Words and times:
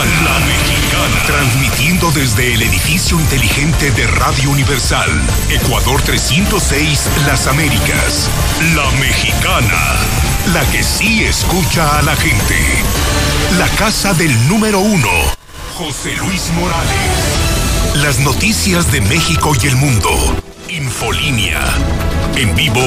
La 0.00 0.38
Mexicana, 0.46 1.22
transmitiendo 1.26 2.10
desde 2.12 2.54
el 2.54 2.62
edificio 2.62 3.20
inteligente 3.20 3.90
de 3.90 4.06
Radio 4.06 4.50
Universal, 4.50 5.10
Ecuador 5.50 6.00
306, 6.00 7.10
Las 7.26 7.46
Américas. 7.46 8.30
La 8.74 8.90
Mexicana, 8.92 9.96
la 10.54 10.64
que 10.70 10.82
sí 10.82 11.24
escucha 11.24 11.98
a 11.98 12.02
la 12.02 12.16
gente. 12.16 12.56
La 13.58 13.68
casa 13.76 14.14
del 14.14 14.48
número 14.48 14.78
uno, 14.78 15.10
José 15.76 16.16
Luis 16.16 16.50
Morales. 16.58 18.02
Las 18.02 18.20
noticias 18.20 18.90
de 18.90 19.02
México 19.02 19.52
y 19.62 19.66
el 19.66 19.76
mundo. 19.76 20.10
Infolínea. 20.70 21.60
En 22.36 22.54
vivo, 22.54 22.80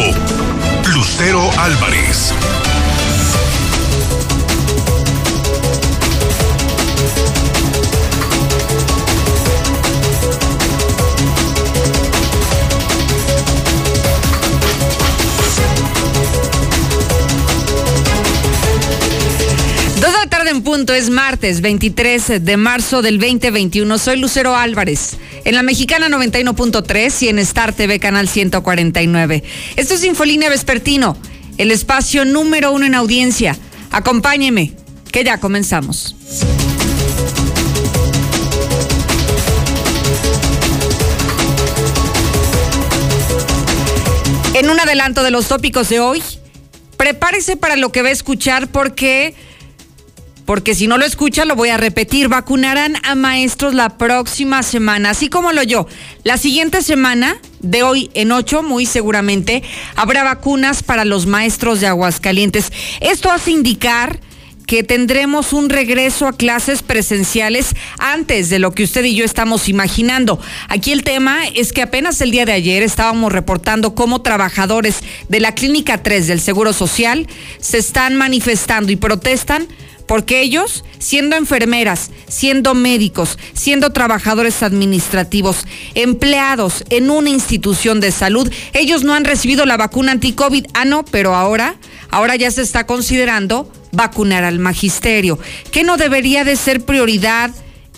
Lucero 0.87 1.47
Álvarez. 1.59 2.33
En 20.53 20.61
punto, 20.61 20.93
es 20.93 21.09
martes 21.09 21.61
23 21.61 22.45
de 22.45 22.57
marzo 22.57 23.01
del 23.01 23.19
2021. 23.19 23.97
Soy 23.97 24.19
Lucero 24.19 24.55
Álvarez, 24.55 25.17
en 25.45 25.55
la 25.55 25.63
Mexicana 25.63 26.09
91.3 26.09 27.23
y 27.23 27.29
en 27.29 27.39
Star 27.39 27.73
TV 27.73 27.99
Canal 27.99 28.29
149. 28.29 29.43
Esto 29.75 29.95
es 29.95 30.03
Infolínea 30.03 30.49
Vespertino, 30.49 31.17
el 31.57 31.71
espacio 31.71 32.23
número 32.23 32.71
uno 32.71 32.85
en 32.85 32.93
audiencia. 32.93 33.57
Acompáñeme, 33.89 34.73
que 35.11 35.23
ya 35.23 35.39
comenzamos. 35.39 36.15
En 44.53 44.69
un 44.69 44.79
adelanto 44.79 45.23
de 45.23 45.31
los 45.31 45.47
tópicos 45.47 45.89
de 45.89 45.99
hoy, 45.99 46.21
prepárese 46.95 47.57
para 47.57 47.75
lo 47.75 47.91
que 47.91 48.03
va 48.03 48.09
a 48.09 48.11
escuchar 48.11 48.67
porque 48.67 49.33
porque 50.45 50.75
si 50.75 50.87
no 50.87 50.97
lo 50.97 51.05
escucha 51.05 51.45
lo 51.45 51.55
voy 51.55 51.69
a 51.69 51.77
repetir. 51.77 52.27
Vacunarán 52.27 52.95
a 53.03 53.15
maestros 53.15 53.73
la 53.73 53.97
próxima 53.97 54.63
semana, 54.63 55.11
así 55.11 55.29
como 55.29 55.51
lo 55.51 55.63
yo. 55.63 55.87
La 56.23 56.37
siguiente 56.37 56.81
semana, 56.81 57.37
de 57.59 57.83
hoy 57.83 58.11
en 58.13 58.31
ocho, 58.31 58.63
muy 58.63 58.85
seguramente, 58.85 59.63
habrá 59.95 60.23
vacunas 60.23 60.83
para 60.83 61.05
los 61.05 61.25
maestros 61.25 61.79
de 61.79 61.87
Aguascalientes. 61.87 62.71
Esto 62.99 63.31
hace 63.31 63.51
indicar 63.51 64.19
que 64.65 64.83
tendremos 64.83 65.53
un 65.53 65.69
regreso 65.69 66.27
a 66.27 66.33
clases 66.33 66.83
presenciales 66.83 67.75
antes 67.99 68.49
de 68.49 68.59
lo 68.59 68.71
que 68.71 68.83
usted 68.83 69.03
y 69.03 69.15
yo 69.15 69.25
estamos 69.25 69.67
imaginando. 69.67 70.39
Aquí 70.69 70.91
el 70.91 71.03
tema 71.03 71.45
es 71.47 71.73
que 71.73 71.81
apenas 71.81 72.21
el 72.21 72.31
día 72.31 72.45
de 72.45 72.53
ayer 72.53 72.81
estábamos 72.81 73.31
reportando 73.31 73.93
cómo 73.93 74.21
trabajadores 74.21 75.01
de 75.29 75.39
la 75.39 75.53
Clínica 75.53 76.01
3 76.01 76.27
del 76.27 76.39
Seguro 76.39 76.73
Social 76.73 77.27
se 77.59 77.77
están 77.77 78.15
manifestando 78.15 78.91
y 78.91 78.95
protestan 78.95 79.67
porque 80.07 80.41
ellos, 80.41 80.83
siendo 80.99 81.35
enfermeras, 81.35 82.11
siendo 82.27 82.73
médicos, 82.73 83.37
siendo 83.53 83.91
trabajadores 83.91 84.63
administrativos, 84.63 85.65
empleados 85.95 86.83
en 86.89 87.09
una 87.09 87.29
institución 87.29 87.99
de 87.99 88.11
salud, 88.11 88.51
ellos 88.73 89.03
no 89.03 89.13
han 89.13 89.25
recibido 89.25 89.65
la 89.65 89.77
vacuna 89.77 90.13
anti-COVID. 90.13 90.67
Ah, 90.73 90.85
no, 90.85 91.05
pero 91.05 91.35
ahora, 91.35 91.75
ahora 92.09 92.35
ya 92.35 92.51
se 92.51 92.61
está 92.61 92.85
considerando 92.85 93.71
vacunar 93.91 94.43
al 94.43 94.59
magisterio. 94.59 95.39
¿Qué 95.71 95.83
no 95.83 95.97
debería 95.97 96.43
de 96.43 96.55
ser 96.55 96.83
prioridad 96.83 97.51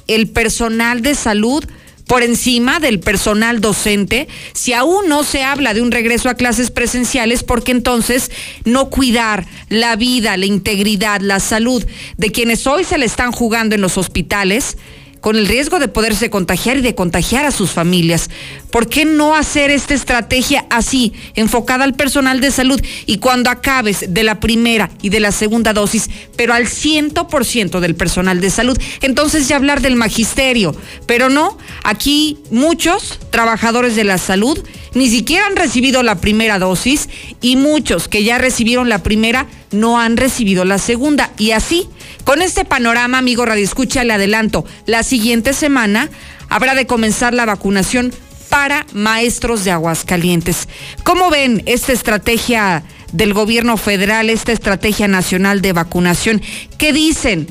el 0.08 0.30
personal 0.30 1.02
de 1.02 1.16
salud? 1.16 1.66
Por 2.08 2.24
encima 2.24 2.80
del 2.80 3.00
personal 3.00 3.62
docente, 3.62 4.28
si 4.54 4.74
aún 4.74 5.08
no 5.08 5.24
se 5.24 5.44
habla 5.44 5.74
de 5.74 5.82
un 5.82 5.92
regreso 5.92 6.30
a 6.30 6.36
clases 6.36 6.72
presenciales, 6.72 7.44
porque 7.44 7.72
entonces 7.72 8.32
no 8.64 8.90
cuidar 8.90 9.46
la 9.70 9.96
vida, 9.96 10.38
la 10.38 10.46
integridad, 10.46 11.22
la 11.22 11.40
salud 11.40 11.86
de 12.18 12.32
quienes 12.32 12.68
hoy 12.68 12.84
se 12.84 12.98
le 12.98 13.06
están 13.06 13.32
jugando 13.32 13.76
en 13.76 13.82
los 13.82 13.98
hospitales, 13.98 14.78
con 15.26 15.38
el 15.38 15.48
riesgo 15.48 15.80
de 15.80 15.88
poderse 15.88 16.30
contagiar 16.30 16.78
y 16.78 16.82
de 16.82 16.94
contagiar 16.94 17.46
a 17.46 17.52
sus 17.52 17.72
familias. 17.72 18.30
¿Por 18.70 18.88
qué 18.88 19.06
no 19.06 19.34
hacer 19.34 19.72
esta 19.72 19.96
estrategia 19.96 20.68
así, 20.70 21.14
enfocada 21.34 21.84
al 21.84 21.96
personal 21.96 22.42
de 22.42 22.52
salud 22.52 22.80
y 23.08 23.18
cuando 23.18 23.50
acabes 23.50 24.06
de 24.14 24.24
la 24.24 24.40
primera 24.40 24.92
y 25.02 25.10
de 25.10 25.20
la 25.20 25.32
segunda 25.32 25.74
dosis, 25.74 26.12
pero 26.36 26.54
al 26.54 26.68
ciento 26.68 27.28
por 27.28 27.44
ciento 27.44 27.82
del 27.82 27.96
personal 27.96 28.40
de 28.40 28.52
salud? 28.52 28.78
Entonces 29.02 29.48
ya 29.48 29.56
hablar 29.56 29.82
del 29.82 29.96
magisterio, 29.96 30.76
pero 31.08 31.32
no, 31.32 31.58
aquí 31.84 32.38
muchos 32.52 33.18
trabajadores 33.32 33.96
de 33.96 34.04
la 34.04 34.20
salud 34.20 34.64
ni 34.94 35.10
siquiera 35.10 35.48
han 35.48 35.56
recibido 35.56 36.04
la 36.04 36.22
primera 36.22 36.60
dosis 36.60 37.10
y 37.42 37.56
muchos 37.56 38.08
que 38.08 38.24
ya 38.24 38.38
recibieron 38.38 38.90
la 38.90 39.02
primera 39.02 39.48
no 39.72 40.00
han 40.00 40.18
recibido 40.18 40.66
la 40.66 40.78
segunda 40.78 41.32
y 41.38 41.52
así 41.52 41.88
con 42.24 42.42
este 42.42 42.66
panorama, 42.66 43.18
amigo 43.18 43.46
Radio 43.46 43.64
Escucha, 43.64 44.04
le 44.04 44.14
adelanto, 44.14 44.66
la 44.86 45.04
siguiente 45.04 45.54
semana 45.54 46.10
habrá 46.50 46.76
de 46.76 46.88
comenzar 46.88 47.34
la 47.34 47.46
vacunación 47.46 48.14
para 48.50 48.86
maestros 48.94 49.64
de 49.64 49.72
Aguascalientes. 49.72 50.68
¿Cómo 51.04 51.30
ven 51.30 51.64
esta 51.66 51.94
estrategia 51.94 52.84
del 53.12 53.34
gobierno 53.34 53.78
federal, 53.78 54.30
esta 54.30 54.52
estrategia 54.52 55.08
nacional 55.08 55.62
de 55.62 55.74
vacunación? 55.74 56.42
¿Qué 56.78 56.94
dicen 56.94 57.48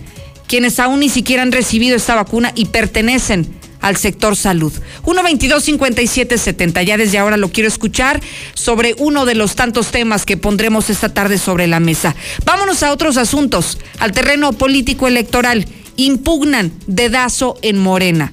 quienes 0.46 0.78
aún 0.80 1.00
ni 1.00 1.08
siquiera 1.08 1.42
han 1.42 1.52
recibido 1.52 1.96
esta 1.96 2.14
vacuna 2.14 2.52
y 2.54 2.66
pertenecen 2.66 3.54
al 3.84 3.98
sector 3.98 4.34
salud. 4.34 4.72
122-5770. 5.02 6.82
Ya 6.84 6.96
desde 6.96 7.18
ahora 7.18 7.36
lo 7.36 7.52
quiero 7.52 7.68
escuchar 7.68 8.22
sobre 8.54 8.94
uno 8.96 9.26
de 9.26 9.34
los 9.34 9.56
tantos 9.56 9.88
temas 9.88 10.24
que 10.24 10.38
pondremos 10.38 10.88
esta 10.88 11.12
tarde 11.12 11.36
sobre 11.36 11.66
la 11.66 11.80
mesa. 11.80 12.16
Vámonos 12.46 12.82
a 12.82 12.92
otros 12.92 13.18
asuntos, 13.18 13.78
al 13.98 14.12
terreno 14.12 14.54
político 14.54 15.06
electoral. 15.06 15.66
Impugnan 15.96 16.72
dedazo 16.86 17.58
en 17.60 17.78
Morena. 17.78 18.32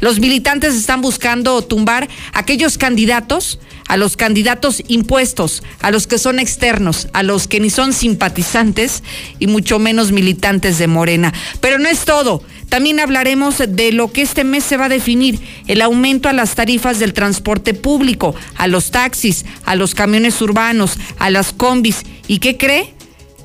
Los 0.00 0.20
militantes 0.20 0.74
están 0.74 1.00
buscando 1.00 1.62
tumbar 1.62 2.06
aquellos 2.34 2.76
candidatos 2.76 3.58
a 3.90 3.96
los 3.96 4.16
candidatos 4.16 4.84
impuestos, 4.86 5.64
a 5.82 5.90
los 5.90 6.06
que 6.06 6.18
son 6.18 6.38
externos, 6.38 7.08
a 7.12 7.24
los 7.24 7.48
que 7.48 7.58
ni 7.58 7.70
son 7.70 7.92
simpatizantes 7.92 9.02
y 9.40 9.48
mucho 9.48 9.80
menos 9.80 10.12
militantes 10.12 10.78
de 10.78 10.86
Morena. 10.86 11.34
Pero 11.60 11.80
no 11.80 11.88
es 11.88 12.04
todo. 12.04 12.40
También 12.68 13.00
hablaremos 13.00 13.56
de 13.58 13.90
lo 13.90 14.12
que 14.12 14.22
este 14.22 14.44
mes 14.44 14.62
se 14.62 14.76
va 14.76 14.84
a 14.84 14.88
definir, 14.88 15.40
el 15.66 15.82
aumento 15.82 16.28
a 16.28 16.32
las 16.32 16.54
tarifas 16.54 17.00
del 17.00 17.14
transporte 17.14 17.74
público, 17.74 18.32
a 18.54 18.68
los 18.68 18.92
taxis, 18.92 19.44
a 19.64 19.74
los 19.74 19.96
camiones 19.96 20.40
urbanos, 20.40 20.96
a 21.18 21.28
las 21.30 21.52
combis. 21.52 22.04
¿Y 22.28 22.38
qué 22.38 22.56
cree? 22.56 22.94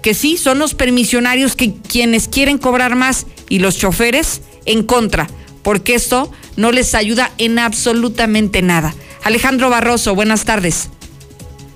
Que 0.04 0.14
sí, 0.14 0.38
son 0.38 0.60
los 0.60 0.76
permisionarios 0.76 1.56
que 1.56 1.74
quienes 1.74 2.28
quieren 2.28 2.60
cobrar 2.60 2.96
más 2.96 3.26
y 3.50 3.58
los 3.58 3.80
choferes 3.80 4.42
en 4.68 4.84
contra, 4.84 5.28
porque 5.64 5.96
esto 5.96 6.32
no 6.56 6.72
les 6.72 6.94
ayuda 6.94 7.32
en 7.40 7.58
absolutamente 7.58 8.62
nada. 8.62 8.94
Alejandro 9.26 9.72
Barroso, 9.72 10.14
buenas 10.14 10.46
tardes. 10.46 10.92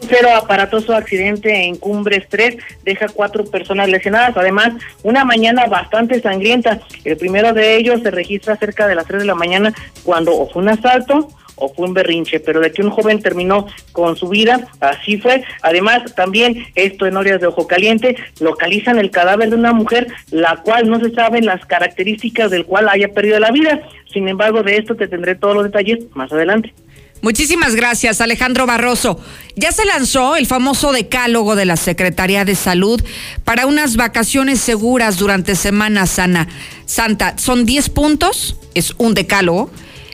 Cero 0.07 0.29
aparatoso 0.35 0.93
accidente 0.93 1.65
en 1.65 1.77
Cumbres 1.77 2.27
3 2.29 2.57
deja 2.83 3.07
cuatro 3.07 3.43
personas 3.43 3.89
lesionadas. 3.89 4.37
Además, 4.37 4.73
una 5.01 5.25
mañana 5.25 5.65
bastante 5.65 6.21
sangrienta. 6.21 6.79
El 7.03 7.17
primero 7.17 7.51
de 7.53 7.75
ellos 7.77 8.01
se 8.03 8.11
registra 8.11 8.55
cerca 8.55 8.87
de 8.87 8.93
las 8.93 9.07
3 9.07 9.21
de 9.21 9.25
la 9.25 9.33
mañana 9.33 9.73
cuando 10.03 10.37
o 10.37 10.47
fue 10.47 10.61
un 10.61 10.69
asalto 10.69 11.27
o 11.55 11.73
fue 11.73 11.87
un 11.87 11.95
berrinche, 11.95 12.39
pero 12.39 12.59
de 12.59 12.71
que 12.71 12.83
un 12.83 12.91
joven 12.91 13.19
terminó 13.19 13.66
con 13.93 14.16
su 14.16 14.29
vida, 14.29 14.67
así 14.79 15.17
fue. 15.17 15.43
Además, 15.63 16.13
también 16.16 16.67
esto 16.75 17.07
en 17.07 17.17
Orias 17.17 17.41
de 17.41 17.47
Ojo 17.47 17.66
Caliente, 17.66 18.16
localizan 18.39 18.99
el 18.99 19.09
cadáver 19.09 19.49
de 19.49 19.55
una 19.55 19.73
mujer, 19.73 20.07
la 20.29 20.57
cual 20.57 20.87
no 20.87 20.99
se 20.99 21.09
saben 21.16 21.47
las 21.47 21.66
características 21.66 22.51
del 22.51 22.66
cual 22.66 22.90
haya 22.90 23.07
perdido 23.07 23.40
la 23.40 23.49
vida. 23.49 23.81
Sin 24.13 24.28
embargo, 24.28 24.61
de 24.61 24.78
esto 24.78 24.95
te 24.95 25.07
tendré 25.07 25.34
todos 25.34 25.55
los 25.55 25.63
detalles 25.63 25.99
más 26.13 26.31
adelante. 26.31 26.73
Muchísimas 27.21 27.75
gracias, 27.75 28.21
Alejandro 28.21 28.66
Barroso. 28.66 29.19
Ya 29.55 29.73
se 29.73 29.83
lanzó 29.85 30.37
el 30.37 30.47
famoso 30.47 30.93
decálogo 30.93 31.55
de 31.55 31.66
la 31.66 31.75
Secretaría 31.75 32.45
de 32.45 32.55
Salud 32.55 33.01
para 33.43 33.66
unas 33.66 33.97
vacaciones 33.97 34.61
seguras 34.61 35.17
durante 35.17 35.55
Semana 35.55 36.05
Sana 36.05 36.47
Santa. 36.85 37.37
Son 37.37 37.66
10 37.66 37.89
puntos, 37.89 38.55
es 38.73 38.93
un 38.97 39.13
decálogo, 39.16 39.69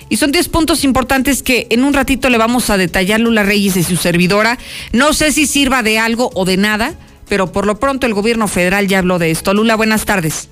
y 0.10 0.18
son 0.18 0.32
10 0.32 0.50
puntos 0.50 0.84
importantes 0.84 1.44
que 1.44 1.68
en 1.70 1.84
un 1.84 1.94
ratito 1.94 2.30
le 2.30 2.40
vamos 2.40 2.72
a 2.72 2.78
detallar 2.78 3.20
Lula 3.20 3.44
Reyes 3.44 3.78
y 3.78 3.84
su 3.84 3.98
servidora. 3.98 4.58
No 4.92 5.14
sé 5.14 5.32
si 5.32 5.46
sirva 5.46 5.84
de 5.84 6.00
algo 6.00 6.32
o 6.34 6.44
de 6.44 6.58
nada, 6.58 6.96
pero 7.30 7.52
por 7.52 7.68
lo 7.68 7.80
pronto 7.80 8.08
el 8.08 8.16
gobierno 8.16 8.48
federal 8.48 8.88
ya 8.88 9.00
habló 9.00 9.20
de 9.20 9.30
esto. 9.30 9.54
Lula, 9.54 9.76
buenas 9.76 10.06
tardes. 10.06 10.50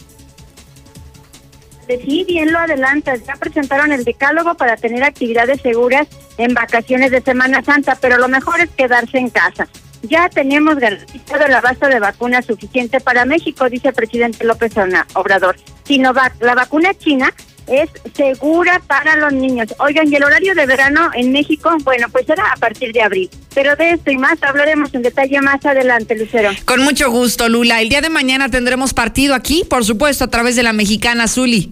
Sí, 2.01 2.25
bien 2.27 2.51
lo 2.51 2.59
adelantas. 2.59 3.21
Ya 3.25 3.35
presentaron 3.35 3.91
el 3.91 4.03
decálogo 4.03 4.55
para 4.55 4.77
tener 4.77 5.03
actividades 5.03 5.61
seguras 5.61 6.07
en 6.37 6.53
vacaciones 6.53 7.11
de 7.11 7.21
Semana 7.21 7.63
Santa, 7.63 7.97
pero 7.99 8.17
lo 8.17 8.27
mejor 8.27 8.61
es 8.61 8.69
quedarse 8.71 9.17
en 9.17 9.29
casa. 9.29 9.67
Ya 10.03 10.27
tenemos 10.29 10.75
garantizado 10.75 11.45
el 11.45 11.53
abasto 11.53 11.87
de 11.87 11.99
vacunas 11.99 12.45
suficiente 12.45 12.99
para 12.99 13.23
México, 13.23 13.69
dice 13.69 13.89
el 13.89 13.93
presidente 13.93 14.43
López 14.43 14.73
Obrador. 15.13 15.55
Sinovac. 15.85 16.33
La 16.41 16.55
vacuna 16.55 16.93
china 16.93 17.33
es 17.67 17.89
segura 18.13 18.81
para 18.85 19.15
los 19.15 19.31
niños. 19.31 19.73
Oigan, 19.79 20.11
y 20.11 20.15
el 20.15 20.23
horario 20.23 20.53
de 20.55 20.65
verano 20.65 21.09
en 21.13 21.31
México, 21.31 21.71
bueno, 21.83 22.07
pues 22.11 22.25
será 22.25 22.51
a 22.51 22.57
partir 22.57 22.91
de 22.91 23.01
abril. 23.01 23.29
Pero 23.53 23.75
de 23.75 23.91
esto 23.91 24.11
y 24.11 24.17
más 24.17 24.41
hablaremos 24.43 24.93
en 24.93 25.03
detalle 25.03 25.39
más 25.41 25.65
adelante, 25.65 26.17
Lucero. 26.17 26.51
Con 26.65 26.81
mucho 26.81 27.09
gusto, 27.09 27.47
Lula. 27.47 27.81
El 27.81 27.89
día 27.89 28.01
de 28.01 28.09
mañana 28.09 28.49
tendremos 28.49 28.93
partido 28.93 29.35
aquí, 29.35 29.63
por 29.69 29.85
supuesto, 29.85 30.25
a 30.25 30.29
través 30.29 30.55
de 30.55 30.63
la 30.63 30.73
mexicana 30.73 31.27
Zuli. 31.27 31.71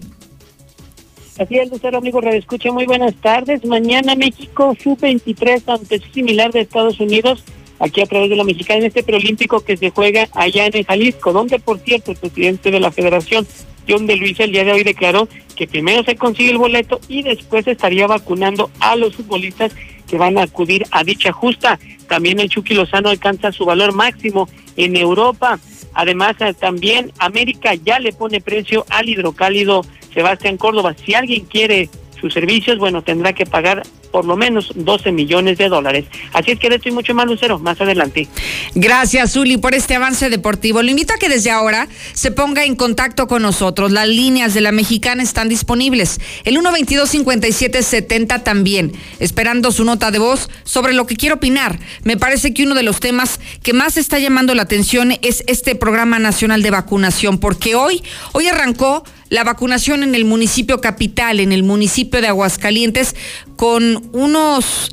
Así 1.38 1.56
es, 1.56 1.70
Lucero, 1.70 1.98
amigo 1.98 2.20
Escucha, 2.20 2.70
muy 2.72 2.84
buenas 2.84 3.14
tardes. 3.14 3.64
Mañana 3.64 4.14
México 4.14 4.76
sub-23 4.82 5.62
ante 5.66 5.98
similar 6.12 6.52
de 6.52 6.60
Estados 6.60 7.00
Unidos, 7.00 7.42
aquí 7.78 8.02
a 8.02 8.06
través 8.06 8.28
de 8.28 8.36
la 8.36 8.44
mexicana 8.44 8.80
en 8.80 8.86
este 8.86 9.02
preolímpico 9.02 9.60
que 9.60 9.78
se 9.78 9.90
juega 9.90 10.28
allá 10.34 10.66
en 10.66 10.84
Jalisco, 10.84 11.32
donde, 11.32 11.58
por 11.58 11.78
cierto, 11.78 12.10
el 12.10 12.18
presidente 12.18 12.70
de 12.70 12.80
la 12.80 12.92
federación, 12.92 13.46
John 13.88 14.06
de 14.06 14.16
Luis, 14.16 14.38
el 14.40 14.52
día 14.52 14.64
de 14.64 14.72
hoy 14.72 14.84
declaró 14.84 15.26
que 15.56 15.66
primero 15.66 16.04
se 16.04 16.16
consigue 16.16 16.50
el 16.50 16.58
boleto 16.58 17.00
y 17.08 17.22
después 17.22 17.66
estaría 17.66 18.06
vacunando 18.06 18.70
a 18.78 18.94
los 18.94 19.16
futbolistas 19.16 19.72
que 20.06 20.18
van 20.18 20.36
a 20.36 20.42
acudir 20.42 20.84
a 20.90 21.02
dicha 21.02 21.32
justa. 21.32 21.78
También 22.08 22.40
el 22.40 22.50
Chucky 22.50 22.74
Lozano 22.74 23.08
alcanza 23.08 23.52
su 23.52 23.64
valor 23.64 23.94
máximo 23.94 24.50
en 24.76 24.96
Europa. 24.96 25.58
Además, 25.94 26.36
eh, 26.40 26.52
también 26.52 27.10
América 27.18 27.74
ya 27.74 27.98
le 27.98 28.12
pone 28.12 28.42
precio 28.42 28.84
al 28.90 29.08
hidrocálido 29.08 29.82
Sebastián 30.12 30.56
Córdoba. 30.56 30.94
Si 31.04 31.14
alguien 31.14 31.44
quiere 31.44 31.88
sus 32.20 32.32
servicios, 32.32 32.78
bueno, 32.78 33.02
tendrá 33.02 33.32
que 33.32 33.46
pagar 33.46 33.82
por 34.12 34.26
lo 34.26 34.36
menos 34.36 34.70
12 34.74 35.10
millones 35.10 35.58
de 35.58 35.68
dólares. 35.68 36.04
Así 36.32 36.52
es 36.52 36.58
que 36.58 36.68
de 36.68 36.76
esto 36.76 36.90
y 36.90 36.92
mucho 36.92 37.14
más, 37.14 37.26
Lucero, 37.26 37.58
más 37.58 37.80
adelante. 37.80 38.28
Gracias, 38.74 39.32
Zuli, 39.32 39.56
por 39.56 39.74
este 39.74 39.96
avance 39.96 40.28
deportivo. 40.30 40.82
Lo 40.82 40.90
invito 40.90 41.14
a 41.14 41.16
que 41.16 41.30
desde 41.30 41.50
ahora 41.50 41.88
se 42.12 42.30
ponga 42.30 42.64
en 42.64 42.76
contacto 42.76 43.26
con 43.26 43.42
nosotros. 43.42 43.90
Las 43.90 44.06
líneas 44.06 44.54
de 44.54 44.60
la 44.60 44.70
mexicana 44.70 45.22
están 45.22 45.48
disponibles. 45.48 46.20
El 46.44 46.58
122-5770 46.58 48.44
también, 48.44 48.92
esperando 49.18 49.72
su 49.72 49.84
nota 49.84 50.10
de 50.10 50.18
voz 50.18 50.50
sobre 50.62 50.92
lo 50.92 51.06
que 51.06 51.16
quiero 51.16 51.36
opinar. 51.36 51.78
Me 52.04 52.18
parece 52.18 52.52
que 52.52 52.64
uno 52.64 52.74
de 52.74 52.82
los 52.82 53.00
temas 53.00 53.40
que 53.62 53.72
más 53.72 53.96
está 53.96 54.18
llamando 54.18 54.54
la 54.54 54.62
atención 54.62 55.12
es 55.22 55.42
este 55.46 55.74
programa 55.74 56.18
nacional 56.18 56.62
de 56.62 56.70
vacunación, 56.70 57.38
porque 57.38 57.74
hoy, 57.74 58.02
hoy 58.32 58.46
arrancó 58.46 59.04
la 59.32 59.44
vacunación 59.44 60.02
en 60.02 60.14
el 60.14 60.26
municipio 60.26 60.82
capital, 60.82 61.40
en 61.40 61.52
el 61.52 61.62
municipio 61.62 62.20
de 62.20 62.28
Aguascalientes, 62.28 63.16
con 63.56 64.10
unos 64.12 64.92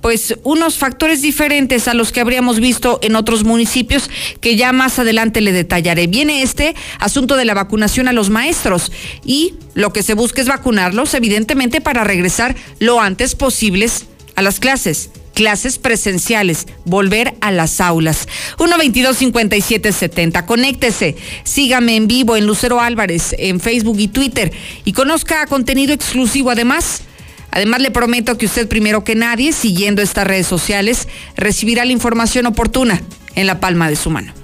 pues 0.00 0.34
unos 0.42 0.78
factores 0.78 1.22
diferentes 1.22 1.86
a 1.86 1.94
los 1.94 2.10
que 2.10 2.20
habríamos 2.20 2.58
visto 2.58 2.98
en 3.02 3.14
otros 3.14 3.44
municipios 3.44 4.10
que 4.40 4.56
ya 4.56 4.72
más 4.72 4.98
adelante 4.98 5.40
le 5.40 5.52
detallaré. 5.52 6.08
Viene 6.08 6.42
este 6.42 6.74
asunto 6.98 7.36
de 7.36 7.44
la 7.44 7.54
vacunación 7.54 8.08
a 8.08 8.12
los 8.12 8.30
maestros 8.30 8.90
y 9.24 9.54
lo 9.74 9.92
que 9.92 10.02
se 10.02 10.14
busca 10.14 10.40
es 10.40 10.48
vacunarlos 10.48 11.14
evidentemente 11.14 11.80
para 11.80 12.02
regresar 12.02 12.56
lo 12.80 13.00
antes 13.00 13.36
posibles 13.36 14.06
a 14.34 14.42
las 14.42 14.58
clases 14.58 15.10
clases 15.34 15.78
presenciales, 15.78 16.66
volver 16.84 17.34
a 17.40 17.50
las 17.50 17.80
aulas. 17.80 18.28
122-5770. 18.58 20.44
Conéctese, 20.44 21.16
sígame 21.44 21.96
en 21.96 22.08
vivo 22.08 22.36
en 22.36 22.46
Lucero 22.46 22.80
Álvarez, 22.80 23.34
en 23.38 23.60
Facebook 23.60 23.98
y 23.98 24.08
Twitter 24.08 24.52
y 24.84 24.92
conozca 24.92 25.46
contenido 25.46 25.92
exclusivo. 25.92 26.50
Además, 26.50 27.02
además 27.50 27.80
le 27.80 27.90
prometo 27.90 28.38
que 28.38 28.46
usted 28.46 28.68
primero 28.68 29.04
que 29.04 29.14
nadie, 29.14 29.52
siguiendo 29.52 30.02
estas 30.02 30.26
redes 30.26 30.46
sociales, 30.46 31.08
recibirá 31.36 31.84
la 31.84 31.92
información 31.92 32.46
oportuna 32.46 33.02
en 33.34 33.46
la 33.46 33.60
palma 33.60 33.88
de 33.88 33.96
su 33.96 34.10
mano. 34.10 34.41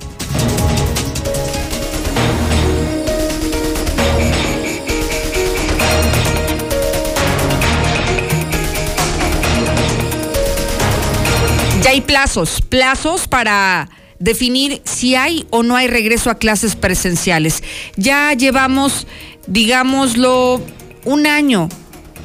Hay 11.89 12.03
plazos, 12.03 12.61
plazos 12.61 13.29
para 13.29 13.89
definir 14.19 14.83
si 14.85 15.15
hay 15.15 15.47
o 15.51 15.63
no 15.63 15.75
hay 15.75 15.87
regreso 15.89 16.29
a 16.29 16.37
clases 16.37 16.77
presenciales. 16.77 17.63
Ya 17.97 18.35
llevamos, 18.35 19.07
digámoslo, 19.47 20.61
un 21.05 21.27
año 21.27 21.69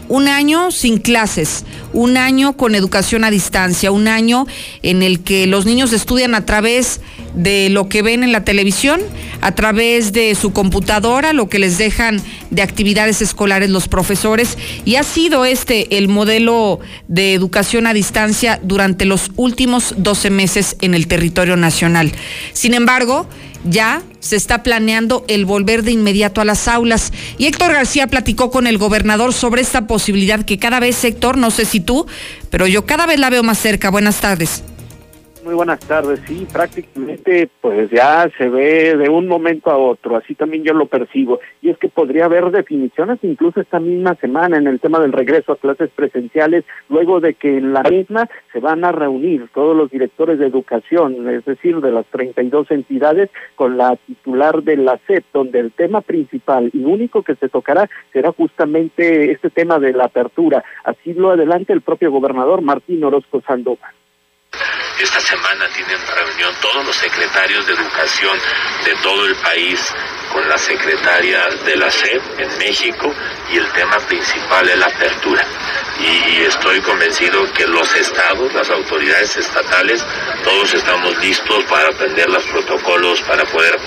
un 0.10 0.28
año 0.28 0.70
sin 0.70 0.98
clases, 0.98 1.64
un 1.94 2.18
año 2.18 2.58
con 2.58 2.76
educación 2.76 3.24
a 3.24 3.32
distancia, 3.32 3.90
un 3.92 4.08
año 4.08 4.46
en 4.82 5.02
el 5.02 5.22
que 5.22 5.48
los 5.48 5.66
niños 5.66 5.94
estudian 5.94 6.36
a 6.36 6.46
través 6.46 7.00
de 7.00 7.23
lo 7.36 7.90
que 7.90 8.02
ven 8.02 8.24
en 8.24 8.32
la 8.32 8.44
televisión, 8.44 9.02
a 9.42 9.54
través 9.54 10.14
de 10.14 10.36
su 10.36 10.54
computadora, 10.54 11.34
lo 11.34 11.50
que 11.50 11.60
les 11.60 11.78
dejan 11.78 12.22
de 12.50 12.62
actividades 12.62 13.22
escolares 13.22 13.70
los 13.70 13.88
profesores, 13.88 14.58
y 14.86 14.96
ha 14.96 15.04
sido 15.04 15.46
este 15.46 15.98
el 15.98 16.08
modelo 16.08 16.80
de 17.08 17.34
educación 17.34 17.88
a 17.88 17.94
distancia 17.94 18.60
durante 18.64 19.06
los 19.06 19.32
últimos 19.36 19.96
12 19.98 20.30
meses 20.30 20.76
en 20.82 20.94
el 20.94 21.08
territorio 21.08 21.58
nacional. 21.58 22.12
Sin 22.54 22.74
embargo, 22.74 23.28
ya 23.64 24.02
se 24.20 24.36
está 24.36 24.64
planeando 24.64 25.26
el 25.28 25.46
volver 25.46 25.84
de 25.84 25.92
inmediato 25.92 26.42
a 26.42 26.46
las 26.46 26.68
aulas. 26.68 27.12
Y 27.38 27.46
Héctor 27.46 27.74
García 27.74 28.08
platicó 28.08 28.52
con 28.52 28.68
el 28.68 28.78
gobernador 28.78 29.34
sobre 29.34 29.62
esta 29.62 29.88
posibilidad 29.88 30.44
que 30.44 30.60
cada 30.60 30.80
vez, 30.80 31.04
Héctor, 31.04 31.38
no 31.38 31.52
sé 31.52 31.66
si 31.66 31.80
tú, 31.80 32.06
pero 32.50 32.68
yo 32.68 32.86
cada 32.86 33.06
vez 33.06 33.20
la 33.20 33.30
veo 33.30 33.44
más 33.44 33.58
cerca. 33.58 33.90
Buenas 33.90 34.20
tardes. 34.20 34.64
Muy 35.44 35.56
buenas 35.56 35.82
tardes. 35.82 36.22
Sí, 36.26 36.48
prácticamente 36.54 37.50
pues 37.60 37.92
ya 37.92 38.30
se 38.38 38.48
ve 38.48 38.96
de 38.96 39.10
un 39.10 39.28
momento 39.28 39.72
a 39.72 39.78
otro, 39.78 40.16
así 40.16 40.36
también 40.36 40.64
yo 40.64 40.74
lo 40.74 40.86
percibo. 40.86 41.42
Y 41.62 41.70
es 41.70 41.78
que 41.78 41.90
podría 41.90 42.26
haber 42.26 42.50
definiciones 42.50 43.20
incluso 43.24 43.60
esta 43.60 43.82
misma 43.82 44.16
semana 44.16 44.56
en 44.56 44.68
el 44.68 44.80
tema 44.80 45.02
del 45.02 45.12
regreso 45.12 45.52
a 45.52 45.58
clases 45.58 45.90
presenciales, 45.90 46.64
luego 46.88 47.20
de 47.20 47.34
que 47.34 47.58
en 47.58 47.74
la 47.74 47.84
misma 47.84 48.30
se 48.54 48.62
van 48.62 48.86
a 48.86 48.94
reunir 48.94 49.50
todos 49.54 49.76
los 49.76 49.92
directores 49.92 50.40
de 50.40 50.48
educación, 50.48 51.28
es 51.28 51.44
decir, 51.44 51.82
de 51.82 51.92
las 51.92 52.06
32 52.06 52.72
entidades, 52.72 53.30
con 53.56 53.76
la 53.76 53.98
titular 53.98 54.64
de 54.64 54.78
la 54.78 54.98
SEP, 55.08 55.26
donde 55.34 55.60
el 55.60 55.74
tema 55.74 56.00
principal 56.00 56.70
y 56.72 56.86
único 56.86 57.22
que 57.22 57.36
se 57.36 57.50
tocará 57.50 57.90
será 58.14 58.32
justamente 58.32 59.32
este 59.32 59.50
tema 59.50 59.78
de 59.78 59.92
la 59.92 60.06
apertura. 60.06 60.64
Así 60.86 61.14
lo 61.14 61.32
adelanta 61.32 61.74
el 61.74 61.82
propio 61.82 62.12
gobernador 62.12 62.62
Martín 62.62 63.04
Orozco 63.04 63.42
Sandoval. 63.42 63.92
Esta 65.00 65.20
semana 65.20 65.68
tienen 65.70 66.00
reunión 66.06 66.54
todos 66.62 66.86
los 66.86 66.96
secretarios 66.96 67.66
de 67.66 67.74
educación 67.74 68.38
de 68.86 68.94
todo 69.02 69.26
el 69.26 69.36
país 69.38 69.94
con 70.32 70.48
la 70.48 70.58
secretaria 70.58 71.48
de 71.66 71.76
la 71.76 71.90
SEP 71.90 72.22
en 72.40 72.58
México 72.60 73.14
y 73.52 73.58
el 73.58 73.68
tema 73.72 73.98
principal 74.00 74.70
es 74.70 74.78
la 74.78 74.86
apertura. 74.86 75.46
Y 76.00 76.44
estoy 76.44 76.80
convencido 76.82 77.52
que 77.54 77.68
los 77.68 77.96
estados, 77.96 78.54
las 78.54 78.70
autoridades 78.70 79.36
estatales, 79.36 80.06
todos 80.44 80.74
estamos 80.74 81.18
listos 81.20 81.64
para 81.66 81.90
aprender 81.90 82.30
los 82.30 82.44
protocolos, 82.46 83.22
para 83.22 83.46
poder 83.46 83.80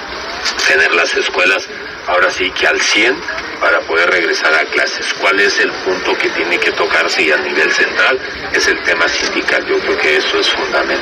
tener 0.66 0.92
las 0.94 1.14
escuelas 1.14 1.68
ahora 2.06 2.30
sí 2.30 2.50
que 2.50 2.66
al 2.66 2.80
100 2.80 3.16
para 3.60 3.80
poder 3.80 4.10
regresar 4.10 4.54
a 4.54 4.64
clases. 4.66 5.12
¿Cuál 5.14 5.40
es 5.40 5.58
el 5.60 5.70
punto 5.72 6.16
que 6.18 6.28
tiene 6.30 6.58
que 6.58 6.72
tocarse 6.72 7.22
y 7.22 7.32
a 7.32 7.38
nivel 7.38 7.70
central? 7.72 8.20
Es 8.52 8.68
el 8.68 8.82
tema 8.82 9.08
sindical. 9.08 9.64
Yo 9.66 9.78
creo 9.80 9.98
que 9.98 10.16
eso 10.16 10.38
es 10.38 10.48
fundamental. 10.50 10.95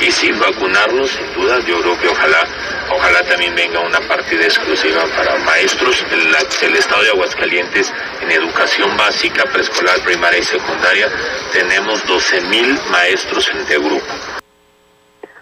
Y 0.00 0.10
sin 0.10 0.38
vacunarnos, 0.38 1.10
sin 1.10 1.32
duda, 1.34 1.58
yo 1.66 1.80
creo 1.80 2.00
que 2.00 2.08
ojalá, 2.08 2.44
ojalá 2.90 3.22
también 3.24 3.54
venga 3.54 3.80
una 3.80 4.00
partida 4.00 4.44
exclusiva 4.44 5.02
para 5.16 5.38
maestros. 5.44 6.04
El, 6.10 6.76
estado 6.76 7.02
de 7.02 7.10
Aguascalientes 7.10 7.92
en 8.22 8.30
educación 8.30 8.96
básica, 8.96 9.44
preescolar, 9.52 10.00
primaria 10.04 10.40
y 10.40 10.42
secundaria, 10.42 11.08
tenemos 11.52 12.04
12 12.06 12.40
mil 12.42 12.78
maestros 12.90 13.50
en 13.50 13.82
grupo. 13.82 14.06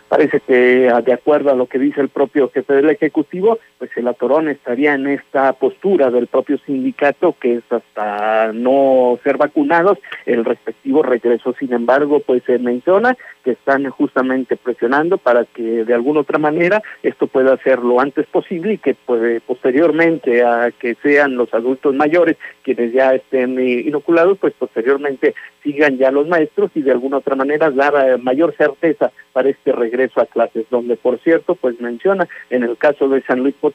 Parece 0.08 0.40
que, 0.40 0.92
de 1.04 1.12
acuerdo 1.12 1.50
a 1.50 1.54
lo 1.54 1.66
que 1.66 1.78
dice 1.78 2.00
el 2.00 2.08
propio 2.08 2.50
jefe 2.52 2.74
del 2.74 2.90
Ejecutivo, 2.90 3.58
pues 3.80 3.90
el 3.96 4.06
atorón 4.08 4.50
estaría 4.50 4.92
en 4.92 5.06
esta 5.06 5.54
postura 5.54 6.10
del 6.10 6.26
propio 6.26 6.58
sindicato, 6.66 7.34
que 7.40 7.54
es 7.54 7.64
hasta 7.70 8.52
no 8.52 9.18
ser 9.24 9.38
vacunados, 9.38 9.96
el 10.26 10.44
respectivo 10.44 11.02
regreso. 11.02 11.54
Sin 11.58 11.72
embargo, 11.72 12.20
pues 12.20 12.42
se 12.44 12.58
menciona 12.58 13.16
que 13.42 13.52
están 13.52 13.88
justamente 13.88 14.58
presionando 14.58 15.16
para 15.16 15.46
que 15.46 15.86
de 15.86 15.94
alguna 15.94 16.20
otra 16.20 16.38
manera 16.38 16.82
esto 17.02 17.26
pueda 17.26 17.56
ser 17.62 17.78
lo 17.78 18.00
antes 18.00 18.26
posible 18.26 18.74
y 18.74 18.78
que 18.78 18.94
pues, 18.94 19.40
posteriormente 19.46 20.44
a 20.44 20.70
que 20.72 20.94
sean 20.96 21.36
los 21.36 21.52
adultos 21.54 21.94
mayores 21.94 22.36
quienes 22.62 22.92
ya 22.92 23.14
estén 23.14 23.58
inoculados, 23.58 24.36
pues 24.38 24.52
posteriormente 24.58 25.34
sigan 25.62 25.96
ya 25.96 26.10
los 26.10 26.28
maestros 26.28 26.70
y 26.74 26.82
de 26.82 26.92
alguna 26.92 27.18
otra 27.18 27.34
manera 27.34 27.70
dar 27.70 27.94
eh, 28.06 28.18
mayor 28.18 28.54
certeza 28.56 29.10
para 29.32 29.48
este 29.48 29.72
regreso 29.72 30.20
a 30.20 30.26
clases, 30.26 30.66
donde 30.70 30.96
por 30.96 31.18
cierto, 31.20 31.54
pues 31.54 31.80
menciona, 31.80 32.28
en 32.50 32.62
el 32.64 32.76
caso 32.76 33.08
de 33.08 33.22
San 33.22 33.40
Luis 33.40 33.54
Potosí, 33.60 33.69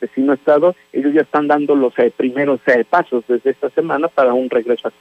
vecino 0.00 0.32
estado, 0.32 0.74
ellos 0.92 1.12
ya 1.14 1.22
están 1.22 1.48
dando 1.48 1.74
los 1.74 1.92
eh, 1.98 2.12
primeros 2.16 2.60
eh, 2.66 2.84
pasos 2.88 3.24
desde 3.28 3.50
esta 3.50 3.70
semana 3.70 4.08
para 4.08 4.32
un 4.34 4.48
regreso. 4.48 4.92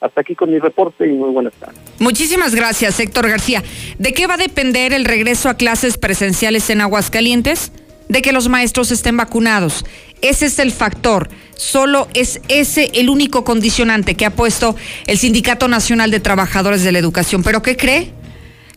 Hasta 0.00 0.20
aquí 0.20 0.34
con 0.34 0.50
mi 0.50 0.58
reporte 0.58 1.06
y 1.06 1.12
muy 1.12 1.30
buenas 1.30 1.52
tardes. 1.54 1.78
Muchísimas 2.00 2.54
gracias, 2.54 2.98
Héctor 2.98 3.28
García. 3.28 3.62
¿De 3.98 4.12
qué 4.12 4.26
va 4.26 4.34
a 4.34 4.38
depender 4.38 4.92
el 4.92 5.04
regreso 5.04 5.48
a 5.48 5.54
clases 5.54 5.96
presenciales 5.96 6.68
en 6.70 6.80
Aguascalientes? 6.80 7.72
De 8.08 8.20
que 8.20 8.32
los 8.32 8.48
maestros 8.48 8.90
estén 8.90 9.16
vacunados. 9.16 9.84
Ese 10.20 10.46
es 10.46 10.58
el 10.58 10.72
factor. 10.72 11.28
Solo 11.54 12.08
es 12.14 12.40
ese 12.48 12.90
el 12.94 13.08
único 13.08 13.44
condicionante 13.44 14.16
que 14.16 14.26
ha 14.26 14.30
puesto 14.30 14.74
el 15.06 15.18
Sindicato 15.18 15.68
Nacional 15.68 16.10
de 16.10 16.18
Trabajadores 16.18 16.82
de 16.82 16.90
la 16.90 16.98
Educación. 16.98 17.44
¿Pero 17.44 17.62
qué 17.62 17.76
cree? 17.76 18.12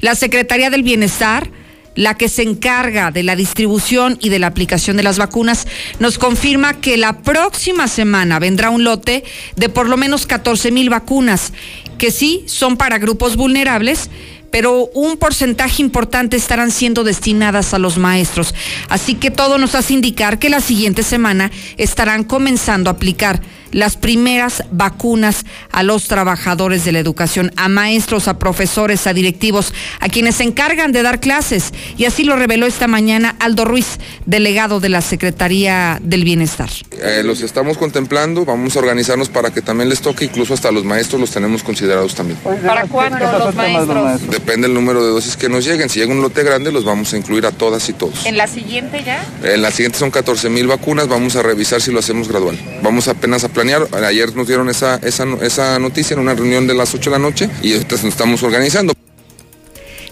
La 0.01 0.13
Secretaría 0.13 0.69
del 0.69 0.83
Bienestar, 0.83 1.49
la 1.95 2.15
que 2.15 2.29
se 2.29 2.43
encarga 2.43 3.11
de 3.11 3.23
la 3.23 3.35
distribución 3.35 4.17
y 4.21 4.29
de 4.29 4.39
la 4.39 4.47
aplicación 4.47 4.97
de 4.97 5.03
las 5.03 5.17
vacunas, 5.17 5.67
nos 5.99 6.17
confirma 6.17 6.75
que 6.75 6.97
la 6.97 7.21
próxima 7.21 7.87
semana 7.87 8.39
vendrá 8.39 8.69
un 8.69 8.83
lote 8.83 9.23
de 9.55 9.69
por 9.69 9.89
lo 9.89 9.97
menos 9.97 10.25
14 10.27 10.71
mil 10.71 10.89
vacunas, 10.89 11.53
que 11.97 12.11
sí 12.11 12.43
son 12.47 12.77
para 12.77 12.97
grupos 12.97 13.37
vulnerables, 13.37 14.09
pero 14.51 14.89
un 14.93 15.17
porcentaje 15.17 15.81
importante 15.81 16.37
estarán 16.37 16.71
siendo 16.71 17.03
destinadas 17.03 17.73
a 17.73 17.79
los 17.79 17.97
maestros. 17.97 18.53
Así 18.87 19.15
que 19.15 19.31
todo 19.31 19.57
nos 19.57 19.75
hace 19.75 19.93
indicar 19.93 20.39
que 20.39 20.49
la 20.49 20.61
siguiente 20.61 21.03
semana 21.03 21.51
estarán 21.77 22.23
comenzando 22.23 22.89
a 22.89 22.93
aplicar 22.93 23.41
las 23.75 23.97
primeras 23.97 24.63
vacunas 24.71 25.43
a 25.69 25.83
los 25.83 26.07
trabajadores 26.07 26.85
de 26.85 26.93
la 26.93 26.99
educación, 26.99 27.51
a 27.57 27.67
maestros, 27.67 28.29
a 28.29 28.39
profesores, 28.39 29.05
a 29.05 29.13
directivos, 29.13 29.73
a 29.99 30.07
quienes 30.07 30.35
se 30.35 30.43
encargan 30.43 30.93
de 30.93 31.03
dar 31.03 31.19
clases. 31.19 31.73
Y 31.97 32.05
así 32.05 32.23
lo 32.23 32.37
reveló 32.37 32.67
esta 32.67 32.87
mañana 32.87 33.35
Aldo 33.37 33.65
Ruiz, 33.65 33.97
delegado 34.25 34.79
de 34.79 34.87
la 34.87 35.01
Secretaría 35.01 35.99
del 36.01 36.23
Bienestar. 36.23 36.69
Eh, 36.91 37.21
los 37.25 37.41
estamos 37.41 37.77
contemplando, 37.77 38.45
vamos 38.45 38.77
a 38.77 38.79
organizarnos 38.79 39.27
para 39.27 39.51
que 39.51 39.61
también 39.61 39.89
les 39.89 39.99
toque, 39.99 40.23
incluso 40.23 40.53
hasta 40.53 40.71
los 40.71 40.85
maestros 40.85 41.19
los 41.19 41.31
tenemos 41.31 41.61
considerados 41.61 42.15
también. 42.15 42.39
¿Para 42.65 42.87
cuándo 42.87 43.19
los 43.19 43.55
maestros? 43.55 44.29
Depende 44.29 44.67
del 44.67 44.73
número 44.73 45.05
de 45.05 45.11
dosis 45.11 45.35
que 45.35 45.49
nos 45.49 45.65
lleguen. 45.65 45.89
Si 45.89 45.99
llega 45.99 46.13
un 46.13 46.21
lote 46.21 46.43
grande, 46.43 46.71
los 46.71 46.85
vamos 46.85 47.13
a 47.13 47.17
incluir 47.17 47.45
a 47.45 47.51
todas 47.51 47.89
y 47.89 47.93
todos. 47.93 48.25
¿En 48.25 48.37
la 48.37 48.47
siguiente 48.47 49.03
ya? 49.05 49.21
En 49.43 49.61
la 49.61 49.71
siguiente 49.71 49.99
son 49.99 50.11
14 50.11 50.49
mil 50.49 50.65
vacunas, 50.65 51.09
vamos 51.09 51.35
a 51.35 51.43
revisar 51.43 51.81
si 51.81 51.91
lo 51.91 51.99
hacemos 51.99 52.29
gradual. 52.29 52.57
Vamos 52.85 53.07
apenas 53.07 53.43
a 53.43 53.49
planear. 53.49 53.87
Ayer 54.05 54.35
nos 54.35 54.45
dieron 54.45 54.69
esa, 54.69 54.97
esa, 54.97 55.25
esa 55.41 55.79
noticia 55.79 56.13
en 56.13 56.19
una 56.19 56.35
reunión 56.35 56.67
de 56.67 56.75
las 56.75 56.93
8 56.93 57.09
de 57.09 57.15
la 57.15 57.19
noche 57.19 57.49
y 57.63 57.73
ahorita 57.73 57.95
nos 57.95 58.03
estamos 58.03 58.43
organizando. 58.43 58.93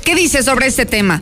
¿Qué 0.03 0.15
dice 0.15 0.41
sobre 0.41 0.65
este 0.65 0.87
tema? 0.87 1.21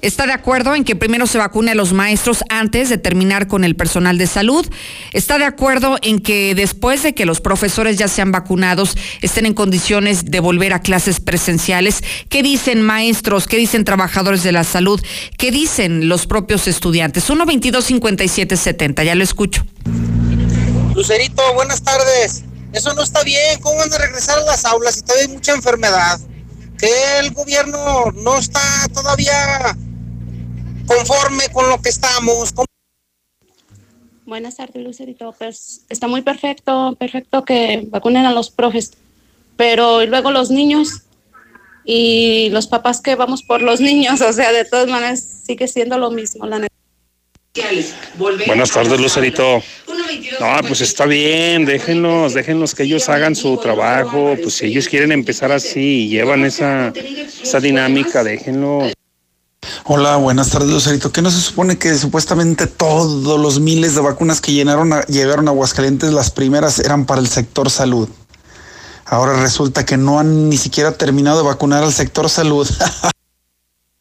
¿Está 0.00 0.26
de 0.26 0.32
acuerdo 0.32 0.76
en 0.76 0.84
que 0.84 0.94
primero 0.94 1.26
se 1.26 1.38
vacune 1.38 1.72
a 1.72 1.74
los 1.74 1.92
maestros 1.92 2.44
antes 2.50 2.88
de 2.88 2.98
terminar 2.98 3.48
con 3.48 3.64
el 3.64 3.74
personal 3.74 4.16
de 4.16 4.28
salud? 4.28 4.64
¿Está 5.12 5.38
de 5.38 5.44
acuerdo 5.44 5.98
en 6.02 6.20
que 6.20 6.54
después 6.54 7.02
de 7.02 7.14
que 7.14 7.26
los 7.26 7.40
profesores 7.40 7.98
ya 7.98 8.06
sean 8.06 8.30
vacunados 8.30 8.96
estén 9.22 9.44
en 9.44 9.54
condiciones 9.54 10.26
de 10.26 10.38
volver 10.38 10.72
a 10.72 10.82
clases 10.82 11.18
presenciales? 11.18 12.04
¿Qué 12.28 12.44
dicen 12.44 12.80
maestros? 12.82 13.48
¿Qué 13.48 13.56
dicen 13.56 13.82
trabajadores 13.82 14.44
de 14.44 14.52
la 14.52 14.62
salud? 14.62 15.00
¿Qué 15.36 15.50
dicen 15.50 16.08
los 16.08 16.28
propios 16.28 16.68
estudiantes? 16.68 17.28
1 17.28 17.44
22 17.44 17.84
57 17.84 18.56
70, 18.56 19.02
ya 19.02 19.16
lo 19.16 19.24
escucho. 19.24 19.64
Lucerito, 20.96 21.42
buenas 21.52 21.82
tardes. 21.82 22.42
Eso 22.72 22.94
no 22.94 23.02
está 23.02 23.22
bien. 23.22 23.60
¿Cómo 23.60 23.76
van 23.76 23.92
a 23.92 23.98
regresar 23.98 24.38
a 24.38 24.44
las 24.44 24.64
aulas 24.64 24.94
si 24.94 25.02
todavía 25.02 25.26
hay 25.26 25.34
mucha 25.34 25.52
enfermedad? 25.52 26.18
Que 26.78 27.18
el 27.18 27.34
gobierno 27.34 28.10
no 28.12 28.38
está 28.38 28.62
todavía 28.94 29.76
conforme 30.86 31.50
con 31.52 31.68
lo 31.68 31.82
que 31.82 31.90
estamos. 31.90 32.54
Buenas 34.24 34.56
tardes, 34.56 34.82
Lucerito. 34.82 35.34
Pues 35.36 35.82
está 35.90 36.08
muy 36.08 36.22
perfecto, 36.22 36.96
perfecto 36.98 37.44
que 37.44 37.84
vacunen 37.88 38.24
a 38.24 38.32
los 38.32 38.50
profes, 38.50 38.92
pero 39.58 40.02
y 40.02 40.06
luego 40.06 40.30
los 40.30 40.50
niños 40.50 41.02
y 41.84 42.48
los 42.52 42.68
papás 42.68 43.02
que 43.02 43.16
vamos 43.16 43.42
por 43.42 43.60
los 43.60 43.82
niños, 43.82 44.18
o 44.22 44.32
sea, 44.32 44.50
de 44.50 44.64
todas 44.64 44.88
maneras 44.88 45.22
sigue 45.44 45.68
siendo 45.68 45.98
lo 45.98 46.10
mismo, 46.10 46.46
la 46.46 46.66
Buenas 48.46 48.70
tardes, 48.70 49.00
Lucerito. 49.00 49.62
No, 50.40 50.68
pues 50.68 50.80
está 50.80 51.06
bien, 51.06 51.64
déjenlos, 51.64 52.34
déjenlos 52.34 52.74
que 52.74 52.84
ellos 52.84 53.08
hagan 53.08 53.34
su 53.34 53.56
trabajo, 53.58 54.36
pues 54.42 54.56
si 54.56 54.66
ellos 54.66 54.88
quieren 54.88 55.12
empezar 55.12 55.52
así 55.52 56.04
y 56.04 56.08
llevan 56.08 56.44
esa, 56.44 56.92
esa 57.42 57.60
dinámica, 57.60 58.22
déjenlo. 58.22 58.90
Hola, 59.84 60.16
buenas 60.16 60.50
tardes, 60.50 60.68
Lucerito. 60.68 61.12
¿Qué 61.12 61.22
no 61.22 61.30
se 61.30 61.40
supone 61.40 61.78
que 61.78 61.94
supuestamente 61.96 62.66
todos 62.66 63.40
los 63.40 63.60
miles 63.60 63.94
de 63.94 64.00
vacunas 64.00 64.40
que 64.40 64.52
llenaron 64.52 64.92
a, 64.92 65.02
llegaron 65.06 65.48
a 65.48 65.52
Aguascalientes, 65.52 66.12
las 66.12 66.30
primeras 66.30 66.78
eran 66.78 67.06
para 67.06 67.20
el 67.20 67.28
sector 67.28 67.70
salud? 67.70 68.08
Ahora 69.04 69.40
resulta 69.40 69.86
que 69.86 69.96
no 69.96 70.18
han 70.18 70.48
ni 70.48 70.56
siquiera 70.56 70.92
terminado 70.92 71.38
de 71.38 71.44
vacunar 71.44 71.84
al 71.84 71.92
sector 71.92 72.28
salud. 72.28 72.68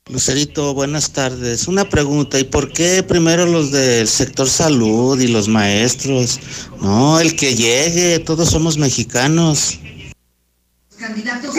Lucerito, 0.08 0.76
buenas 0.76 1.14
tardes. 1.14 1.68
Una 1.68 1.90
pregunta, 1.90 2.38
¿y 2.38 2.44
por 2.44 2.72
qué 2.72 3.02
primero 3.02 3.48
los 3.48 3.72
del 3.72 4.08
sector 4.08 4.48
salud 4.48 5.20
y 5.20 5.28
los 5.28 5.48
maestros? 5.48 6.40
No, 6.80 7.20
el 7.20 7.36
que 7.36 7.56
llegue, 7.56 8.20
todos 8.20 8.52
somos 8.52 8.78
mexicanos. 8.78 9.80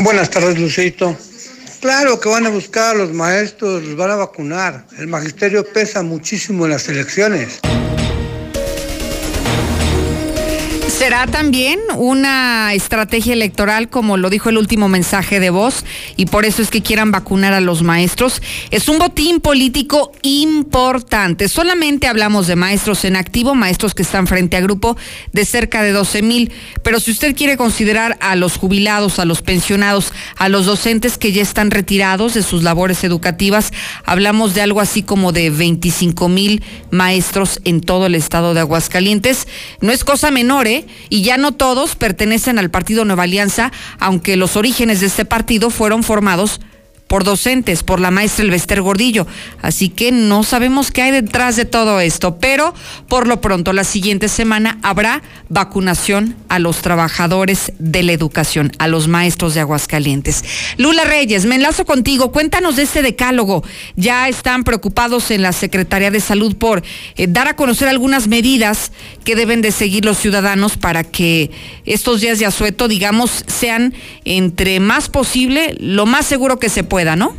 Buenas 0.04 0.30
tardes, 0.30 0.60
Lucerito. 0.60 1.16
Claro 1.80 2.20
que 2.20 2.28
van 2.28 2.46
a 2.46 2.50
buscar 2.50 2.94
a 2.94 2.98
los 2.98 3.12
maestros, 3.12 3.82
los 3.82 3.96
van 3.96 4.12
a 4.12 4.16
vacunar. 4.16 4.86
El 4.96 5.08
magisterio 5.08 5.64
pesa 5.64 6.04
muchísimo 6.04 6.66
en 6.66 6.70
las 6.70 6.88
elecciones. 6.88 7.58
Será 10.96 11.26
también 11.26 11.78
una 11.98 12.72
estrategia 12.72 13.34
electoral, 13.34 13.90
como 13.90 14.16
lo 14.16 14.30
dijo 14.30 14.48
el 14.48 14.56
último 14.56 14.88
mensaje 14.88 15.40
de 15.40 15.50
voz, 15.50 15.84
y 16.16 16.24
por 16.24 16.46
eso 16.46 16.62
es 16.62 16.70
que 16.70 16.82
quieran 16.82 17.10
vacunar 17.10 17.52
a 17.52 17.60
los 17.60 17.82
maestros. 17.82 18.40
Es 18.70 18.88
un 18.88 18.98
botín 18.98 19.40
político 19.40 20.12
importante. 20.22 21.50
Solamente 21.50 22.06
hablamos 22.06 22.46
de 22.46 22.56
maestros 22.56 23.04
en 23.04 23.16
activo, 23.16 23.54
maestros 23.54 23.94
que 23.94 24.02
están 24.02 24.26
frente 24.26 24.56
a 24.56 24.62
grupo 24.62 24.96
de 25.34 25.44
cerca 25.44 25.82
de 25.82 25.92
12 25.92 26.22
mil. 26.22 26.50
Pero 26.82 26.98
si 26.98 27.10
usted 27.10 27.36
quiere 27.36 27.58
considerar 27.58 28.16
a 28.20 28.34
los 28.34 28.56
jubilados, 28.56 29.18
a 29.18 29.26
los 29.26 29.42
pensionados, 29.42 30.14
a 30.38 30.48
los 30.48 30.64
docentes 30.64 31.18
que 31.18 31.32
ya 31.32 31.42
están 31.42 31.70
retirados 31.70 32.32
de 32.32 32.42
sus 32.42 32.62
labores 32.62 33.04
educativas, 33.04 33.70
hablamos 34.06 34.54
de 34.54 34.62
algo 34.62 34.80
así 34.80 35.02
como 35.02 35.32
de 35.32 35.50
25 35.50 36.30
mil 36.30 36.62
maestros 36.90 37.60
en 37.64 37.82
todo 37.82 38.06
el 38.06 38.14
estado 38.14 38.54
de 38.54 38.60
Aguascalientes. 38.60 39.46
No 39.82 39.92
es 39.92 40.02
cosa 40.02 40.30
menor, 40.30 40.66
¿eh? 40.66 40.85
Y 41.08 41.22
ya 41.22 41.36
no 41.36 41.52
todos 41.52 41.96
pertenecen 41.96 42.58
al 42.58 42.70
Partido 42.70 43.04
Nueva 43.04 43.24
Alianza, 43.24 43.72
aunque 43.98 44.36
los 44.36 44.56
orígenes 44.56 45.00
de 45.00 45.06
este 45.06 45.24
partido 45.24 45.70
fueron 45.70 46.02
formados 46.02 46.60
por 47.06 47.22
docentes, 47.22 47.82
por 47.82 48.00
la 48.00 48.10
maestra 48.10 48.44
Elvester 48.44 48.82
Gordillo. 48.82 49.26
Así 49.62 49.88
que 49.88 50.10
no 50.10 50.42
sabemos 50.42 50.90
qué 50.90 51.02
hay 51.02 51.12
detrás 51.12 51.56
de 51.56 51.64
todo 51.64 52.00
esto, 52.00 52.38
pero 52.38 52.74
por 53.08 53.28
lo 53.28 53.40
pronto 53.40 53.72
la 53.72 53.84
siguiente 53.84 54.28
semana 54.28 54.78
habrá 54.82 55.22
vacunación 55.48 56.34
a 56.48 56.58
los 56.58 56.78
trabajadores 56.78 57.72
de 57.78 58.02
la 58.02 58.12
educación, 58.12 58.72
a 58.78 58.88
los 58.88 59.06
maestros 59.06 59.54
de 59.54 59.60
Aguascalientes. 59.60 60.44
Lula 60.78 61.04
Reyes, 61.04 61.46
me 61.46 61.54
enlazo 61.54 61.84
contigo. 61.84 62.32
Cuéntanos 62.32 62.76
de 62.76 62.82
este 62.82 63.02
decálogo. 63.02 63.62
Ya 63.94 64.28
están 64.28 64.64
preocupados 64.64 65.30
en 65.30 65.42
la 65.42 65.52
Secretaría 65.52 66.10
de 66.10 66.20
Salud 66.20 66.56
por 66.56 66.82
eh, 67.16 67.26
dar 67.28 67.46
a 67.48 67.56
conocer 67.56 67.88
algunas 67.88 68.26
medidas 68.26 68.90
que 69.24 69.36
deben 69.36 69.62
de 69.62 69.70
seguir 69.70 70.04
los 70.04 70.18
ciudadanos 70.18 70.76
para 70.76 71.04
que 71.04 71.50
estos 71.84 72.20
días 72.20 72.40
de 72.40 72.46
asueto, 72.46 72.88
digamos, 72.88 73.44
sean 73.46 73.94
entre 74.24 74.80
más 74.80 75.08
posible, 75.08 75.76
lo 75.78 76.06
más 76.06 76.26
seguro 76.26 76.58
que 76.58 76.68
se 76.68 76.82
pueda 76.82 76.95
pueda, 76.96 77.14
¿no? 77.14 77.36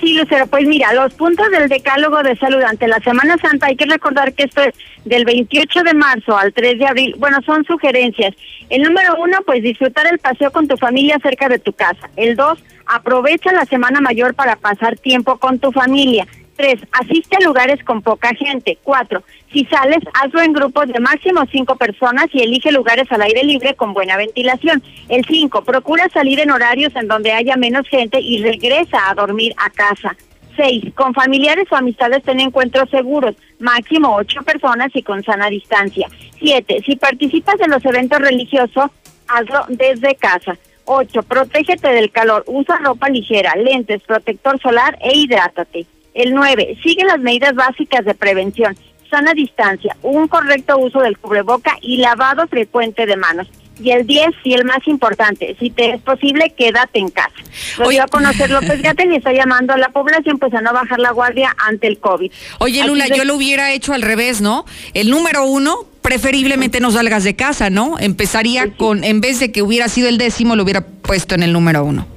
Sí, 0.00 0.14
Lucero, 0.14 0.48
pues 0.48 0.66
mira, 0.66 0.92
los 0.94 1.14
puntos 1.14 1.48
del 1.52 1.68
decálogo 1.68 2.24
de 2.24 2.36
salud 2.36 2.60
ante 2.62 2.88
la 2.88 2.98
Semana 2.98 3.36
Santa, 3.40 3.66
hay 3.68 3.76
que 3.76 3.86
recordar 3.86 4.32
que 4.32 4.42
esto 4.42 4.62
es 4.62 4.74
del 5.04 5.24
28 5.24 5.84
de 5.84 5.94
marzo 5.94 6.36
al 6.36 6.52
3 6.52 6.80
de 6.80 6.86
abril, 6.88 7.14
bueno, 7.18 7.38
son 7.46 7.64
sugerencias. 7.64 8.34
El 8.68 8.82
número 8.82 9.14
uno, 9.20 9.38
pues 9.46 9.62
disfrutar 9.62 10.08
el 10.08 10.18
paseo 10.18 10.50
con 10.50 10.66
tu 10.66 10.76
familia 10.76 11.20
cerca 11.22 11.48
de 11.48 11.60
tu 11.60 11.72
casa. 11.72 12.10
El 12.16 12.34
dos, 12.34 12.58
aprovecha 12.84 13.52
la 13.52 13.64
Semana 13.64 14.00
Mayor 14.00 14.34
para 14.34 14.56
pasar 14.56 14.98
tiempo 14.98 15.38
con 15.38 15.60
tu 15.60 15.70
familia. 15.70 16.26
Tres, 16.56 16.80
asiste 16.92 17.36
a 17.36 17.44
lugares 17.44 17.82
con 17.82 18.00
poca 18.00 18.32
gente. 18.34 18.78
Cuatro, 18.84 19.24
si 19.52 19.64
sales, 19.64 19.98
hazlo 20.14 20.40
en 20.40 20.52
grupos 20.52 20.86
de 20.86 21.00
máximo 21.00 21.44
cinco 21.50 21.74
personas 21.76 22.26
y 22.32 22.42
elige 22.42 22.70
lugares 22.70 23.10
al 23.10 23.22
aire 23.22 23.42
libre 23.42 23.74
con 23.74 23.92
buena 23.92 24.16
ventilación. 24.16 24.82
El 25.08 25.24
cinco, 25.24 25.64
procura 25.64 26.08
salir 26.10 26.38
en 26.38 26.52
horarios 26.52 26.94
en 26.94 27.08
donde 27.08 27.32
haya 27.32 27.56
menos 27.56 27.88
gente 27.88 28.20
y 28.20 28.40
regresa 28.40 29.10
a 29.10 29.14
dormir 29.14 29.52
a 29.56 29.70
casa. 29.70 30.16
Seis, 30.56 30.84
con 30.94 31.12
familiares 31.12 31.66
o 31.72 31.76
amistades 31.76 32.22
ten 32.22 32.38
encuentros 32.38 32.88
seguros, 32.88 33.34
máximo 33.58 34.14
ocho 34.14 34.40
personas 34.42 34.90
y 34.94 35.02
con 35.02 35.24
sana 35.24 35.48
distancia. 35.50 36.06
Siete, 36.38 36.80
si 36.86 36.94
participas 36.94 37.60
en 37.60 37.72
los 37.72 37.84
eventos 37.84 38.20
religiosos, 38.20 38.92
hazlo 39.26 39.64
desde 39.68 40.14
casa. 40.14 40.56
Ocho, 40.84 41.24
protégete 41.24 41.88
del 41.88 42.12
calor, 42.12 42.44
usa 42.46 42.78
ropa 42.78 43.08
ligera, 43.08 43.56
lentes, 43.56 44.02
protector 44.02 44.60
solar 44.60 44.96
e 45.00 45.16
hidrátate. 45.16 45.86
El 46.14 46.32
9. 46.32 46.78
Sigue 46.82 47.04
las 47.04 47.20
medidas 47.20 47.54
básicas 47.54 48.04
de 48.04 48.14
prevención. 48.14 48.76
Sana 49.10 49.34
distancia, 49.34 49.96
un 50.02 50.28
correcto 50.28 50.78
uso 50.78 51.00
del 51.00 51.18
cubreboca 51.18 51.76
y 51.82 51.98
lavado 51.98 52.46
frecuente 52.48 53.06
de 53.06 53.16
manos. 53.16 53.48
Y 53.80 53.90
el 53.90 54.06
10, 54.06 54.28
y 54.44 54.54
el 54.54 54.64
más 54.64 54.86
importante, 54.86 55.56
si 55.58 55.68
te 55.70 55.90
es 55.90 56.00
posible, 56.00 56.54
quédate 56.56 57.00
en 57.00 57.08
casa. 57.08 57.34
Lo 57.78 57.88
dio 57.88 58.04
a 58.04 58.06
conocer 58.06 58.48
López 58.50 58.80
Gatel 58.80 59.12
y 59.12 59.16
está 59.16 59.32
llamando 59.32 59.72
a 59.72 59.76
la 59.76 59.88
población 59.88 60.38
pues 60.38 60.54
a 60.54 60.60
no 60.60 60.72
bajar 60.72 61.00
la 61.00 61.10
guardia 61.10 61.54
ante 61.58 61.88
el 61.88 61.98
COVID. 61.98 62.30
Oye, 62.60 62.84
Lula, 62.84 63.08
yo 63.08 63.24
lo 63.24 63.34
hubiera 63.34 63.72
hecho 63.72 63.92
al 63.92 64.02
revés, 64.02 64.40
¿no? 64.40 64.64
El 64.94 65.10
número 65.10 65.44
uno, 65.44 65.86
preferiblemente 66.02 66.78
no 66.78 66.92
salgas 66.92 67.24
de 67.24 67.34
casa, 67.34 67.68
¿no? 67.68 67.98
Empezaría 67.98 68.70
con, 68.76 69.02
en 69.02 69.20
vez 69.20 69.40
de 69.40 69.50
que 69.50 69.62
hubiera 69.62 69.88
sido 69.88 70.08
el 70.08 70.18
décimo, 70.18 70.54
lo 70.54 70.62
hubiera 70.62 70.82
puesto 70.82 71.34
en 71.34 71.42
el 71.42 71.52
número 71.52 71.84
uno. 71.84 72.13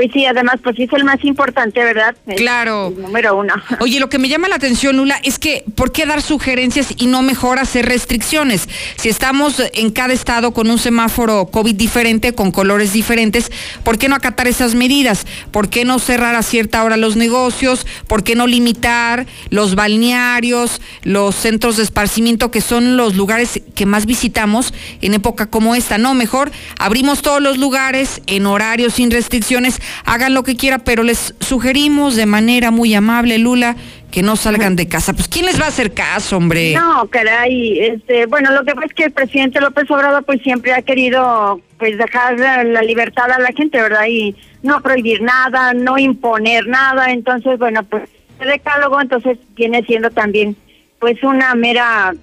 Pues 0.00 0.12
sí, 0.14 0.24
además, 0.24 0.56
pues 0.64 0.76
sí 0.76 0.84
es 0.84 0.92
el 0.94 1.04
más 1.04 1.22
importante, 1.26 1.84
¿verdad? 1.84 2.16
claro. 2.38 2.90
número 2.96 3.36
uno. 3.36 3.52
Oye, 3.80 4.00
lo 4.00 4.08
que 4.08 4.18
me 4.18 4.30
llama 4.30 4.48
la 4.48 4.54
atención, 4.54 4.96
Lula, 4.96 5.20
es 5.24 5.38
que 5.38 5.62
¿por 5.74 5.92
qué 5.92 6.06
dar 6.06 6.22
sugerencias 6.22 6.94
y 6.96 7.06
no 7.06 7.20
mejor 7.20 7.58
hacer 7.58 7.84
restricciones? 7.84 8.66
Si 8.96 9.10
estamos 9.10 9.62
en 9.74 9.90
cada 9.90 10.14
estado 10.14 10.54
con 10.54 10.70
un 10.70 10.78
semáforo 10.78 11.50
COVID 11.50 11.74
diferente, 11.74 12.32
con 12.32 12.50
colores 12.50 12.94
diferentes, 12.94 13.52
¿por 13.84 13.98
qué 13.98 14.08
no 14.08 14.14
acatar 14.14 14.48
esas 14.48 14.74
medidas? 14.74 15.26
¿Por 15.50 15.68
qué 15.68 15.84
no 15.84 15.98
cerrar 15.98 16.34
a 16.34 16.42
cierta 16.42 16.82
hora 16.82 16.96
los 16.96 17.16
negocios? 17.16 17.86
¿Por 18.06 18.24
qué 18.24 18.34
no 18.34 18.46
limitar 18.46 19.26
los 19.50 19.74
balnearios, 19.74 20.80
los 21.02 21.34
centros 21.34 21.76
de 21.76 21.82
esparcimiento, 21.82 22.50
que 22.50 22.62
son 22.62 22.96
los 22.96 23.16
lugares 23.16 23.60
que 23.74 23.84
más 23.84 24.06
visitamos 24.06 24.72
en 25.02 25.12
época 25.12 25.50
como 25.50 25.74
esta? 25.74 25.98
No, 25.98 26.14
mejor 26.14 26.50
abrimos 26.78 27.20
todos 27.20 27.42
los 27.42 27.58
lugares 27.58 28.22
en 28.26 28.46
horarios 28.46 28.94
sin 28.94 29.10
restricciones 29.10 29.78
hagan 30.04 30.34
lo 30.34 30.42
que 30.42 30.56
quieran, 30.56 30.82
pero 30.84 31.02
les 31.02 31.34
sugerimos 31.40 32.16
de 32.16 32.26
manera 32.26 32.70
muy 32.70 32.94
amable, 32.94 33.38
Lula, 33.38 33.76
que 34.10 34.22
no 34.22 34.36
salgan 34.36 34.76
de 34.76 34.88
casa. 34.88 35.12
Pues 35.12 35.28
¿quién 35.28 35.46
les 35.46 35.60
va 35.60 35.66
a 35.66 35.68
hacer 35.68 35.92
caso, 35.92 36.36
hombre? 36.36 36.74
No, 36.74 37.06
caray, 37.08 37.78
este, 37.80 38.26
bueno, 38.26 38.50
lo 38.52 38.64
que 38.64 38.74
pasa 38.74 38.86
es 38.86 38.94
que 38.94 39.04
el 39.04 39.12
presidente 39.12 39.60
López 39.60 39.90
Obrador 39.90 40.24
pues 40.24 40.42
siempre 40.42 40.72
ha 40.72 40.82
querido 40.82 41.60
pues 41.78 41.96
dejar 41.96 42.38
la 42.38 42.82
libertad 42.82 43.30
a 43.30 43.38
la 43.38 43.52
gente, 43.52 43.80
¿verdad? 43.80 44.06
Y 44.08 44.34
no 44.62 44.80
prohibir 44.82 45.22
nada, 45.22 45.72
no 45.72 45.98
imponer 45.98 46.66
nada, 46.66 47.10
entonces, 47.10 47.58
bueno, 47.58 47.82
pues 47.84 48.08
el 48.40 48.48
decálogo 48.48 49.00
entonces 49.00 49.38
viene 49.54 49.82
siendo 49.84 50.10
también 50.10 50.56
pues 50.98 51.22
una 51.22 51.54
mera 51.54 52.14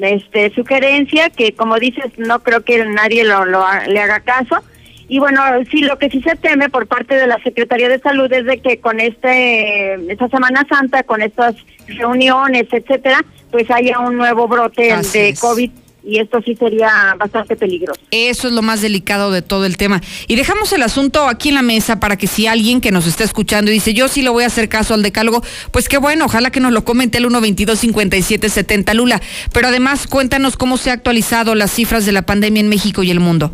este 0.00 0.54
sugerencia 0.54 1.30
que 1.30 1.52
como 1.52 1.78
dices 1.78 2.12
no 2.16 2.40
creo 2.42 2.62
que 2.64 2.84
nadie 2.84 3.24
lo, 3.24 3.44
lo 3.44 3.64
le 3.88 4.00
haga 4.00 4.20
caso 4.20 4.62
y 5.08 5.18
bueno, 5.18 5.40
sí, 5.70 5.82
lo 5.82 5.98
que 5.98 6.10
sí 6.10 6.20
se 6.22 6.36
teme 6.36 6.68
por 6.68 6.86
parte 6.86 7.14
de 7.14 7.26
la 7.26 7.38
Secretaría 7.42 7.88
de 7.88 7.98
Salud 7.98 8.32
es 8.32 8.44
de 8.44 8.58
que 8.58 8.78
con 8.78 9.00
este 9.00 9.94
esta 10.10 10.28
Semana 10.28 10.66
Santa, 10.68 11.02
con 11.02 11.22
estas 11.22 11.54
reuniones, 11.86 12.66
etcétera, 12.70 13.24
pues 13.50 13.70
haya 13.70 13.98
un 13.98 14.16
nuevo 14.16 14.48
brote 14.48 14.94
de 15.12 15.34
COVID 15.38 15.70
y 16.06 16.18
esto 16.18 16.40
sí 16.44 16.54
sería 16.54 17.14
bastante 17.18 17.56
peligroso. 17.56 18.00
Eso 18.10 18.48
es 18.48 18.54
lo 18.54 18.62
más 18.62 18.82
delicado 18.82 19.30
de 19.30 19.42
todo 19.42 19.64
el 19.64 19.76
tema. 19.76 20.00
Y 20.28 20.36
dejamos 20.36 20.72
el 20.72 20.82
asunto 20.82 21.28
aquí 21.28 21.48
en 21.48 21.54
la 21.54 21.62
mesa 21.62 21.98
para 21.98 22.16
que 22.16 22.26
si 22.26 22.46
alguien 22.46 22.80
que 22.80 22.90
nos 22.90 23.06
está 23.06 23.24
escuchando 23.24 23.70
dice, 23.70 23.94
yo 23.94 24.08
sí 24.08 24.22
le 24.22 24.28
voy 24.28 24.44
a 24.44 24.48
hacer 24.48 24.68
caso 24.68 24.94
al 24.94 25.02
decálogo, 25.02 25.42
pues 25.70 25.88
qué 25.88 25.98
bueno, 25.98 26.26
ojalá 26.26 26.50
que 26.50 26.60
nos 26.60 26.72
lo 26.72 26.84
comente 26.84 27.18
el 27.18 27.26
122-5770 27.26 28.94
Lula. 28.94 29.20
Pero 29.52 29.68
además, 29.68 30.06
cuéntanos 30.06 30.56
cómo 30.56 30.76
se 30.76 30.90
han 30.90 30.98
actualizado 30.98 31.54
las 31.54 31.72
cifras 31.72 32.04
de 32.06 32.12
la 32.12 32.22
pandemia 32.22 32.60
en 32.60 32.68
México 32.68 33.02
y 33.02 33.10
el 33.10 33.20
mundo. 33.20 33.52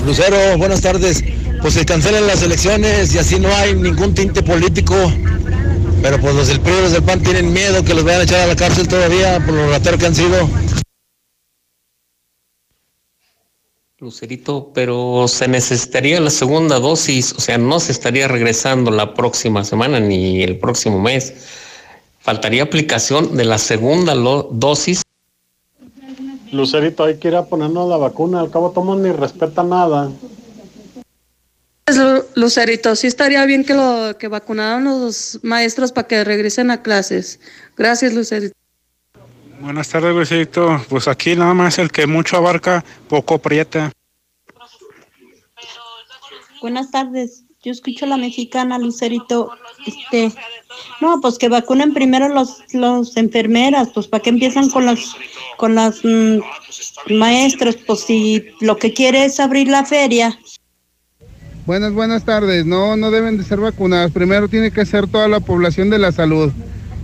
Lucero, 0.04 0.56
buenas 0.58 0.80
tardes. 0.80 1.22
Pues 1.60 1.74
se 1.74 1.84
cancelan 1.84 2.26
las 2.26 2.42
elecciones 2.42 3.14
y 3.14 3.18
así 3.18 3.38
no 3.38 3.54
hay 3.54 3.74
ningún 3.74 4.14
tinte 4.14 4.42
político. 4.42 4.94
Pero 6.02 6.18
pues 6.18 6.34
los 6.34 6.48
del 6.48 6.60
PRI 6.60 6.72
y 6.72 6.80
los 6.80 6.92
del 6.92 7.02
PAN 7.02 7.22
tienen 7.22 7.52
miedo 7.52 7.84
que 7.84 7.92
los 7.92 8.04
vayan 8.04 8.22
a 8.22 8.24
echar 8.24 8.40
a 8.40 8.46
la 8.46 8.56
cárcel 8.56 8.88
todavía 8.88 9.38
por 9.44 9.54
los 9.54 9.70
rateros 9.70 10.00
que 10.00 10.06
han 10.06 10.14
sido. 10.14 10.48
Lucerito, 13.98 14.72
pero 14.72 15.26
se 15.28 15.46
necesitaría 15.46 16.18
la 16.20 16.30
segunda 16.30 16.78
dosis, 16.78 17.34
o 17.34 17.40
sea, 17.40 17.58
no 17.58 17.78
se 17.80 17.92
estaría 17.92 18.28
regresando 18.28 18.90
la 18.90 19.12
próxima 19.12 19.62
semana 19.62 20.00
ni 20.00 20.42
el 20.42 20.58
próximo 20.58 20.98
mes 20.98 21.34
faltaría 22.20 22.62
aplicación 22.62 23.36
de 23.36 23.44
la 23.44 23.58
segunda 23.58 24.14
dosis. 24.14 25.02
Lucerito, 26.52 27.04
hay 27.04 27.18
que 27.18 27.28
ir 27.28 27.36
a 27.36 27.46
ponernos 27.46 27.88
la 27.88 27.96
vacuna, 27.96 28.40
al 28.40 28.50
cabo 28.50 28.70
tomo 28.70 28.94
ni 28.96 29.10
respeta 29.10 29.62
nada. 29.62 30.10
Lucerito, 32.34 32.94
sí 32.94 33.06
estaría 33.06 33.44
bien 33.46 33.64
que 33.64 33.74
lo 33.74 34.16
que 34.18 34.28
vacunaran 34.28 34.84
los 34.84 35.40
maestros 35.42 35.92
para 35.92 36.06
que 36.06 36.24
regresen 36.24 36.70
a 36.70 36.82
clases. 36.82 37.40
Gracias, 37.76 38.14
Lucerito. 38.14 38.54
Buenas 39.60 39.88
tardes, 39.88 40.14
Lucerito. 40.14 40.80
Pues 40.88 41.08
aquí 41.08 41.34
nada 41.36 41.52
más 41.52 41.78
el 41.78 41.90
que 41.90 42.06
mucho 42.06 42.36
abarca, 42.36 42.84
poco 43.08 43.34
aprieta. 43.34 43.92
Buenas 46.60 46.90
tardes. 46.90 47.44
Yo 47.62 47.72
escucho 47.72 48.06
a 48.06 48.08
la 48.08 48.16
mexicana, 48.16 48.78
Lucerito. 48.78 49.50
Este, 49.86 50.32
no, 51.00 51.20
pues 51.20 51.38
que 51.38 51.48
vacunen 51.48 51.92
primero 51.92 52.28
los, 52.28 52.62
los 52.72 53.16
enfermeras, 53.16 53.88
pues 53.92 54.06
para 54.08 54.22
que 54.22 54.30
empiezan 54.30 54.70
con 54.70 54.86
los, 54.86 55.14
con 55.58 55.74
las 55.74 56.02
mm, 56.02 56.38
maestros, 57.18 57.76
pues 57.86 58.00
si 58.00 58.46
lo 58.60 58.78
que 58.78 58.94
quiere 58.94 59.24
es 59.24 59.40
abrir 59.40 59.68
la 59.68 59.84
feria. 59.84 60.38
Buenas, 61.66 61.92
buenas 61.92 62.24
tardes. 62.24 62.64
No, 62.64 62.96
no 62.96 63.10
deben 63.10 63.36
de 63.36 63.44
ser 63.44 63.60
vacunadas. 63.60 64.10
Primero 64.10 64.48
tiene 64.48 64.70
que 64.70 64.86
ser 64.86 65.06
toda 65.06 65.28
la 65.28 65.40
población 65.40 65.90
de 65.90 65.98
la 65.98 66.12
salud. 66.12 66.50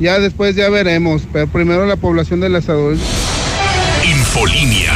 Ya 0.00 0.18
después 0.18 0.56
ya 0.56 0.70
veremos, 0.70 1.22
pero 1.32 1.46
primero 1.46 1.86
la 1.86 1.96
población 1.96 2.40
de 2.40 2.48
la 2.48 2.62
salud. 2.62 2.98
Infolinia. 4.04 4.92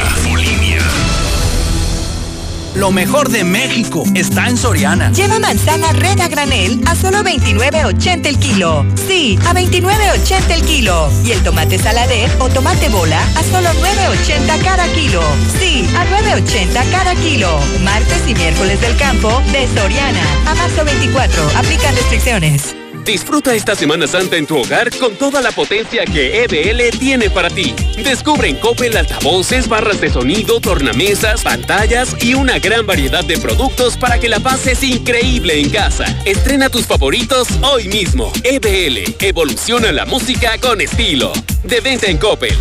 Lo 2.75 2.91
mejor 2.91 3.29
de 3.29 3.43
México 3.43 4.03
está 4.15 4.47
en 4.47 4.57
Soriana. 4.57 5.11
Lleva 5.11 5.39
manzana 5.39 5.91
red 5.93 6.19
a 6.19 6.27
granel 6.27 6.81
a 6.87 6.95
solo 6.95 7.19
29.80 7.19 8.25
el 8.25 8.39
kilo. 8.39 8.85
Sí, 9.07 9.37
a 9.45 9.53
29.80 9.53 10.51
el 10.51 10.61
kilo. 10.63 11.11
Y 11.25 11.31
el 11.31 11.43
tomate 11.43 11.77
saladet 11.77 12.31
o 12.39 12.49
tomate 12.49 12.89
bola 12.89 13.21
a 13.35 13.43
solo 13.43 13.69
9.80 13.69 14.63
cada 14.63 14.87
kilo. 14.93 15.21
Sí, 15.59 15.85
a 15.95 16.05
9.80 16.05 16.91
cada 16.91 17.13
kilo. 17.15 17.59
Martes 17.83 18.23
y 18.27 18.33
miércoles 18.35 18.79
del 18.79 18.95
campo 18.97 19.41
de 19.51 19.67
Soriana. 19.67 20.23
A 20.47 20.55
marzo 20.55 20.85
24. 20.85 21.43
Aplican 21.57 21.95
restricciones. 21.95 22.80
Disfruta 23.05 23.55
esta 23.55 23.75
Semana 23.75 24.05
Santa 24.05 24.37
en 24.37 24.45
tu 24.45 24.57
hogar 24.57 24.95
con 24.97 25.15
toda 25.15 25.41
la 25.41 25.51
potencia 25.51 26.05
que 26.05 26.43
EBL 26.43 26.97
tiene 26.99 27.29
para 27.29 27.49
ti. 27.49 27.73
Descubre 28.03 28.47
en 28.47 28.57
Coppel 28.57 28.95
altavoces, 28.95 29.67
barras 29.67 29.99
de 29.99 30.09
sonido, 30.09 30.59
tornamesas, 30.59 31.41
pantallas 31.41 32.15
y 32.21 32.35
una 32.35 32.59
gran 32.59 32.85
variedad 32.85 33.23
de 33.23 33.37
productos 33.37 33.97
para 33.97 34.19
que 34.19 34.29
la 34.29 34.39
pases 34.39 34.83
increíble 34.83 35.59
en 35.59 35.69
casa. 35.69 36.05
Estrena 36.25 36.69
tus 36.69 36.85
favoritos 36.85 37.47
hoy 37.63 37.87
mismo. 37.87 38.31
EBL, 38.43 39.15
evoluciona 39.19 39.91
la 39.91 40.05
música 40.05 40.57
con 40.59 40.79
estilo. 40.81 41.33
De 41.63 41.79
venta 41.79 42.07
en 42.07 42.17
Coppel. 42.17 42.55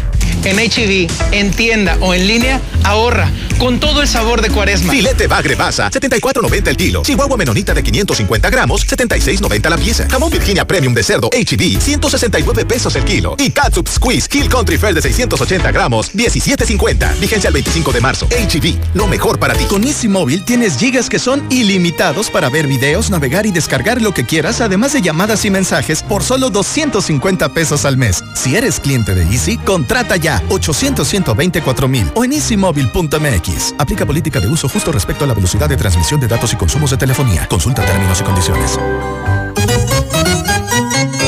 En 0.45 0.57
HB, 0.57 1.11
en 1.33 1.51
tienda 1.51 1.99
o 2.01 2.15
en 2.15 2.27
línea, 2.27 2.61
ahorra 2.85 3.31
con 3.59 3.79
todo 3.79 4.01
el 4.01 4.09
sabor 4.09 4.41
de 4.41 4.49
cuaresma. 4.49 4.91
Filete 4.91 5.27
bagre 5.27 5.55
basa, 5.55 5.91
74.90 5.91 6.69
el 6.69 6.77
kilo. 6.79 7.03
Chihuahua 7.03 7.37
menonita 7.37 7.75
de 7.75 7.83
550 7.83 8.49
gramos, 8.49 8.87
76.90 8.87 9.69
la 9.69 9.77
pieza. 9.77 10.09
Jamón 10.11 10.31
Virginia 10.31 10.67
Premium 10.67 10.95
de 10.95 11.03
cerdo 11.03 11.29
HB, 11.29 11.79
169 11.79 12.65
pesos 12.65 12.97
el 12.97 13.05
kilo. 13.05 13.35
Y 13.39 13.51
Catsup 13.51 13.87
Squeeze 13.87 14.29
Hill 14.33 14.49
Country 14.49 14.79
Fair 14.79 14.95
de 14.95 15.03
680 15.03 15.71
gramos, 15.73 16.15
17.50. 16.15 17.21
Vigencia 17.21 17.49
el 17.49 17.55
25 17.55 17.93
de 17.93 18.01
marzo. 18.01 18.27
HB, 18.29 18.95
lo 18.95 19.07
mejor 19.07 19.39
para 19.39 19.53
ti. 19.53 19.65
Con 19.65 19.85
Easy 19.85 20.09
Móvil 20.09 20.43
tienes 20.47 20.79
gigas 20.79 21.11
que 21.11 21.19
son 21.19 21.45
ilimitados 21.51 22.31
para 22.31 22.49
ver 22.49 22.67
videos, 22.67 23.11
navegar 23.11 23.45
y 23.45 23.53
descargar 23.53 24.01
lo 24.01 24.15
que 24.15 24.25
quieras, 24.25 24.63
además 24.63 24.95
de 24.95 25.03
llamadas 25.03 25.45
y 25.45 25.51
mensajes 25.51 26.03
por 26.03 26.23
solo 26.23 26.49
250 26.49 27.53
pesos 27.53 27.85
al 27.85 27.99
mes. 27.99 28.25
Si 28.35 28.57
eres 28.57 28.81
cliente 28.81 29.15
de 29.15 29.25
Easy, 29.25 29.59
contrata 29.59 30.17
ya 30.17 30.30
800 30.49 31.07
124 31.07 31.89
mil 31.89 32.11
o 32.15 32.25
en 32.25 32.33
easymóvil.mx. 32.33 33.75
Aplica 33.79 34.07
política 34.07 34.41
de 34.41 34.49
uso 34.49 34.69
justo 34.69 34.93
respecto 34.93 35.25
a 35.25 35.27
la 35.27 35.35
velocidad 35.35 35.69
de 35.69 35.77
transmisión 35.77 36.21
de 36.21 36.29
datos 36.29 36.53
y 36.53 36.57
consumos 36.57 36.91
de 36.91 36.97
telefonía. 36.97 37.47
Consulta 37.49 37.85
términos 37.85 38.21
y 38.21 38.25
condiciones. 38.25 38.79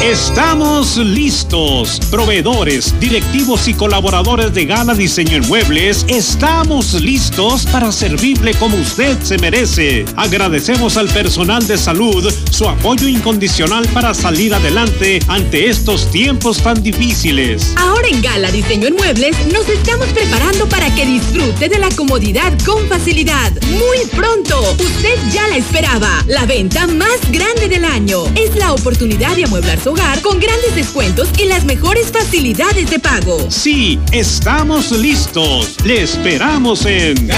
Estamos 0.02 0.96
listos. 0.96 2.00
Proveedores, 2.10 2.92
directivos 2.98 3.68
y 3.68 3.74
colaboradores 3.74 4.52
de 4.52 4.66
Gala 4.66 4.94
Diseño 4.94 5.36
en 5.36 5.46
Muebles, 5.46 6.04
estamos 6.08 6.94
listos 6.94 7.66
para 7.66 7.92
servirle 7.92 8.52
como 8.54 8.76
usted 8.78 9.16
se 9.22 9.38
merece. 9.38 10.04
Agradecemos 10.16 10.96
al 10.96 11.08
personal 11.08 11.64
de 11.68 11.78
salud 11.78 12.28
su 12.50 12.68
apoyo 12.68 13.06
incondicional 13.06 13.86
para 13.94 14.12
salir 14.12 14.52
adelante 14.52 15.20
ante 15.28 15.70
estos 15.70 16.10
tiempos 16.10 16.60
tan 16.60 16.82
difíciles. 16.82 17.72
Ahora 17.76 18.08
en 18.08 18.20
Gala 18.20 18.50
Diseño 18.50 18.88
en 18.88 18.96
Muebles 18.96 19.36
nos 19.52 19.68
estamos 19.68 20.08
preparando 20.08 20.68
para 20.68 20.92
que 20.96 21.06
disfrute 21.06 21.68
de 21.68 21.78
la 21.78 21.90
comodidad 21.90 22.52
con 22.66 22.88
facilidad. 22.88 23.52
Muy 23.70 24.04
pronto, 24.16 24.62
usted 24.80 25.16
ya 25.32 25.46
la 25.46 25.58
esperaba. 25.58 26.24
La 26.26 26.44
venta 26.44 26.88
más 26.88 27.20
grande 27.30 27.68
del 27.68 27.84
año. 27.84 28.24
Es 28.34 28.56
la 28.56 28.72
oportunidad 28.72 29.36
de 29.36 29.44
amueblar 29.44 29.78
su 29.78 29.91
hogar 29.92 30.22
con 30.22 30.40
grandes 30.40 30.74
descuentos 30.74 31.28
y 31.38 31.44
las 31.44 31.64
mejores 31.64 32.10
facilidades 32.10 32.90
de 32.90 32.98
pago. 32.98 33.50
Sí, 33.50 33.98
estamos 34.10 34.90
listos. 34.90 35.76
Le 35.84 36.02
esperamos 36.02 36.86
en... 36.86 37.30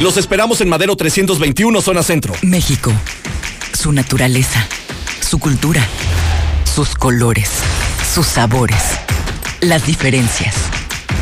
Los 0.00 0.16
esperamos 0.16 0.60
en 0.60 0.68
Madero 0.68 0.96
321, 0.96 1.80
zona 1.80 2.02
centro. 2.02 2.34
México. 2.42 2.92
Su 3.72 3.92
naturaleza. 3.92 4.66
Su 5.20 5.38
cultura. 5.38 5.86
Sus 6.64 6.96
colores. 6.96 7.50
Sus 8.14 8.26
sabores. 8.26 8.82
Las 9.60 9.86
diferencias. 9.86 10.56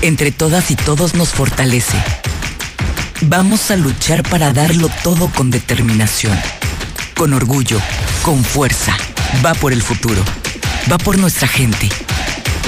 Entre 0.00 0.32
todas 0.32 0.70
y 0.70 0.76
todos 0.76 1.14
nos 1.14 1.28
fortalece. 1.28 1.96
Vamos 3.22 3.70
a 3.70 3.76
luchar 3.76 4.22
para 4.22 4.52
darlo 4.52 4.88
todo 5.02 5.28
con 5.28 5.50
determinación. 5.50 6.38
Con 7.14 7.34
orgullo. 7.34 7.78
Con 8.22 8.42
fuerza. 8.42 8.96
Va 9.44 9.52
por 9.54 9.72
el 9.72 9.82
futuro. 9.82 10.22
Va 10.90 10.98
por 10.98 11.18
nuestra 11.18 11.48
gente. 11.48 11.88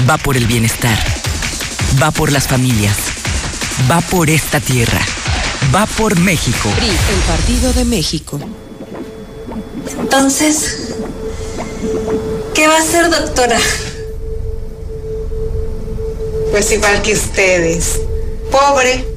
Va 0.09 0.17
por 0.17 0.37
el 0.37 0.47
bienestar. 0.47 0.97
Va 2.01 2.11
por 2.11 2.31
las 2.31 2.47
familias. 2.47 2.97
Va 3.89 4.01
por 4.01 4.29
esta 4.29 4.59
tierra. 4.59 4.99
Va 5.73 5.85
por 5.85 6.19
México. 6.19 6.69
PRI, 6.77 6.87
el 6.87 7.19
Partido 7.27 7.73
de 7.73 7.85
México. 7.85 8.39
Entonces, 9.99 10.93
¿qué 12.55 12.67
va 12.67 12.77
a 12.77 12.79
hacer, 12.79 13.09
doctora? 13.09 13.59
Pues 16.51 16.71
igual 16.71 17.01
que 17.03 17.13
ustedes. 17.13 17.99
Pobre. 18.51 19.16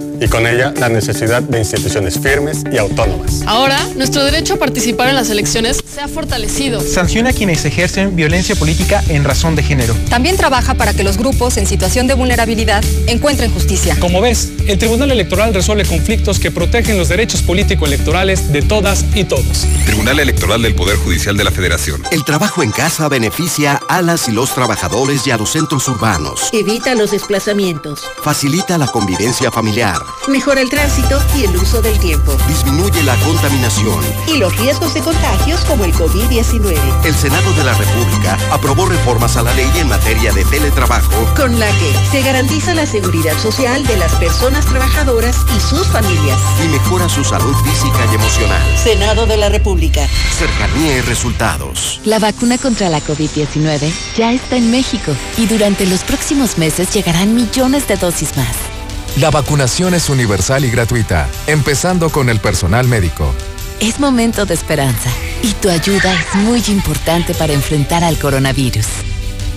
y 0.21 0.27
con 0.27 0.45
ella 0.45 0.71
la 0.77 0.87
necesidad 0.87 1.41
de 1.41 1.57
instituciones 1.57 2.19
firmes 2.19 2.63
y 2.71 2.77
autónomas. 2.77 3.41
Ahora, 3.47 3.79
nuestro 3.95 4.23
derecho 4.23 4.53
a 4.53 4.57
participar 4.57 5.09
en 5.09 5.15
las 5.15 5.31
elecciones 5.31 5.81
se 5.83 5.99
ha 5.99 6.07
fortalecido. 6.07 6.79
Sanciona 6.79 7.31
a 7.31 7.33
quienes 7.33 7.65
ejercen 7.65 8.15
violencia 8.15 8.55
política 8.55 9.03
en 9.09 9.23
razón 9.23 9.55
de 9.55 9.63
género. 9.63 9.95
También 10.09 10.37
trabaja 10.37 10.75
para 10.75 10.93
que 10.93 11.03
los 11.03 11.17
grupos 11.17 11.57
en 11.57 11.65
situación 11.65 12.05
de 12.05 12.13
vulnerabilidad 12.13 12.83
encuentren 13.07 13.51
justicia. 13.51 13.97
Como 13.99 14.21
ves, 14.21 14.51
el 14.67 14.77
Tribunal 14.77 15.11
Electoral 15.11 15.55
resuelve 15.55 15.85
conflictos 15.85 16.39
que 16.39 16.51
protegen 16.51 16.99
los 16.99 17.09
derechos 17.09 17.41
político-electorales 17.41 18.53
de 18.53 18.61
todas 18.61 19.03
y 19.15 19.23
todos. 19.23 19.65
Tribunal 19.87 20.19
Electoral 20.19 20.61
del 20.61 20.75
Poder 20.75 20.97
Judicial 20.97 21.35
de 21.35 21.45
la 21.45 21.51
Federación. 21.51 22.03
El 22.11 22.23
trabajo 22.23 22.61
en 22.61 22.69
casa 22.69 23.09
beneficia 23.09 23.79
a 23.89 24.03
las 24.03 24.29
y 24.29 24.31
los 24.31 24.53
trabajadores 24.53 25.25
y 25.25 25.31
a 25.31 25.37
los 25.37 25.49
centros 25.49 25.87
urbanos. 25.87 26.49
Evita 26.53 26.93
los 26.93 27.09
desplazamientos. 27.09 28.01
Facilita 28.21 28.77
la 28.77 28.85
convivencia 28.85 29.49
familiar 29.49 30.10
Mejora 30.27 30.61
el 30.61 30.69
tránsito 30.69 31.19
y 31.35 31.45
el 31.45 31.55
uso 31.57 31.81
del 31.81 31.99
tiempo. 31.99 32.35
Disminuye 32.47 33.03
la 33.03 33.15
contaminación. 33.17 34.03
Y 34.27 34.37
los 34.37 34.55
riesgos 34.57 34.93
de 34.93 35.01
contagios 35.01 35.61
como 35.65 35.83
el 35.83 35.93
COVID-19. 35.93 36.77
El 37.03 37.15
Senado 37.15 37.51
de 37.53 37.63
la 37.63 37.73
República 37.73 38.37
aprobó 38.51 38.85
reformas 38.85 39.37
a 39.37 39.43
la 39.43 39.53
ley 39.53 39.69
en 39.75 39.87
materia 39.87 40.31
de 40.31 40.45
teletrabajo. 40.45 41.11
Con 41.35 41.59
la 41.59 41.67
que 41.79 41.93
se 42.11 42.21
garantiza 42.21 42.73
la 42.73 42.85
seguridad 42.85 43.37
social 43.39 43.85
de 43.87 43.97
las 43.97 44.13
personas 44.15 44.65
trabajadoras 44.65 45.37
y 45.55 45.59
sus 45.59 45.87
familias. 45.87 46.39
Y 46.63 46.67
mejora 46.69 47.09
su 47.09 47.23
salud 47.23 47.55
física 47.65 47.99
y 48.11 48.15
emocional. 48.15 48.77
Senado 48.77 49.25
de 49.25 49.37
la 49.37 49.49
República. 49.49 50.07
Cercanía 50.37 50.97
y 50.97 51.01
resultados. 51.01 51.99
La 52.05 52.19
vacuna 52.19 52.57
contra 52.57 52.89
la 52.89 53.01
COVID-19 53.01 53.91
ya 54.15 54.33
está 54.33 54.55
en 54.55 54.71
México 54.71 55.13
y 55.37 55.47
durante 55.47 55.85
los 55.85 56.03
próximos 56.03 56.57
meses 56.57 56.93
llegarán 56.93 57.35
millones 57.35 57.87
de 57.87 57.97
dosis 57.97 58.35
más. 58.37 58.70
La 59.17 59.29
vacunación 59.29 59.93
es 59.93 60.09
universal 60.09 60.63
y 60.63 60.69
gratuita, 60.69 61.27
empezando 61.45 62.09
con 62.09 62.29
el 62.29 62.39
personal 62.39 62.87
médico. 62.87 63.33
Es 63.81 63.99
momento 63.99 64.45
de 64.45 64.53
esperanza 64.53 65.09
y 65.43 65.51
tu 65.53 65.69
ayuda 65.69 66.13
es 66.13 66.35
muy 66.35 66.63
importante 66.69 67.33
para 67.33 67.51
enfrentar 67.51 68.05
al 68.05 68.17
coronavirus. 68.17 68.85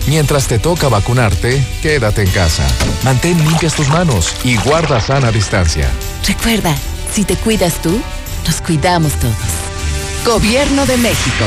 Mientras 0.09 0.49
te 0.49 0.59
toca 0.59 0.89
vacunarte, 0.89 1.65
quédate 1.83 2.23
en 2.23 2.31
casa. 2.31 2.67
Mantén 3.05 3.39
limpias 3.45 3.75
tus 3.75 3.89
manos 3.89 4.35
y 4.43 4.57
guarda 4.57 5.01
sana 5.01 5.31
distancia. 5.31 5.89
Recuerda, 6.27 6.75
si 7.13 7.25
te 7.25 7.37
cuidas 7.37 7.81
tú, 7.81 8.01
nos 8.47 8.61
cuidamos 8.61 9.13
todos. 9.15 9.35
Gobierno 10.27 10.85
de 10.85 10.97
México. 10.97 11.45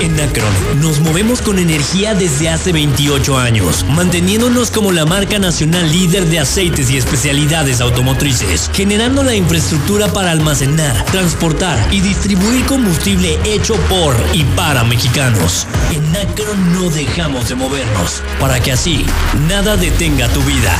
En 0.00 0.20
Acron 0.20 0.52
nos 0.82 1.00
movemos 1.00 1.40
con 1.40 1.58
energía 1.58 2.14
desde 2.14 2.50
hace 2.50 2.70
28 2.70 3.38
años, 3.38 3.84
manteniéndonos 3.88 4.70
como 4.70 4.92
la 4.92 5.06
marca 5.06 5.38
nacional 5.38 5.90
líder 5.90 6.26
de 6.26 6.38
aceites 6.38 6.90
y 6.90 6.98
especialidades 6.98 7.80
automotrices, 7.80 8.70
generando 8.74 9.22
la 9.22 9.34
infraestructura 9.34 10.08
para 10.08 10.32
almacenar, 10.32 11.02
transportar 11.06 11.78
y 11.92 12.00
distribuir 12.02 12.66
combustible 12.66 13.38
hecho 13.44 13.74
por 13.88 14.14
y 14.34 14.44
para 14.54 14.84
mexicanos. 14.84 15.66
En 15.90 16.04
Acron 16.14 16.74
no 16.74 16.90
dejamos 16.90 17.48
de 17.48 17.54
movernos, 17.54 18.22
para 18.38 18.60
que 18.60 18.72
así 18.72 19.06
nada 19.48 19.78
detenga 19.78 20.28
tu 20.28 20.42
vida. 20.42 20.76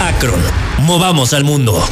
Acron, 0.00 0.40
movamos 0.78 1.32
al 1.32 1.44
mundo. 1.44 1.86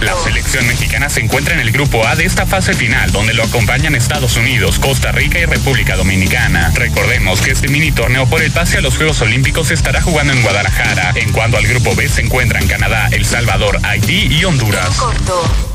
La 0.00 0.14
selección 0.16 0.66
mexicana 0.66 1.08
se 1.08 1.20
encuentra 1.20 1.54
en 1.54 1.60
el 1.60 1.70
grupo 1.70 2.06
A 2.06 2.16
de 2.16 2.24
esta 2.24 2.46
fase 2.46 2.74
final, 2.74 3.12
donde 3.12 3.34
lo 3.34 3.44
acompañan 3.44 3.94
Estados 3.94 4.36
Unidos, 4.36 4.78
Costa 4.78 5.12
Rica 5.12 5.38
y 5.38 5.44
República 5.44 5.96
Dominicana. 5.96 6.72
Recordemos 6.74 7.40
que 7.40 7.52
este 7.52 7.68
mini 7.68 7.92
torneo 7.92 8.26
por 8.26 8.42
el 8.42 8.50
pase 8.50 8.78
a 8.78 8.80
los 8.80 8.96
Juegos 8.96 9.20
Olímpicos 9.20 9.68
se 9.68 9.74
estará 9.74 10.02
jugando 10.02 10.32
en 10.32 10.42
Guadalajara. 10.42 11.12
En 11.14 11.32
cuanto 11.32 11.56
al 11.56 11.66
grupo 11.66 11.94
B 11.94 12.08
se 12.08 12.22
encuentran 12.22 12.66
Canadá, 12.66 13.08
El 13.12 13.24
Salvador, 13.24 13.78
Haití 13.82 14.28
y 14.30 14.44
Honduras. 14.44 14.98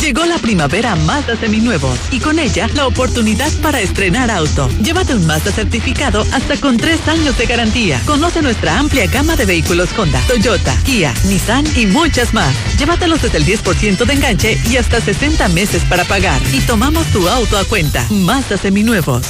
Llegó 0.03 0.25
la 0.25 0.37
primavera 0.37 0.97
Mazda 0.97 1.37
Seminuevos 1.37 1.97
y 2.11 2.19
con 2.19 2.37
ella 2.37 2.67
la 2.75 2.87
oportunidad 2.87 3.49
para 3.61 3.79
estrenar 3.79 4.29
auto. 4.29 4.67
Llévate 4.83 5.15
un 5.15 5.25
Mazda 5.25 5.49
certificado 5.49 6.25
hasta 6.33 6.57
con 6.57 6.75
tres 6.75 7.07
años 7.07 7.37
de 7.37 7.45
garantía. 7.45 8.01
Conoce 8.05 8.41
nuestra 8.41 8.77
amplia 8.77 9.07
gama 9.07 9.37
de 9.37 9.45
vehículos 9.45 9.97
Honda, 9.97 10.21
Toyota, 10.27 10.75
Kia, 10.83 11.13
Nissan 11.23 11.65
y 11.77 11.85
muchas 11.85 12.33
más. 12.33 12.53
Llévatelos 12.77 13.21
desde 13.21 13.37
el 13.37 13.45
10% 13.45 14.03
de 14.03 14.13
enganche 14.13 14.61
y 14.69 14.75
hasta 14.75 14.99
60 14.99 15.47
meses 15.47 15.83
para 15.85 16.03
pagar. 16.03 16.41
Y 16.51 16.59
tomamos 16.59 17.07
tu 17.07 17.29
auto 17.29 17.57
a 17.57 17.63
cuenta. 17.63 18.05
Mazda 18.09 18.57
Seminuevos. 18.57 19.25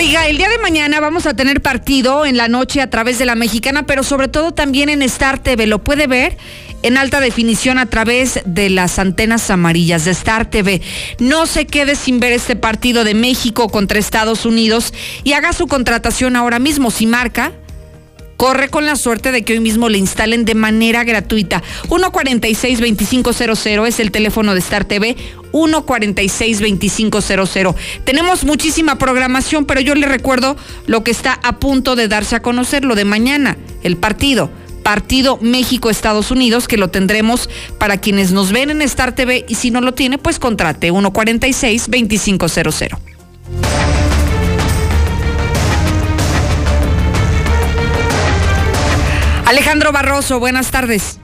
Oiga, 0.00 0.28
el 0.28 0.38
día 0.38 0.48
de 0.48 0.56
mañana 0.56 0.98
vamos 0.98 1.26
a 1.26 1.34
tener 1.34 1.60
partido 1.60 2.24
en 2.24 2.38
la 2.38 2.48
noche 2.48 2.80
a 2.80 2.88
través 2.88 3.18
de 3.18 3.26
la 3.26 3.34
mexicana, 3.34 3.82
pero 3.82 4.02
sobre 4.02 4.28
todo 4.28 4.50
también 4.52 4.88
en 4.88 5.02
Star 5.02 5.38
TV. 5.42 5.66
Lo 5.66 5.84
puede 5.84 6.06
ver 6.06 6.38
en 6.82 6.96
alta 6.96 7.20
definición 7.20 7.76
a 7.76 7.84
través 7.84 8.40
de 8.46 8.70
las 8.70 8.98
antenas 8.98 9.50
amarillas 9.50 10.06
de 10.06 10.12
Star 10.12 10.48
TV. 10.48 10.80
No 11.18 11.44
se 11.44 11.66
quede 11.66 11.96
sin 11.96 12.18
ver 12.18 12.32
este 12.32 12.56
partido 12.56 13.04
de 13.04 13.12
México 13.12 13.68
contra 13.68 13.98
Estados 13.98 14.46
Unidos 14.46 14.94
y 15.22 15.34
haga 15.34 15.52
su 15.52 15.66
contratación 15.66 16.34
ahora 16.34 16.58
mismo. 16.58 16.90
Si 16.90 17.04
marca, 17.04 17.52
corre 18.40 18.70
con 18.70 18.86
la 18.86 18.96
suerte 18.96 19.30
de 19.32 19.42
que 19.42 19.52
hoy 19.52 19.60
mismo 19.60 19.90
le 19.90 19.98
instalen 19.98 20.46
de 20.46 20.54
manera 20.54 21.04
gratuita. 21.04 21.62
146-2500 21.90 23.86
es 23.86 24.00
el 24.00 24.10
teléfono 24.10 24.54
de 24.54 24.60
Star 24.60 24.86
TV. 24.86 25.14
146-2500. 25.52 27.74
Tenemos 28.04 28.44
muchísima 28.44 28.96
programación, 28.96 29.66
pero 29.66 29.82
yo 29.82 29.94
le 29.94 30.06
recuerdo 30.06 30.56
lo 30.86 31.04
que 31.04 31.10
está 31.10 31.38
a 31.42 31.58
punto 31.58 31.96
de 31.96 32.08
darse 32.08 32.34
a 32.34 32.40
conocer, 32.40 32.82
lo 32.82 32.94
de 32.94 33.04
mañana, 33.04 33.58
el 33.82 33.98
partido. 33.98 34.50
Partido 34.82 35.38
México-Estados 35.42 36.30
Unidos, 36.30 36.66
que 36.66 36.78
lo 36.78 36.88
tendremos 36.88 37.50
para 37.78 37.98
quienes 37.98 38.32
nos 38.32 38.52
ven 38.52 38.70
en 38.70 38.80
Star 38.80 39.14
TV 39.14 39.44
y 39.48 39.56
si 39.56 39.70
no 39.70 39.82
lo 39.82 39.92
tiene, 39.92 40.16
pues 40.16 40.38
contrate 40.38 40.90
146-2500. 40.90 42.96
Alejandro 49.50 49.90
Barroso, 49.90 50.38
buenas 50.38 50.70
tardes. 50.70 51.18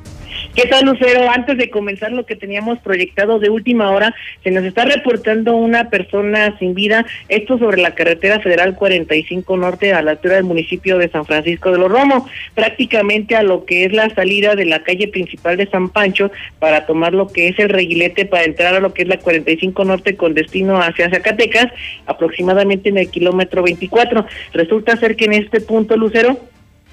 ¿Qué 0.56 0.66
tal, 0.66 0.86
Lucero? 0.86 1.30
Antes 1.30 1.58
de 1.58 1.70
comenzar 1.70 2.10
lo 2.10 2.26
que 2.26 2.34
teníamos 2.34 2.80
proyectado 2.80 3.38
de 3.38 3.50
última 3.50 3.92
hora, 3.92 4.16
se 4.42 4.50
nos 4.50 4.64
está 4.64 4.84
reportando 4.84 5.54
una 5.54 5.90
persona 5.90 6.58
sin 6.58 6.74
vida, 6.74 7.06
esto 7.28 7.56
sobre 7.56 7.80
la 7.80 7.94
carretera 7.94 8.40
federal 8.40 8.74
45 8.74 9.56
Norte 9.56 9.94
a 9.94 10.02
la 10.02 10.10
altura 10.10 10.34
del 10.34 10.42
municipio 10.42 10.98
de 10.98 11.08
San 11.08 11.24
Francisco 11.24 11.70
de 11.70 11.78
los 11.78 11.88
Romos, 11.88 12.24
prácticamente 12.56 13.36
a 13.36 13.44
lo 13.44 13.64
que 13.64 13.84
es 13.84 13.92
la 13.92 14.12
salida 14.12 14.56
de 14.56 14.64
la 14.64 14.82
calle 14.82 15.06
principal 15.06 15.56
de 15.56 15.70
San 15.70 15.88
Pancho 15.90 16.32
para 16.58 16.84
tomar 16.84 17.14
lo 17.14 17.28
que 17.28 17.46
es 17.46 17.58
el 17.60 17.68
reguilete 17.68 18.26
para 18.26 18.42
entrar 18.42 18.74
a 18.74 18.80
lo 18.80 18.92
que 18.92 19.02
es 19.02 19.08
la 19.08 19.20
45 19.20 19.84
Norte 19.84 20.16
con 20.16 20.34
destino 20.34 20.82
hacia 20.82 21.10
Zacatecas, 21.10 21.68
aproximadamente 22.06 22.88
en 22.88 22.98
el 22.98 23.08
kilómetro 23.08 23.62
24. 23.62 24.26
Resulta 24.52 24.96
ser 24.96 25.14
que 25.14 25.26
en 25.26 25.34
este 25.34 25.60
punto, 25.60 25.96
Lucero, 25.96 26.40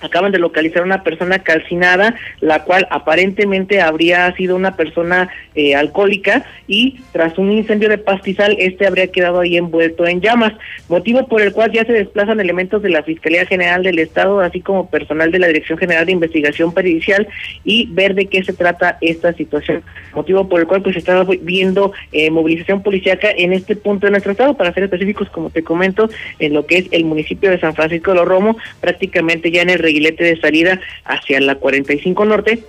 acaban 0.04 0.32
de 0.32 0.38
localizar 0.38 0.84
una 0.84 1.04
persona 1.04 1.40
calcinada, 1.40 2.16
la 2.42 2.64
cual 2.64 2.88
aparentemente 2.92 3.82
habría 3.82 4.32
sido 4.36 4.56
una 4.56 4.76
persona 4.76 5.30
eh, 5.56 5.76
alcohólica 5.76 6.46
y 6.68 7.00
tras 7.12 7.38
un 7.38 7.52
incendio 7.52 7.90
de 7.90 7.98
pastizal, 7.98 8.56
este 8.60 8.86
habría 8.86 9.08
quedado 9.08 9.40
ahí 9.40 9.58
envuelto 9.58 10.06
en 10.06 10.22
llamas, 10.22 10.54
motivo 10.90 11.28
por 11.28 11.42
el 11.42 11.54
cual 11.54 11.72
ya 11.72 11.86
se 11.86 11.94
desplazan 11.94 12.40
elementos 12.40 12.82
de 12.82 12.90
la 12.90 13.04
Fiscalía 13.04 13.46
General 13.46 13.84
del 13.84 14.00
Estado, 14.00 14.42
así 14.42 14.62
como 14.62 14.90
personal 14.90 15.32
de 15.32 15.40
la 15.40 15.48
Dirección 15.48 15.78
General 15.78 16.06
de 16.06 16.12
Investigación 16.12 16.74
Pericial 16.74 17.28
y 17.64 17.88
ver 17.92 18.14
de 18.16 18.26
qué 18.26 18.44
se 18.44 18.54
trata 18.54 18.98
esta 19.02 19.34
situación, 19.34 19.84
motivo 20.14 20.50
por 20.50 20.60
el 20.60 20.68
cual 20.68 20.82
pues 20.82 20.98
está 20.98 21.24
viendo 21.42 21.94
eh, 22.12 22.30
movilización 22.30 22.84
policíaca 22.84 23.30
en 23.36 23.54
este 23.54 23.76
punto 23.76 24.08
de 24.08 24.12
nuestro 24.12 24.32
estado, 24.34 24.56
para 24.56 24.74
ser 24.74 24.84
específicos, 24.84 25.30
como 25.30 25.50
te 25.50 25.64
comento, 25.64 26.10
en 26.40 26.54
lo 26.54 26.66
que 26.66 26.80
es 26.80 26.86
el 26.92 27.06
municipio 27.06 27.50
de 27.50 27.60
San 27.60 27.74
Francisco 27.74 28.12
de 28.12 28.18
los 28.18 28.28
Romo, 28.28 28.58
prácticamente 28.82 29.52
ya 29.52 29.62
en 29.62 29.70
el 29.70 29.80
de 30.24 30.40
salida 30.40 30.80
hacia 31.06 31.40
la 31.40 31.56
45 31.56 32.26
Norte 32.26 32.64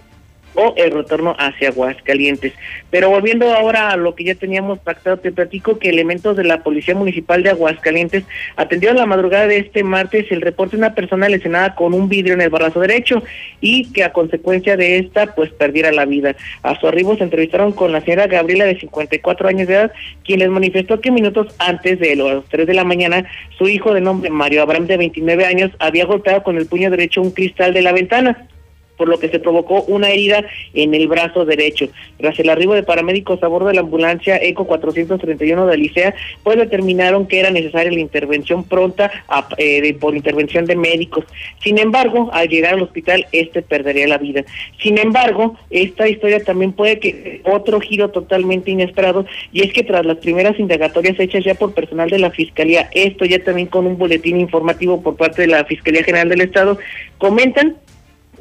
o 0.54 0.74
el 0.76 0.90
retorno 0.90 1.36
hacia 1.38 1.68
Aguascalientes. 1.68 2.52
Pero 2.90 3.10
volviendo 3.10 3.52
ahora 3.52 3.90
a 3.90 3.96
lo 3.96 4.14
que 4.14 4.24
ya 4.24 4.34
teníamos 4.34 4.78
pactado, 4.78 5.18
te 5.18 5.32
platico 5.32 5.78
que 5.78 5.90
elementos 5.90 6.36
de 6.36 6.44
la 6.44 6.62
Policía 6.62 6.94
Municipal 6.94 7.42
de 7.42 7.50
Aguascalientes 7.50 8.24
atendieron 8.56 8.96
la 8.96 9.06
madrugada 9.06 9.46
de 9.46 9.58
este 9.58 9.82
martes 9.82 10.30
el 10.30 10.40
reporte 10.40 10.76
de 10.76 10.82
una 10.82 10.94
persona 10.94 11.28
lesionada 11.28 11.74
con 11.74 11.94
un 11.94 12.08
vidrio 12.08 12.34
en 12.34 12.40
el 12.40 12.50
brazo 12.50 12.80
derecho 12.80 13.22
y 13.60 13.92
que 13.92 14.04
a 14.04 14.12
consecuencia 14.12 14.76
de 14.76 14.98
esta 14.98 15.34
pues 15.34 15.50
perdiera 15.50 15.92
la 15.92 16.04
vida. 16.04 16.36
A 16.62 16.78
su 16.78 16.86
arribo 16.86 17.16
se 17.16 17.24
entrevistaron 17.24 17.72
con 17.72 17.92
la 17.92 18.00
señora 18.00 18.26
Gabriela 18.26 18.64
de 18.64 18.78
54 18.78 19.48
años 19.48 19.68
de 19.68 19.74
edad, 19.74 19.92
quien 20.24 20.40
les 20.40 20.48
manifestó 20.48 21.00
que 21.00 21.10
minutos 21.10 21.54
antes 21.58 21.98
de 21.98 22.16
las 22.16 22.44
3 22.48 22.66
de 22.66 22.74
la 22.74 22.84
mañana 22.84 23.24
su 23.58 23.68
hijo 23.68 23.94
de 23.94 24.00
nombre 24.00 24.30
Mario 24.30 24.62
Abraham 24.62 24.86
de 24.86 24.96
29 24.96 25.44
años 25.46 25.70
había 25.78 26.04
golpeado 26.04 26.42
con 26.42 26.56
el 26.56 26.66
puño 26.66 26.90
derecho 26.90 27.22
un 27.22 27.30
cristal 27.30 27.72
de 27.72 27.82
la 27.82 27.92
ventana 27.92 28.48
por 28.96 29.08
lo 29.08 29.18
que 29.18 29.28
se 29.28 29.38
provocó 29.38 29.82
una 29.82 30.10
herida 30.10 30.44
en 30.72 30.94
el 30.94 31.08
brazo 31.08 31.44
derecho. 31.44 31.88
Tras 32.18 32.38
el 32.38 32.48
arribo 32.48 32.74
de 32.74 32.82
paramédicos 32.82 33.42
a 33.42 33.48
bordo 33.48 33.68
de 33.68 33.74
la 33.74 33.80
ambulancia 33.80 34.36
ECO 34.36 34.66
431 34.66 35.66
de 35.66 35.74
Alicea, 35.74 36.14
pues 36.42 36.56
determinaron 36.58 37.26
que 37.26 37.40
era 37.40 37.50
necesaria 37.50 37.92
la 37.92 38.00
intervención 38.00 38.64
pronta 38.64 39.10
eh, 39.58 39.94
por 39.94 40.14
intervención 40.14 40.66
de 40.66 40.76
médicos. 40.76 41.24
Sin 41.62 41.78
embargo, 41.78 42.30
al 42.32 42.48
llegar 42.48 42.74
al 42.74 42.82
hospital, 42.82 43.26
este 43.32 43.62
perdería 43.62 44.08
la 44.08 44.18
vida. 44.18 44.44
Sin 44.80 44.98
embargo, 44.98 45.56
esta 45.70 46.08
historia 46.08 46.42
también 46.42 46.72
puede 46.72 46.98
que 46.98 47.40
otro 47.44 47.80
giro 47.80 48.10
totalmente 48.10 48.70
inesperado, 48.70 49.26
y 49.52 49.62
es 49.62 49.72
que 49.72 49.82
tras 49.82 50.04
las 50.06 50.18
primeras 50.18 50.58
indagatorias 50.58 51.18
hechas 51.18 51.44
ya 51.44 51.54
por 51.54 51.74
personal 51.74 52.10
de 52.10 52.18
la 52.18 52.30
Fiscalía, 52.30 52.88
esto 52.92 53.24
ya 53.24 53.42
también 53.42 53.68
con 53.68 53.86
un 53.86 53.98
boletín 53.98 54.40
informativo 54.40 55.02
por 55.02 55.16
parte 55.16 55.42
de 55.42 55.48
la 55.48 55.64
Fiscalía 55.64 56.04
General 56.04 56.28
del 56.28 56.42
Estado, 56.42 56.78
comentan 57.18 57.76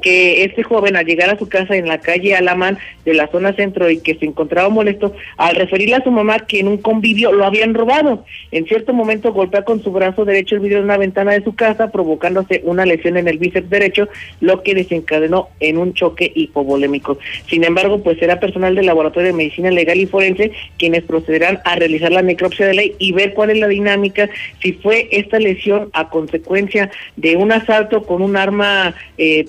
que 0.04 0.44
este 0.44 0.62
joven 0.62 0.96
al 0.96 1.06
llegar 1.06 1.30
a 1.30 1.40
su 1.40 1.50
casa 1.50 1.76
en 1.76 1.88
la 1.88 1.98
calle 1.98 2.36
Alamán 2.36 2.78
de 3.06 3.14
la 3.14 3.28
zona 3.28 3.54
centro 3.54 3.90
y 3.90 4.00
que 4.00 4.16
se 4.16 4.26
encontraba 4.26 4.70
molesto, 4.70 5.16
al 5.38 5.56
referirle 5.56 5.96
a 5.96 6.04
su 6.04 6.12
mamá 6.12 6.40
que 6.42 6.60
en 6.60 6.68
un 6.68 6.78
convivio 6.78 7.32
lo 7.32 7.46
habían 7.46 7.74
robado. 7.74 8.26
En 8.52 8.66
cierto 8.66 8.94
momento 8.94 9.34
golpea 9.34 9.64
con 9.64 9.82
su 9.82 9.92
brazo 9.92 10.26
derecho 10.26 10.56
el 10.56 10.62
vidrio 10.62 10.80
de 10.80 10.84
una 10.84 10.98
ventana 10.98 11.32
de 11.32 11.44
su 11.44 11.56
casa, 11.56 11.92
provocándose 11.92 12.62
una 12.66 12.86
lesión 12.86 13.18
en 13.18 13.28
el 13.28 13.40
bíceps 13.40 13.70
derecho, 13.70 14.08
lo 14.42 14.62
que 14.62 14.76
desencadenó 14.76 15.50
en 15.60 15.78
un 15.78 15.94
choque 15.94 16.32
hipovolémico. 16.36 17.18
Sin 17.48 17.64
embargo, 17.64 18.04
pues 18.04 18.20
será 18.20 18.40
personal 18.40 18.76
del 18.76 18.86
Laboratorio 18.86 19.28
de 19.28 19.38
Medicina 19.38 19.72
Legal 19.72 19.98
y 19.98 20.06
Forense 20.06 20.52
quienes 20.78 21.04
procederán 21.04 21.60
a 21.64 21.76
realizar 21.76 22.12
la 22.12 22.22
necropsia 22.22 22.68
de 22.68 22.74
ley 22.74 22.96
y 23.00 23.14
ver 23.14 23.34
cuál 23.34 23.52
es 23.52 23.58
la 23.58 23.68
dinámica, 23.68 24.30
si 24.62 24.74
fue 24.74 25.08
esta 25.12 25.40
lesión 25.40 25.90
a 25.94 26.10
consecuencia 26.10 26.92
de 27.16 27.38
un 27.38 27.52
asalto 27.52 28.04
con 28.04 28.22
un 28.22 28.36
arma 28.36 28.94
eh, 29.18 29.46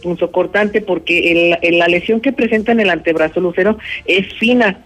porque 0.81 1.59
el, 1.63 1.79
la 1.79 1.89
lesión 1.89 2.21
que 2.21 2.33
presenta 2.33 2.73
en 2.73 2.81
el 2.81 2.91
antebrazo 2.91 3.41
lucero 3.41 3.79
es 4.07 4.33
fina, 4.35 4.85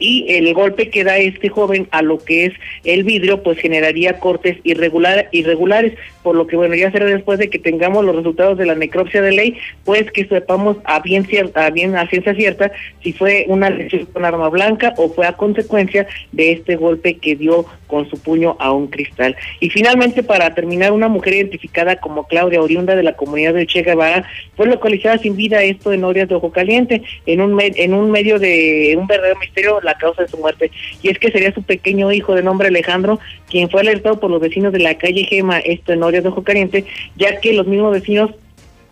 y 0.00 0.24
el 0.32 0.52
golpe 0.54 0.90
que 0.90 1.04
da 1.04 1.18
este 1.18 1.48
joven 1.48 1.86
a 1.92 2.02
lo 2.02 2.18
que 2.18 2.46
es 2.46 2.52
el 2.84 3.04
vidrio 3.04 3.44
pues 3.44 3.58
generaría 3.58 4.18
cortes 4.18 4.56
irregular, 4.64 5.28
irregulares, 5.30 5.92
por 6.24 6.34
lo 6.34 6.46
que 6.46 6.56
bueno, 6.56 6.74
ya 6.74 6.90
será 6.90 7.06
después 7.06 7.38
de 7.38 7.48
que 7.48 7.58
tengamos 7.58 8.04
los 8.04 8.16
resultados 8.16 8.58
de 8.58 8.66
la 8.66 8.74
necropsia 8.74 9.22
de 9.22 9.32
ley, 9.32 9.56
pues 9.84 10.10
que 10.10 10.26
sepamos 10.26 10.78
a 10.84 11.00
bien 11.00 11.24
cierta, 11.26 11.66
a 11.66 11.70
bien 11.70 11.94
a 11.96 12.08
ciencia 12.08 12.34
cierta 12.34 12.72
si 13.02 13.12
fue 13.12 13.44
una 13.48 13.70
lesión 13.70 14.06
con 14.06 14.24
arma 14.24 14.48
blanca 14.48 14.94
o 14.96 15.10
fue 15.10 15.26
a 15.26 15.34
consecuencia 15.34 16.06
de 16.32 16.52
este 16.52 16.76
golpe 16.76 17.14
que 17.14 17.36
dio 17.36 17.66
con 17.86 18.08
su 18.08 18.18
puño 18.18 18.56
a 18.58 18.72
un 18.72 18.86
cristal. 18.86 19.36
Y 19.58 19.68
finalmente, 19.68 20.22
para 20.22 20.54
terminar, 20.54 20.92
una 20.92 21.08
mujer 21.08 21.34
identificada 21.34 21.96
como 21.96 22.26
Claudia, 22.26 22.62
oriunda 22.62 22.94
de 22.94 23.02
la 23.02 23.16
comunidad 23.16 23.54
de 23.54 23.66
Che 23.66 23.82
Guevara, 23.82 24.24
fue 24.56 24.66
localizada 24.66 25.18
sin 25.18 25.36
vida, 25.36 25.62
esto 25.62 25.92
en 25.92 26.04
Orias 26.04 26.28
de 26.28 26.36
Ojo 26.36 26.52
Caliente, 26.52 27.02
en 27.26 27.40
un, 27.40 27.60
en 27.60 27.94
un 27.94 28.10
medio 28.10 28.38
de 28.38 28.94
un 28.96 29.06
verdadero 29.06 29.38
misterio 29.40 29.80
la 29.90 29.98
causa 29.98 30.22
de 30.22 30.28
su 30.28 30.38
muerte. 30.38 30.70
Y 31.02 31.08
es 31.08 31.18
que 31.18 31.30
sería 31.30 31.52
su 31.52 31.62
pequeño 31.62 32.12
hijo 32.12 32.34
de 32.34 32.42
nombre 32.42 32.68
Alejandro, 32.68 33.18
quien 33.48 33.68
fue 33.70 33.80
alertado 33.80 34.20
por 34.20 34.30
los 34.30 34.40
vecinos 34.40 34.72
de 34.72 34.80
la 34.80 34.96
calle 34.96 35.24
Gema, 35.24 35.58
esto 35.58 35.92
en 35.92 36.02
Orias 36.02 36.22
de 36.22 36.30
Ojo 36.30 36.42
Caliente, 36.42 36.84
ya 37.16 37.40
que 37.40 37.52
los 37.52 37.66
mismos 37.66 37.92
vecinos 37.92 38.30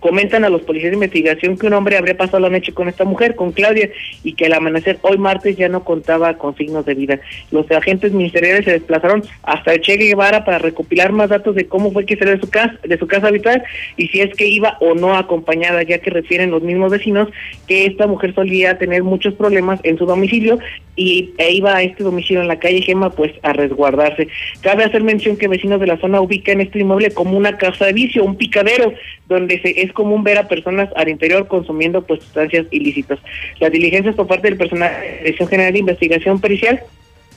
Comentan 0.00 0.44
a 0.44 0.48
los 0.48 0.62
policías 0.62 0.90
de 0.90 0.96
investigación 0.96 1.56
que 1.56 1.66
un 1.66 1.72
hombre 1.72 1.96
habría 1.96 2.16
pasado 2.16 2.40
la 2.40 2.50
noche 2.50 2.72
con 2.72 2.88
esta 2.88 3.04
mujer, 3.04 3.34
con 3.34 3.52
Claudia, 3.52 3.90
y 4.22 4.34
que 4.34 4.46
al 4.46 4.54
amanecer 4.54 4.98
hoy 5.02 5.18
martes 5.18 5.56
ya 5.56 5.68
no 5.68 5.84
contaba 5.84 6.34
con 6.34 6.56
signos 6.56 6.86
de 6.86 6.94
vida. 6.94 7.20
Los 7.50 7.70
agentes 7.70 8.12
ministeriales 8.12 8.64
se 8.64 8.72
desplazaron 8.72 9.22
hasta 9.42 9.78
Che 9.80 9.96
Guevara 9.96 10.44
para 10.44 10.58
recopilar 10.58 11.12
más 11.12 11.30
datos 11.30 11.54
de 11.54 11.66
cómo 11.66 11.92
fue 11.92 12.06
que 12.06 12.16
salió 12.16 12.34
de 12.34 12.40
su 12.40 12.50
casa, 12.50 12.74
de 12.82 12.98
su 12.98 13.06
casa 13.06 13.28
habitual 13.28 13.62
y 13.96 14.08
si 14.08 14.20
es 14.20 14.34
que 14.34 14.46
iba 14.46 14.76
o 14.80 14.94
no 14.94 15.16
acompañada, 15.16 15.82
ya 15.82 15.98
que 15.98 16.10
refieren 16.10 16.50
los 16.50 16.62
mismos 16.62 16.90
vecinos 16.90 17.28
que 17.66 17.86
esta 17.86 18.06
mujer 18.06 18.34
solía 18.34 18.78
tener 18.78 19.02
muchos 19.02 19.34
problemas 19.34 19.80
en 19.82 19.98
su 19.98 20.06
domicilio 20.06 20.58
y 20.96 21.30
e 21.38 21.52
iba 21.52 21.76
a 21.76 21.82
este 21.82 22.02
domicilio 22.02 22.42
en 22.42 22.48
la 22.48 22.58
calle 22.58 22.82
Gema 22.82 23.10
pues 23.10 23.32
a 23.42 23.52
resguardarse. 23.52 24.28
Cabe 24.60 24.84
hacer 24.84 25.02
mención 25.02 25.36
que 25.36 25.48
vecinos 25.48 25.80
de 25.80 25.86
la 25.86 25.98
zona 25.98 26.20
ubican 26.20 26.60
este 26.60 26.80
inmueble 26.80 27.12
como 27.12 27.36
una 27.36 27.56
casa 27.56 27.86
de 27.86 27.92
vicio, 27.92 28.24
un 28.24 28.36
picadero, 28.36 28.92
donde 29.28 29.60
se, 29.60 29.80
es 29.88 29.92
común 29.92 30.22
ver 30.22 30.38
a 30.38 30.48
personas 30.48 30.88
al 30.96 31.08
interior 31.08 31.48
consumiendo 31.48 32.02
pues 32.02 32.22
sustancias 32.22 32.66
ilícitas. 32.70 33.18
Las 33.58 33.72
diligencias 33.72 34.14
por 34.14 34.26
parte 34.26 34.48
del 34.48 34.56
personal 34.56 34.90
de 34.90 35.08
la 35.08 35.18
Dirección 35.18 35.48
General 35.48 35.72
de 35.72 35.78
Investigación 35.80 36.40
Pericial 36.40 36.82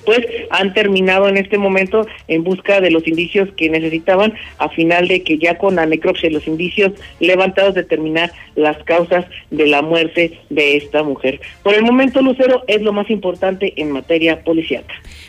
pues 0.06 0.20
han 0.50 0.74
terminado 0.74 1.28
en 1.28 1.38
este 1.38 1.58
momento 1.58 2.08
en 2.28 2.44
busca 2.44 2.82
de 2.82 2.92
los 2.92 3.08
indicios 3.08 3.50
que 3.56 3.70
necesitaban 3.70 4.34
a 4.58 4.70
final 4.70 5.08
de 5.08 5.24
que 5.24 5.38
ya 5.38 5.58
con 5.58 5.76
la 5.76 5.86
necropsia 5.86 6.30
los 6.30 6.48
indicios 6.48 6.94
levantados 7.20 7.76
determinar 7.76 8.32
las 8.56 8.82
causas 8.84 9.26
de 9.52 9.68
la 9.68 9.82
muerte 9.82 10.40
de 10.50 10.78
esta 10.78 11.04
mujer. 11.04 11.40
Por 11.64 11.76
el 11.76 11.84
momento, 11.84 12.22
Lucero, 12.22 12.64
es 12.68 12.82
lo 12.82 12.94
más 12.94 13.10
importante 13.10 13.74
en 13.78 13.92
materia 13.92 14.44
policial. 14.44 14.84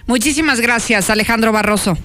Muchísimas 0.06 0.60
gracias, 0.60 1.10
Alejandro 1.10 1.52
Barroso. 1.52 1.98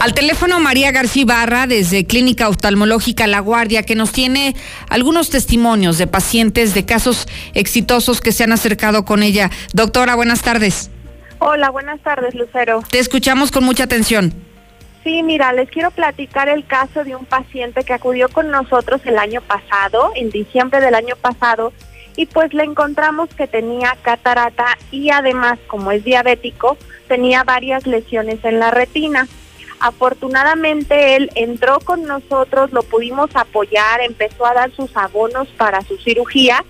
Al 0.00 0.14
teléfono 0.14 0.60
María 0.60 0.92
García 0.92 1.26
Barra 1.26 1.66
desde 1.66 2.06
Clínica 2.06 2.48
Oftalmológica 2.48 3.26
La 3.26 3.40
Guardia 3.40 3.82
que 3.82 3.94
nos 3.94 4.12
tiene 4.12 4.56
algunos 4.88 5.28
testimonios 5.28 5.98
de 5.98 6.06
pacientes 6.06 6.72
de 6.72 6.86
casos 6.86 7.28
exitosos 7.52 8.22
que 8.22 8.32
se 8.32 8.44
han 8.44 8.52
acercado 8.52 9.04
con 9.04 9.22
ella. 9.22 9.50
Doctora, 9.74 10.14
buenas 10.14 10.40
tardes. 10.40 10.90
Hola, 11.38 11.68
buenas 11.68 12.00
tardes, 12.00 12.34
Lucero. 12.34 12.82
Te 12.90 12.98
escuchamos 12.98 13.50
con 13.50 13.62
mucha 13.62 13.84
atención. 13.84 14.32
Sí, 15.04 15.22
mira, 15.22 15.52
les 15.52 15.68
quiero 15.68 15.90
platicar 15.90 16.48
el 16.48 16.64
caso 16.64 17.04
de 17.04 17.14
un 17.14 17.26
paciente 17.26 17.84
que 17.84 17.92
acudió 17.92 18.30
con 18.30 18.50
nosotros 18.50 19.02
el 19.04 19.18
año 19.18 19.42
pasado, 19.42 20.12
en 20.14 20.30
diciembre 20.30 20.80
del 20.80 20.94
año 20.94 21.16
pasado, 21.16 21.74
y 22.16 22.24
pues 22.24 22.54
le 22.54 22.64
encontramos 22.64 23.28
que 23.34 23.46
tenía 23.46 23.98
catarata 24.00 24.78
y 24.90 25.10
además, 25.10 25.58
como 25.66 25.92
es 25.92 26.04
diabético, 26.04 26.78
tenía 27.06 27.44
varias 27.44 27.86
lesiones 27.86 28.42
en 28.44 28.60
la 28.60 28.70
retina. 28.70 29.28
Afortunadamente 29.80 31.16
él 31.16 31.30
entró 31.34 31.80
con 31.80 32.04
nosotros, 32.04 32.72
lo 32.72 32.82
pudimos 32.82 33.30
apoyar, 33.34 34.00
empezó 34.02 34.46
a 34.46 34.54
dar 34.54 34.70
sus 34.72 34.94
abonos 34.96 35.48
para 35.56 35.80
su 35.82 35.96
cirugía 35.96 36.64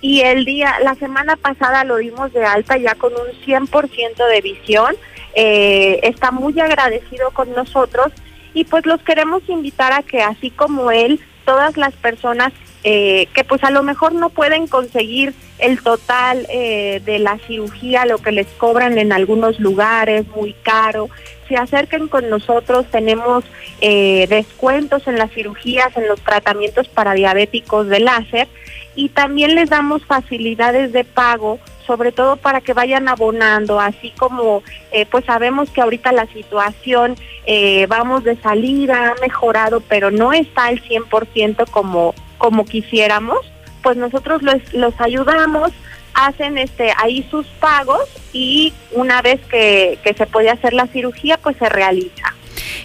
y 0.00 0.20
el 0.20 0.44
día, 0.44 0.76
la 0.82 0.94
semana 0.94 1.36
pasada 1.36 1.84
lo 1.84 1.96
dimos 1.96 2.32
de 2.32 2.44
alta 2.44 2.76
ya 2.76 2.94
con 2.94 3.12
un 3.12 3.28
100% 3.44 4.28
de 4.28 4.40
visión. 4.40 4.94
Eh, 5.34 6.00
está 6.02 6.30
muy 6.30 6.58
agradecido 6.60 7.30
con 7.30 7.52
nosotros 7.52 8.12
y 8.54 8.64
pues 8.64 8.86
los 8.86 9.00
queremos 9.02 9.42
invitar 9.48 9.92
a 9.92 10.02
que 10.02 10.22
así 10.22 10.50
como 10.50 10.90
él, 10.90 11.20
todas 11.44 11.76
las 11.76 11.94
personas 11.94 12.52
eh, 12.84 13.26
que 13.34 13.42
pues 13.42 13.64
a 13.64 13.70
lo 13.70 13.82
mejor 13.82 14.12
no 14.12 14.30
pueden 14.30 14.68
conseguir 14.68 15.34
el 15.58 15.82
total 15.82 16.46
eh, 16.48 17.02
de 17.04 17.18
la 17.18 17.38
cirugía, 17.46 18.06
lo 18.06 18.18
que 18.18 18.30
les 18.30 18.46
cobran 18.46 18.98
en 18.98 19.12
algunos 19.12 19.58
lugares, 19.58 20.24
muy 20.28 20.54
caro, 20.62 21.08
se 21.48 21.56
acerquen 21.56 22.08
con 22.08 22.28
nosotros, 22.28 22.86
tenemos 22.90 23.44
eh, 23.80 24.26
descuentos 24.28 25.06
en 25.06 25.18
las 25.18 25.30
cirugías, 25.32 25.96
en 25.96 26.08
los 26.08 26.20
tratamientos 26.20 26.88
para 26.88 27.14
diabéticos 27.14 27.88
de 27.88 28.00
láser 28.00 28.48
y 28.94 29.10
también 29.10 29.54
les 29.54 29.70
damos 29.70 30.04
facilidades 30.04 30.92
de 30.92 31.04
pago 31.04 31.58
sobre 31.86 32.12
todo 32.12 32.36
para 32.36 32.60
que 32.60 32.72
vayan 32.72 33.08
abonando, 33.08 33.80
así 33.80 34.10
como 34.18 34.62
eh, 34.90 35.06
pues 35.06 35.24
sabemos 35.24 35.70
que 35.70 35.80
ahorita 35.80 36.12
la 36.12 36.26
situación 36.26 37.14
eh, 37.46 37.86
vamos 37.86 38.24
de 38.24 38.36
salida, 38.36 39.12
ha 39.12 39.20
mejorado, 39.20 39.80
pero 39.80 40.10
no 40.10 40.32
está 40.32 40.66
al 40.66 40.82
100% 40.82 41.70
como, 41.70 42.14
como 42.38 42.64
quisiéramos, 42.64 43.38
pues 43.82 43.96
nosotros 43.96 44.42
los, 44.42 44.74
los 44.74 45.00
ayudamos 45.00 45.70
hacen 46.16 46.58
este 46.58 46.92
ahí 46.96 47.26
sus 47.30 47.46
pagos 47.60 48.08
y 48.32 48.72
una 48.92 49.22
vez 49.22 49.40
que, 49.50 49.98
que 50.02 50.14
se 50.14 50.26
puede 50.26 50.50
hacer 50.50 50.72
la 50.72 50.86
cirugía, 50.88 51.38
pues 51.38 51.56
se 51.58 51.68
realiza. 51.68 52.34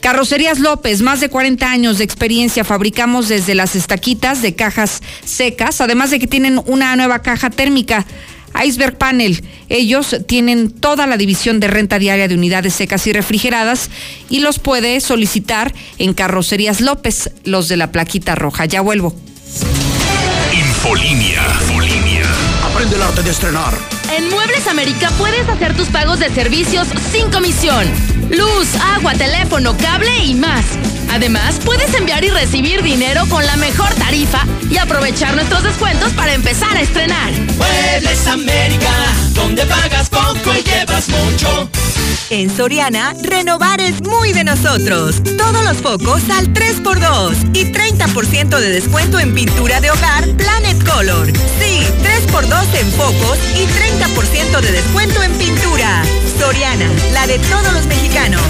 Carrocerías 0.00 0.60
López, 0.60 1.02
más 1.02 1.20
de 1.20 1.28
40 1.28 1.70
años 1.70 1.98
de 1.98 2.04
experiencia. 2.04 2.64
Fabricamos 2.64 3.28
desde 3.28 3.54
las 3.54 3.74
estaquitas 3.74 4.42
de 4.42 4.54
cajas 4.54 5.00
secas, 5.24 5.80
además 5.80 6.10
de 6.10 6.20
que 6.20 6.26
tienen 6.26 6.60
una 6.66 6.94
nueva 6.96 7.20
caja 7.20 7.50
térmica. 7.50 8.06
Iceberg 8.64 8.96
Panel. 8.96 9.44
Ellos 9.68 10.16
tienen 10.26 10.70
toda 10.70 11.06
la 11.06 11.16
división 11.16 11.60
de 11.60 11.68
renta 11.68 11.98
diaria 11.98 12.28
de 12.28 12.34
unidades 12.34 12.74
secas 12.74 13.06
y 13.06 13.12
refrigeradas 13.12 13.90
y 14.28 14.40
los 14.40 14.58
puede 14.58 15.00
solicitar 15.00 15.74
en 15.98 16.14
Carrocerías 16.14 16.80
López, 16.80 17.30
los 17.44 17.68
de 17.68 17.76
la 17.76 17.92
plaquita 17.92 18.34
roja. 18.34 18.66
Ya 18.66 18.80
vuelvo. 18.80 19.14
Infolinia. 20.52 21.42
Infolinia. 21.60 22.24
Aprende 22.64 22.96
el 22.96 23.02
arte 23.02 23.22
de 23.22 23.30
estrenar. 23.30 23.74
En 24.16 24.28
Muebles 24.30 24.66
América 24.66 25.10
puedes 25.18 25.48
hacer 25.48 25.76
tus 25.76 25.88
pagos 25.88 26.18
de 26.18 26.30
servicios 26.30 26.88
sin 27.12 27.30
comisión. 27.30 27.86
Luz, 28.30 28.68
agua, 28.94 29.14
teléfono, 29.14 29.76
cable 29.76 30.24
y 30.24 30.34
más. 30.34 30.64
Además, 31.10 31.58
puedes 31.64 31.92
enviar 31.94 32.24
y 32.24 32.30
recibir 32.30 32.82
dinero 32.82 33.24
con 33.28 33.44
la 33.46 33.56
mejor 33.56 33.92
tarifa 33.94 34.44
y 34.70 34.76
aprovechar 34.76 35.34
nuestros 35.34 35.62
descuentos 35.62 36.12
para 36.12 36.34
empezar 36.34 36.76
a 36.76 36.80
estrenar. 36.80 37.30
América, 38.26 38.92
donde 39.32 39.64
pagas 39.64 40.08
poco 40.10 40.54
y 40.54 40.62
llevas 40.62 41.08
mucho. 41.08 41.70
En 42.30 42.54
Soriana, 42.54 43.14
renovar 43.22 43.80
es 43.80 44.02
muy 44.02 44.34
de 44.34 44.44
nosotros. 44.44 45.22
Todos 45.38 45.64
los 45.64 45.78
focos 45.78 46.20
al 46.28 46.52
3x2 46.52 47.56
y 47.56 47.72
30% 47.72 48.58
de 48.58 48.68
descuento 48.68 49.18
en 49.18 49.34
pintura 49.34 49.80
de 49.80 49.90
hogar 49.90 50.28
Planet 50.36 50.76
Color. 50.84 51.26
Sí, 51.58 51.86
3x2 52.02 52.80
en 52.80 52.92
focos 52.92 53.38
y 53.56 53.64
30% 53.66 54.60
de 54.60 54.72
descuento 54.72 55.22
en 55.22 55.32
pintura. 55.38 56.02
Soriana, 56.38 56.90
la 57.14 57.26
de 57.26 57.38
todos 57.38 57.72
los 57.72 57.86
mexicanos. 57.86 58.42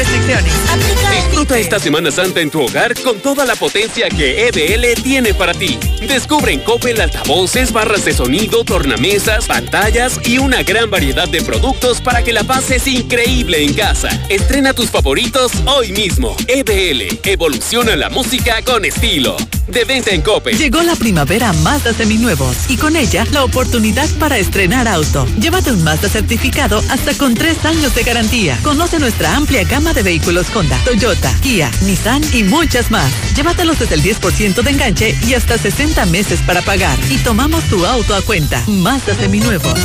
A 0.00 0.02
marzo 0.02 0.12
25, 0.12 0.72
aplican 0.72 1.12
restricciones. 1.12 1.24
Disfruta 1.30 1.58
esta 1.58 1.78
Semana 1.78 2.10
Santa 2.10 2.40
en 2.40 2.50
tu 2.50 2.62
hogar 2.62 2.94
con 3.02 3.20
toda 3.20 3.44
la 3.44 3.54
potencia 3.54 4.08
que 4.08 4.48
EBL 4.48 5.02
tiene 5.02 5.34
para 5.34 5.52
ti. 5.52 5.78
Descubre 6.06 6.52
en 6.52 6.60
Coppel 6.60 7.00
altavoces, 7.00 7.72
barras 7.72 8.04
de 8.04 8.14
sonido, 8.14 8.64
tornamesas, 8.64 9.46
pantallas 9.46 10.18
y 10.24 10.38
una 10.38 10.62
gran 10.62 10.90
variedad 10.90 11.28
de 11.28 11.42
productos 11.42 12.00
para 12.00 12.22
que 12.22 12.32
la 12.32 12.44
pases 12.44 12.86
increíble 12.86 13.62
en 13.62 13.74
casa. 13.74 14.08
Estrena 14.30 14.72
tus 14.72 14.90
favoritos 14.90 15.52
hoy 15.66 15.92
mismo. 15.92 16.34
EBL, 16.48 17.20
evoluciona 17.24 17.94
la 17.96 18.08
música 18.08 18.62
con 18.62 18.84
estilo. 18.84 19.36
De 19.70 19.84
venta 19.84 20.10
en 20.10 20.22
Coppel. 20.22 20.58
Llegó 20.58 20.82
la 20.82 20.96
primavera 20.96 21.52
Mazda 21.52 21.92
seminuevos 21.92 22.68
y 22.68 22.76
con 22.76 22.96
ella 22.96 23.24
la 23.32 23.44
oportunidad 23.44 24.08
para 24.18 24.36
estrenar 24.38 24.88
auto. 24.88 25.26
Llévate 25.40 25.70
un 25.70 25.84
Mazda 25.84 26.08
certificado 26.08 26.82
hasta 26.90 27.14
con 27.14 27.34
tres 27.34 27.64
años 27.64 27.94
de 27.94 28.02
garantía. 28.02 28.58
Conoce 28.62 28.98
nuestra 28.98 29.36
amplia 29.36 29.64
gama 29.64 29.92
de 29.92 30.02
vehículos 30.02 30.46
Honda, 30.54 30.78
Toyota, 30.84 31.32
Kia, 31.40 31.70
Nissan 31.82 32.22
y 32.32 32.42
muchas 32.42 32.90
más. 32.90 33.12
Llévatelos 33.36 33.78
desde 33.78 33.94
el 33.94 34.02
10% 34.02 34.62
de 34.62 34.70
enganche 34.70 35.18
y 35.26 35.34
hasta 35.34 35.56
60 35.56 36.04
meses 36.06 36.40
para 36.42 36.62
pagar. 36.62 36.98
Y 37.08 37.18
tomamos 37.18 37.62
tu 37.64 37.86
auto 37.86 38.14
a 38.14 38.22
cuenta. 38.22 38.62
Mazda 38.66 39.14
seminuevos. 39.14 39.78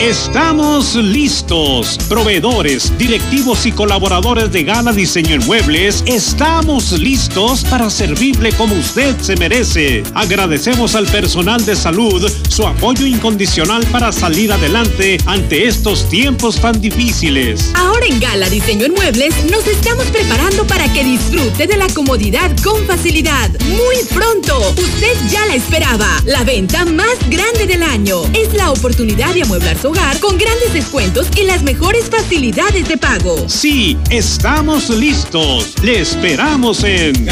Estamos 0.00 0.94
listos. 0.94 1.98
Proveedores, 2.08 2.90
directivos 2.96 3.66
y 3.66 3.72
colaboradores 3.72 4.50
de 4.50 4.64
Gala 4.64 4.92
Diseño 4.92 5.34
en 5.34 5.44
Muebles, 5.44 6.02
estamos 6.06 6.92
listos 6.92 7.64
para 7.64 7.90
servirle 7.90 8.50
como 8.54 8.76
usted 8.76 9.14
se 9.20 9.36
merece. 9.36 10.02
Agradecemos 10.14 10.94
al 10.94 11.06
personal 11.06 11.62
de 11.66 11.76
salud 11.76 12.26
su 12.48 12.66
apoyo 12.66 13.04
incondicional 13.04 13.84
para 13.92 14.10
salir 14.10 14.50
adelante 14.50 15.18
ante 15.26 15.68
estos 15.68 16.08
tiempos 16.08 16.56
tan 16.58 16.80
difíciles. 16.80 17.70
Ahora 17.74 18.06
en 18.06 18.20
Gala 18.20 18.48
Diseño 18.48 18.86
en 18.86 18.94
Muebles 18.94 19.34
nos 19.50 19.66
estamos 19.66 20.06
preparando 20.06 20.66
para 20.66 20.90
que 20.94 21.04
disfrute 21.04 21.66
de 21.66 21.76
la 21.76 21.88
comodidad 21.88 22.50
con 22.64 22.86
facilidad. 22.86 23.50
Muy 23.68 23.96
pronto, 24.14 24.60
usted 24.78 25.14
ya 25.30 25.44
la 25.44 25.56
esperaba. 25.56 26.08
La 26.24 26.42
venta 26.42 26.86
más 26.86 27.18
grande 27.28 27.66
del 27.66 27.82
año 27.82 28.22
es 28.32 28.54
la 28.54 28.70
oportunidad 28.70 29.34
de 29.34 29.42
amueblar 29.42 29.76
su 29.76 29.89
hogar 29.90 30.20
con 30.20 30.38
grandes 30.38 30.72
descuentos 30.72 31.26
y 31.36 31.42
las 31.42 31.62
mejores 31.62 32.08
facilidades 32.08 32.88
de 32.88 32.96
pago. 32.96 33.48
Sí, 33.48 33.96
estamos 34.10 34.88
listos. 34.90 35.74
Le 35.82 36.00
esperamos 36.00 36.84
en 36.84 37.28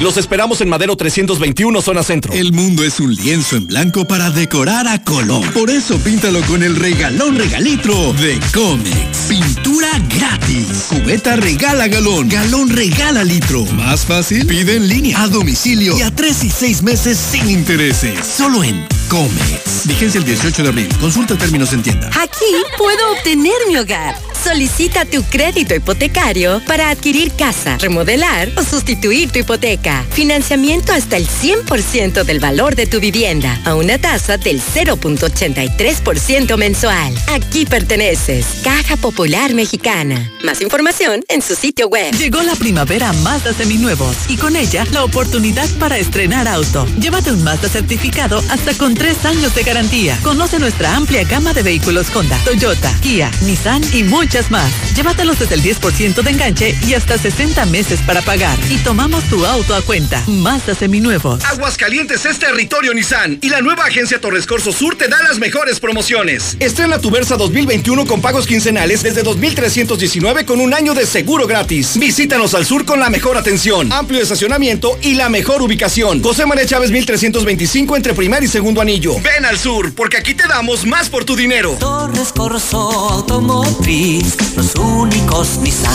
Los 0.00 0.16
esperamos 0.16 0.60
en 0.60 0.68
Madero 0.68 0.96
321, 0.96 1.80
zona 1.80 2.02
centro. 2.02 2.32
El 2.32 2.52
mundo 2.52 2.82
es 2.82 2.98
un 2.98 3.14
lienzo 3.14 3.56
en 3.56 3.66
blanco 3.66 4.04
para 4.06 4.30
decorar 4.30 4.88
a 4.88 5.02
color. 5.02 5.48
Por 5.52 5.70
eso 5.70 5.96
píntalo 5.98 6.40
con 6.42 6.62
el 6.62 6.74
regalón 6.74 7.36
regalitro 7.36 8.12
de 8.14 8.38
Comex. 8.52 9.18
Pintura 9.28 9.90
gratis. 10.16 10.86
Cubeta 10.88 11.36
regala 11.36 11.86
galón. 11.86 12.28
Galón 12.28 12.68
regala 12.68 13.22
litro. 13.22 13.64
Más 13.66 14.04
fácil, 14.04 14.44
pide 14.46 14.74
en 14.76 14.88
línea, 14.88 15.22
a 15.22 15.28
domicilio 15.28 15.96
y 15.96 16.02
a 16.02 16.10
tres 16.10 16.42
y 16.42 16.50
seis 16.50 16.82
meses 16.82 17.16
sin 17.16 17.48
intereses. 17.48 18.26
Solo 18.26 18.64
en 18.64 18.84
Comex. 19.08 19.86
Vigencia 19.86 20.18
el 20.18 20.24
18 20.24 20.62
de 20.62 20.68
abril. 20.68 20.88
Consulta 21.00 21.36
términos 21.36 21.72
en 21.72 21.82
tienda. 21.82 22.08
Aquí 22.08 22.44
puedo 22.76 23.12
obtener 23.12 23.54
mi 23.68 23.76
hogar. 23.76 24.16
Solicita 24.42 25.04
tu 25.04 25.24
crédito 25.24 25.74
hipotecario 25.74 26.62
para 26.66 26.90
adquirir 26.90 27.32
casa, 27.32 27.78
remodelar 27.78 28.48
o 28.56 28.62
sustituir 28.62 29.30
tu 29.30 29.40
hipoteca. 29.40 30.04
Financiamiento 30.12 30.92
hasta 30.92 31.16
el 31.16 31.26
100% 31.26 32.22
del 32.22 32.38
valor 32.38 32.76
de 32.76 32.86
tu 32.86 33.00
vivienda 33.00 33.60
a 33.64 33.74
una 33.74 33.98
tasa 33.98 34.36
del 34.38 34.60
0.83% 34.60 36.56
mensual. 36.56 37.12
Aquí 37.32 37.66
perteneces. 37.66 38.46
Caja 38.62 38.96
Popular 38.96 39.52
Mexicana. 39.52 40.30
Más 40.44 40.60
información 40.60 41.24
en 41.28 41.42
su 41.42 41.56
sitio 41.56 41.88
web. 41.88 42.14
Llegó 42.16 42.42
la 42.42 42.54
primavera 42.54 43.12
Mazda 43.14 43.52
seminuevos 43.52 44.16
y 44.28 44.36
con 44.36 44.54
ella 44.54 44.86
la 44.92 45.02
oportunidad 45.02 45.68
para 45.80 45.98
estrenar 45.98 46.46
auto. 46.46 46.86
Llévate 47.00 47.32
un 47.32 47.42
Mazda 47.42 47.68
certificado 47.68 48.38
hasta 48.48 48.74
con 48.74 48.94
tres 48.96 49.24
años 49.24 49.54
de 49.54 49.62
garantía. 49.62 50.18
Conoce 50.22 50.58
nuestra 50.58 50.96
amplia 50.96 51.24
gama 51.24 51.52
de 51.52 51.62
vehículos 51.62 52.14
Honda, 52.14 52.38
Toyota, 52.44 52.92
Kia, 53.00 53.30
Nissan 53.42 53.82
y 53.92 54.02
muchas 54.04 54.50
más. 54.50 54.70
Llévatelos 54.94 55.38
desde 55.38 55.56
el 55.56 55.62
10% 55.62 56.22
de 56.22 56.30
enganche 56.30 56.74
y 56.86 56.94
hasta 56.94 57.18
60 57.18 57.66
meses 57.66 58.00
para 58.06 58.22
pagar. 58.22 58.58
Y 58.70 58.78
tomamos 58.78 59.24
tu 59.24 59.44
auto 59.44 59.74
a 59.74 59.82
cuenta. 59.82 60.22
Mazda 60.26 60.74
seminuevos. 60.74 61.44
Aguascalientes 61.44 62.24
es 62.24 62.38
territorio 62.38 62.94
Nissan 62.94 63.38
y 63.42 63.48
la 63.48 63.60
nueva 63.60 63.84
agencia 63.84 64.20
Torres 64.20 64.46
Corso 64.46 64.72
Sur 64.72 64.96
te 64.96 65.08
da 65.08 65.22
las 65.22 65.38
mejores 65.38 65.78
promociones. 65.80 66.56
Estrena 66.60 66.98
tu 66.98 67.10
Versa 67.10 67.36
2021 67.36 68.06
con 68.06 68.20
pagos 68.22 68.46
quincenales 68.46 69.02
desde 69.02 69.22
2319 69.22 70.44
con 70.46 70.60
un 70.60 70.72
año 70.72 70.94
de 70.94 71.06
seguro 71.06 71.46
gratis. 71.46 71.98
Visítanos 71.98 72.54
al 72.54 72.64
sur 72.64 72.84
con 72.84 73.00
la 73.00 73.10
mejor 73.10 73.36
atención, 73.36 73.92
amplio 73.92 74.22
estacionamiento 74.22 74.98
y 75.02 75.14
la 75.14 75.28
mejor 75.28 75.62
ubicación. 75.62 76.22
José 76.22 76.46
María 76.46 76.66
Chávez 76.66 76.90
1325 76.90 77.96
entre 77.96 78.14
primer 78.14 78.42
y 78.42 78.48
segundo 78.48 78.80
anillo. 78.86 79.14
Ven 79.20 79.44
al 79.44 79.58
sur 79.58 79.92
porque 79.94 80.16
aquí 80.16 80.32
te 80.32 80.46
damos 80.46 80.86
más 80.86 81.08
por 81.08 81.24
tu 81.24 81.34
dinero. 81.34 81.72
Torres 81.80 82.32
Corso 82.32 82.78
Automotriz, 83.10 84.36
los 84.56 84.76
únicos 84.76 85.58
Nissan 85.58 85.92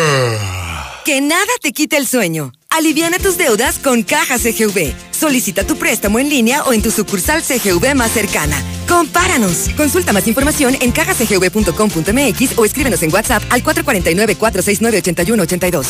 Que 1.05 1.21
nada 1.21 1.53
te 1.61 1.73
quite 1.73 1.99
el 1.99 2.07
sueño. 2.07 2.53
Aliviana 2.71 3.19
tus 3.19 3.37
deudas 3.37 3.79
con 3.79 4.03
Caja 4.03 4.39
CGV. 4.39 4.95
Solicita 5.11 5.67
tu 5.67 5.77
préstamo 5.77 6.19
en 6.19 6.31
línea 6.31 6.65
o 6.65 6.73
en 6.73 6.81
tu 6.81 6.91
sucursal 6.91 7.43
CGV 7.43 7.95
más 7.95 8.11
cercana. 8.11 8.57
Compáranos. 8.89 9.69
Consulta 9.77 10.15
más 10.15 10.27
información 10.27 10.75
en 10.81 10.93
cajacgv.com.mx 10.93 12.59
o 12.59 12.65
escríbenos 12.65 13.03
en 13.03 13.13
WhatsApp 13.13 13.43
al 13.51 13.63
449-469-8182. 13.63 15.89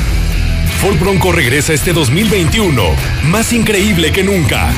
Ford 0.81 0.99
Bronco 0.99 1.31
regresa 1.31 1.73
este 1.73 1.93
2021, 1.93 2.83
más 3.23 3.53
increíble 3.53 4.11
que 4.11 4.23
nunca. 4.23 4.71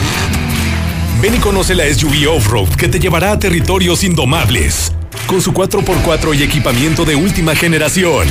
Ven 1.22 1.34
y 1.34 1.40
conoce 1.40 1.74
la 1.74 1.92
SUV 1.92 2.30
Off-Road 2.30 2.76
que 2.76 2.88
te 2.88 3.00
llevará 3.00 3.32
a 3.32 3.40
territorios 3.40 4.04
indomables. 4.04 4.92
Con 5.26 5.42
su 5.42 5.52
4x4 5.52 6.38
y 6.38 6.44
equipamiento 6.44 7.06
de 7.06 7.16
última 7.16 7.56
generación. 7.56 8.28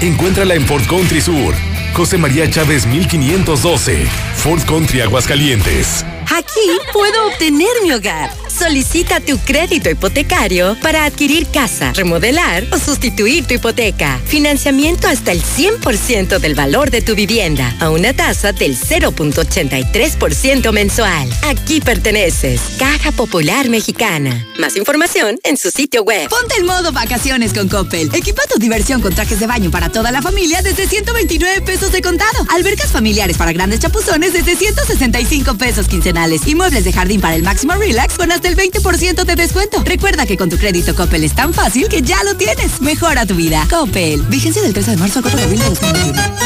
Encuéntrala 0.00 0.54
en 0.54 0.64
Ford 0.64 0.84
Country 0.88 1.20
Sur. 1.20 1.52
José 1.94 2.16
María 2.16 2.48
Chávez 2.48 2.86
1512. 2.86 4.06
Ford 4.36 4.62
Country 4.68 5.00
Aguascalientes. 5.00 6.04
Aquí 6.30 6.78
puedo 6.92 7.26
obtener 7.26 7.72
mi 7.82 7.90
hogar. 7.90 8.30
Solicita 8.58 9.20
tu 9.20 9.38
crédito 9.38 9.88
hipotecario 9.88 10.76
para 10.82 11.04
adquirir 11.04 11.46
casa, 11.46 11.92
remodelar 11.92 12.66
o 12.72 12.78
sustituir 12.78 13.46
tu 13.46 13.54
hipoteca. 13.54 14.20
Financiamiento 14.26 15.06
hasta 15.06 15.30
el 15.30 15.42
100% 15.44 16.40
del 16.40 16.56
valor 16.56 16.90
de 16.90 17.00
tu 17.00 17.14
vivienda 17.14 17.76
a 17.78 17.90
una 17.90 18.12
tasa 18.14 18.52
del 18.52 18.76
0.83% 18.76 20.72
mensual. 20.72 21.30
Aquí 21.42 21.80
perteneces. 21.80 22.60
Caja 22.80 23.12
Popular 23.12 23.68
Mexicana. 23.68 24.44
Más 24.58 24.74
información 24.74 25.38
en 25.44 25.56
su 25.56 25.70
sitio 25.70 26.02
web. 26.02 26.28
Ponte 26.28 26.56
en 26.58 26.66
modo 26.66 26.90
vacaciones 26.90 27.52
con 27.52 27.68
Coppel. 27.68 28.10
Equipa 28.12 28.42
tu 28.52 28.58
diversión 28.58 29.00
con 29.00 29.14
trajes 29.14 29.38
de 29.38 29.46
baño 29.46 29.70
para 29.70 29.88
toda 29.88 30.10
la 30.10 30.20
familia 30.20 30.62
desde 30.62 30.88
129 30.88 31.60
pesos 31.62 31.92
de 31.92 32.02
contado. 32.02 32.44
Albercas 32.50 32.90
familiares 32.90 33.36
para 33.36 33.52
grandes 33.52 33.78
chapuzones 33.78 34.32
desde 34.32 34.56
165 34.56 35.54
pesos 35.54 35.86
quincenales. 35.86 36.44
Y 36.44 36.56
muebles 36.56 36.82
de 36.82 36.92
jardín 36.92 37.20
para 37.20 37.36
el 37.36 37.44
máximo 37.44 37.74
relax 37.74 38.16
con 38.18 38.32
hasta 38.32 38.47
del 38.48 38.56
20% 38.56 39.24
de 39.24 39.36
descuento. 39.36 39.82
Recuerda 39.84 40.24
que 40.24 40.38
con 40.38 40.48
tu 40.48 40.56
crédito 40.56 40.94
Coppel 40.94 41.24
es 41.24 41.34
tan 41.34 41.52
fácil 41.52 41.88
que 41.88 42.00
ya 42.00 42.22
lo 42.24 42.34
tienes. 42.34 42.80
Mejora 42.80 43.26
tu 43.26 43.34
vida. 43.34 43.66
Coppel. 43.68 44.22
Vigencia 44.22 44.62
del 44.62 44.72
13 44.72 44.92
de 44.92 44.96
marzo 44.96 45.18
al 45.18 45.22
4 45.22 45.38
de 45.38 45.44
abril 45.44 45.58
de 45.60 45.66
2021. 45.66 46.38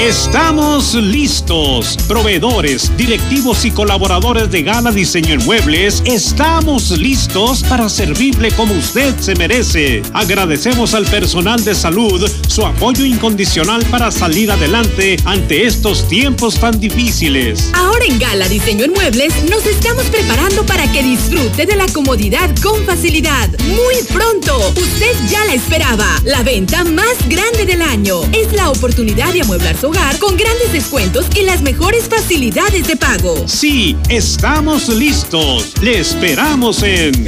Estamos 0.00 0.94
listos. 0.94 1.96
Proveedores, 2.06 2.96
directivos 2.96 3.64
y 3.64 3.72
colaboradores 3.72 4.48
de 4.48 4.62
Gala 4.62 4.92
Diseño 4.92 5.34
en 5.34 5.44
Muebles, 5.44 6.02
estamos 6.06 6.92
listos 6.92 7.64
para 7.64 7.88
servirle 7.88 8.52
como 8.52 8.74
usted 8.74 9.12
se 9.18 9.34
merece. 9.34 10.02
Agradecemos 10.12 10.94
al 10.94 11.04
personal 11.06 11.64
de 11.64 11.74
salud 11.74 12.30
su 12.46 12.64
apoyo 12.64 13.04
incondicional 13.04 13.84
para 13.86 14.12
salir 14.12 14.52
adelante 14.52 15.16
ante 15.24 15.66
estos 15.66 16.06
tiempos 16.08 16.60
tan 16.60 16.78
difíciles. 16.78 17.70
Ahora 17.74 18.04
en 18.04 18.20
Gala 18.20 18.48
Diseño 18.48 18.84
en 18.84 18.92
Muebles 18.92 19.34
nos 19.50 19.66
estamos 19.66 20.04
preparando 20.04 20.64
para 20.64 20.90
que 20.92 21.02
disfrute 21.38 21.66
de 21.66 21.76
la 21.76 21.86
comodidad 21.88 22.50
con 22.62 22.84
facilidad. 22.84 23.48
Muy 23.66 23.94
pronto, 24.12 24.58
usted 24.70 25.14
ya 25.28 25.44
la 25.44 25.54
esperaba. 25.54 26.06
La 26.24 26.42
venta 26.42 26.84
más 26.84 27.16
grande 27.28 27.64
del 27.64 27.82
año. 27.82 28.22
Es 28.32 28.52
la 28.52 28.70
oportunidad 28.70 29.32
de 29.32 29.42
amueblar 29.42 29.76
su 29.76 29.88
hogar 29.88 30.18
con 30.18 30.36
grandes 30.36 30.72
descuentos 30.72 31.26
y 31.36 31.42
las 31.42 31.62
mejores 31.62 32.08
facilidades 32.08 32.86
de 32.86 32.96
pago. 32.96 33.36
Sí, 33.46 33.96
estamos 34.08 34.88
listos. 34.88 35.74
Le 35.80 36.00
esperamos 36.00 36.82
en 36.82 37.26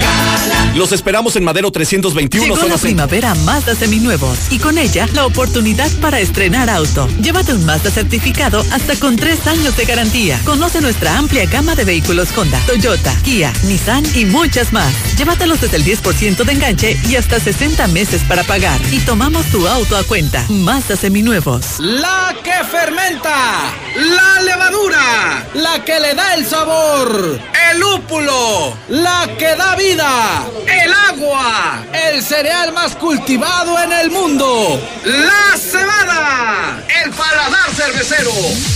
Los 0.75 0.93
esperamos 0.93 1.37
en 1.37 1.45
Madero 1.45 1.71
321 1.71 2.55
Llegó 2.55 2.69
la 2.69 2.79
primavera 2.79 3.35
Mazda 3.37 3.75
seminuevos 3.75 4.39
y 4.51 4.59
con 4.59 4.79
ella 4.79 5.09
la 5.15 5.27
oportunidad 5.27 5.91
para 6.01 6.21
estrenar 6.21 6.69
auto. 6.69 7.09
Llévate 7.23 7.53
un 7.55 7.65
Mazda 7.65 7.91
certificado 7.91 8.65
hasta 8.73 8.97
con 8.97 9.17
tres 9.17 9.47
años 9.47 9.77
de 9.77 9.85
garantía. 9.85 10.41
Conoce 10.45 10.81
nuestra 10.81 11.17
amplia 11.17 11.47
gama 11.47 11.75
de 11.75 11.85
vehículos 11.85 12.37
Honda, 12.37 12.61
Toyota, 12.67 13.15
Kia, 13.23 13.53
Nissan 13.65 14.00
y 14.15 14.25
muchas 14.25 14.73
más. 14.73 14.93
Llévatelos 15.17 15.61
desde 15.61 15.77
el 15.77 15.85
10% 15.85 16.45
de 16.45 16.53
enganche 16.53 16.97
y 17.09 17.17
hasta 17.17 17.41
60 17.41 17.87
meses 17.89 18.23
para 18.29 18.45
pagar. 18.45 18.81
Y 18.91 19.01
tomamos 19.01 19.47
tu 19.47 19.67
auto 19.67 19.97
a 19.97 20.05
cuenta. 20.05 20.45
Mazda 20.49 20.97
seminuevos. 20.97 21.79
La 21.79 22.35
que 22.43 22.65
fermenta, 22.71 23.73
la 23.97 24.43
levadura, 24.43 25.49
la 25.55 25.85
que 25.85 25.99
le 26.01 26.15
da 26.15 26.35
el 26.35 26.47
sabor, 26.47 27.41
el 27.71 27.81
lúpulo, 27.81 28.77
la 28.89 29.29
que 29.39 29.57
da 29.57 29.77
vida, 29.77 30.47
el 30.67 30.93
agua, 30.93 31.85
el 31.93 32.23
cereal 32.23 32.73
más 32.73 32.95
cultivado 32.97 33.83
en 33.83 33.93
el 33.93 34.11
mundo, 34.11 34.81
la 35.05 35.57
cebada, 35.59 36.83
el 37.05 37.11
paladar 37.11 37.71
cervecero. 37.75 38.31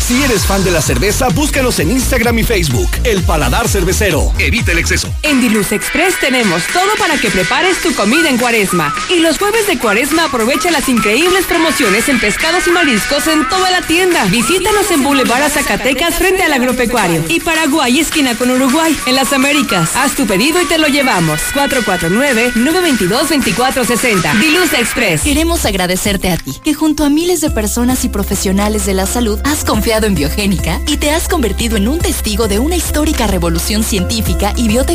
Si 0.06 0.22
eres 0.22 0.44
fan 0.44 0.62
de 0.64 0.70
la 0.70 0.82
cerveza, 0.82 1.28
búscanos 1.28 1.78
en 1.78 1.90
Instagram 1.90 2.38
y 2.38 2.44
Facebook. 2.44 2.90
El 3.04 3.22
Paladar 3.22 3.68
Cervecero. 3.68 4.32
Evita 4.38 4.72
el 4.72 4.78
exceso. 4.78 5.13
En 5.22 5.40
Diluz 5.40 5.72
Express 5.72 6.18
tenemos 6.20 6.62
todo 6.72 6.88
para 6.98 7.16
que 7.16 7.30
prepares 7.30 7.80
tu 7.80 7.94
comida 7.94 8.28
en 8.28 8.38
cuaresma. 8.38 8.94
Y 9.08 9.20
los 9.20 9.38
jueves 9.38 9.66
de 9.66 9.78
cuaresma 9.78 10.24
aprovecha 10.24 10.70
las 10.70 10.88
increíbles 10.88 11.46
promociones 11.46 12.08
en 12.08 12.18
pescados 12.18 12.66
y 12.66 12.70
mariscos 12.70 13.26
en 13.26 13.48
toda 13.48 13.70
la 13.70 13.82
tienda. 13.82 14.24
Visítanos 14.26 14.90
en 14.90 15.02
Boulevard 15.02 15.50
Zacatecas 15.50 16.16
frente 16.16 16.42
al 16.42 16.52
agropecuario. 16.52 17.24
Y 17.28 17.40
Paraguay, 17.40 18.00
esquina 18.00 18.36
con 18.36 18.50
Uruguay, 18.50 18.96
en 19.06 19.14
las 19.14 19.32
Américas. 19.32 19.90
Haz 19.94 20.14
tu 20.14 20.26
pedido 20.26 20.60
y 20.60 20.66
te 20.66 20.78
lo 20.78 20.88
llevamos. 20.88 21.40
449-922-2460. 21.54 24.40
Diluz 24.40 24.72
Express. 24.72 25.22
Queremos 25.22 25.64
agradecerte 25.64 26.30
a 26.30 26.36
ti, 26.36 26.60
que 26.62 26.74
junto 26.74 27.04
a 27.04 27.10
miles 27.10 27.40
de 27.40 27.50
personas 27.50 28.04
y 28.04 28.08
profesionales 28.08 28.86
de 28.86 28.94
la 28.94 29.06
salud 29.06 29.38
has 29.44 29.64
confiado 29.64 30.06
en 30.06 30.14
Biogénica 30.14 30.80
y 30.86 30.96
te 30.96 31.10
has 31.10 31.28
convertido 31.28 31.76
en 31.76 31.88
un 31.88 31.98
testigo 31.98 32.48
de 32.48 32.58
una 32.58 32.76
histórica 32.76 33.26
revolución 33.26 33.84
científica 33.84 34.52
y 34.56 34.68
biotecnológica 34.68 34.93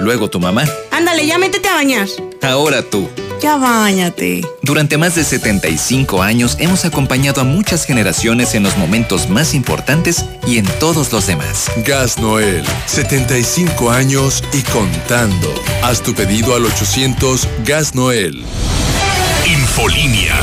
luego 0.00 0.28
tu 0.28 0.38
mamá, 0.38 0.64
Ándale, 0.90 1.26
ya 1.26 1.38
métete 1.38 1.68
a 1.68 1.74
bañar. 1.74 2.06
ahora 2.42 2.82
tú. 2.82 3.08
Ya, 3.40 3.56
bañate. 3.56 4.42
Durante 4.62 4.96
más 4.96 5.14
de 5.14 5.24
75 5.24 6.22
años 6.22 6.56
hemos 6.58 6.84
acompañado 6.84 7.40
a 7.40 7.44
muchas 7.44 7.84
generaciones 7.84 8.54
en 8.54 8.62
los 8.62 8.76
momentos 8.76 9.28
más 9.28 9.54
importantes 9.54 10.24
y 10.46 10.58
en 10.58 10.66
todos 10.80 11.12
los 11.12 11.26
demás. 11.26 11.70
Gas 11.84 12.18
Noel, 12.18 12.64
75 12.86 13.90
años 13.90 14.42
y 14.52 14.62
contando. 14.62 15.52
Haz 15.82 16.02
tu 16.02 16.14
pedido 16.14 16.54
al 16.54 16.64
800 16.64 17.48
Gas 17.64 17.94
Noel. 17.94 18.44
Infolínea. 19.46 20.34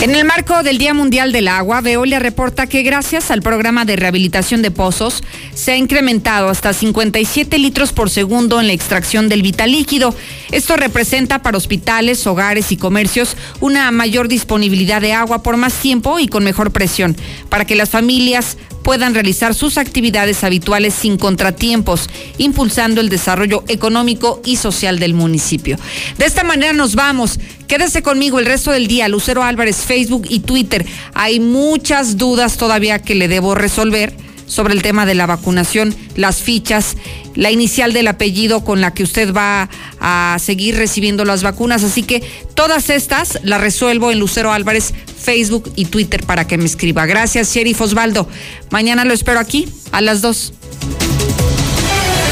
En 0.00 0.14
el 0.14 0.24
marco 0.24 0.62
del 0.62 0.78
Día 0.78 0.94
Mundial 0.94 1.32
del 1.32 1.48
Agua, 1.48 1.80
Veolia 1.80 2.20
reporta 2.20 2.68
que 2.68 2.84
gracias 2.84 3.32
al 3.32 3.42
programa 3.42 3.84
de 3.84 3.96
rehabilitación 3.96 4.62
de 4.62 4.70
pozos 4.70 5.24
se 5.54 5.72
ha 5.72 5.76
incrementado 5.76 6.50
hasta 6.50 6.72
57 6.72 7.58
litros 7.58 7.92
por 7.92 8.08
segundo 8.08 8.60
en 8.60 8.68
la 8.68 8.74
extracción 8.74 9.28
del 9.28 9.42
vital 9.42 9.72
líquido. 9.72 10.14
Esto 10.52 10.76
representa 10.76 11.42
para 11.42 11.58
hospitales, 11.58 12.24
hogares 12.28 12.70
y 12.70 12.76
comercios 12.76 13.36
una 13.58 13.90
mayor 13.90 14.28
disponibilidad 14.28 15.00
de 15.00 15.14
agua 15.14 15.42
por 15.42 15.56
más 15.56 15.74
tiempo 15.74 16.20
y 16.20 16.28
con 16.28 16.44
mejor 16.44 16.70
presión, 16.70 17.16
para 17.48 17.64
que 17.64 17.74
las 17.74 17.90
familias 17.90 18.56
puedan 18.88 19.12
realizar 19.12 19.54
sus 19.54 19.76
actividades 19.76 20.44
habituales 20.44 20.94
sin 20.94 21.18
contratiempos, 21.18 22.08
impulsando 22.38 23.02
el 23.02 23.10
desarrollo 23.10 23.62
económico 23.68 24.40
y 24.46 24.56
social 24.56 24.98
del 24.98 25.12
municipio. 25.12 25.76
De 26.16 26.24
esta 26.24 26.42
manera 26.42 26.72
nos 26.72 26.94
vamos. 26.94 27.38
Quédese 27.66 28.00
conmigo 28.00 28.38
el 28.38 28.46
resto 28.46 28.70
del 28.70 28.86
día, 28.86 29.06
Lucero 29.08 29.42
Álvarez, 29.42 29.76
Facebook 29.76 30.24
y 30.30 30.40
Twitter. 30.40 30.86
Hay 31.12 31.38
muchas 31.38 32.16
dudas 32.16 32.56
todavía 32.56 33.02
que 33.02 33.14
le 33.14 33.28
debo 33.28 33.54
resolver 33.54 34.16
sobre 34.46 34.72
el 34.72 34.80
tema 34.80 35.04
de 35.04 35.14
la 35.14 35.26
vacunación, 35.26 35.94
las 36.16 36.38
fichas, 36.38 36.96
la 37.38 37.52
inicial 37.52 37.92
del 37.92 38.08
apellido 38.08 38.64
con 38.64 38.80
la 38.80 38.92
que 38.92 39.04
usted 39.04 39.32
va 39.32 39.70
a 40.00 40.36
seguir 40.40 40.76
recibiendo 40.76 41.24
las 41.24 41.44
vacunas. 41.44 41.84
Así 41.84 42.02
que 42.02 42.20
todas 42.54 42.90
estas 42.90 43.38
las 43.44 43.60
resuelvo 43.60 44.10
en 44.10 44.18
Lucero 44.18 44.52
Álvarez, 44.52 44.92
Facebook 45.16 45.72
y 45.76 45.84
Twitter 45.84 46.26
para 46.26 46.48
que 46.48 46.58
me 46.58 46.64
escriba. 46.64 47.06
Gracias, 47.06 47.54
Sheriff 47.54 47.80
Osvaldo. 47.80 48.28
Mañana 48.70 49.04
lo 49.04 49.14
espero 49.14 49.38
aquí 49.38 49.68
a 49.92 50.00
las 50.00 50.20
2. 50.20 50.52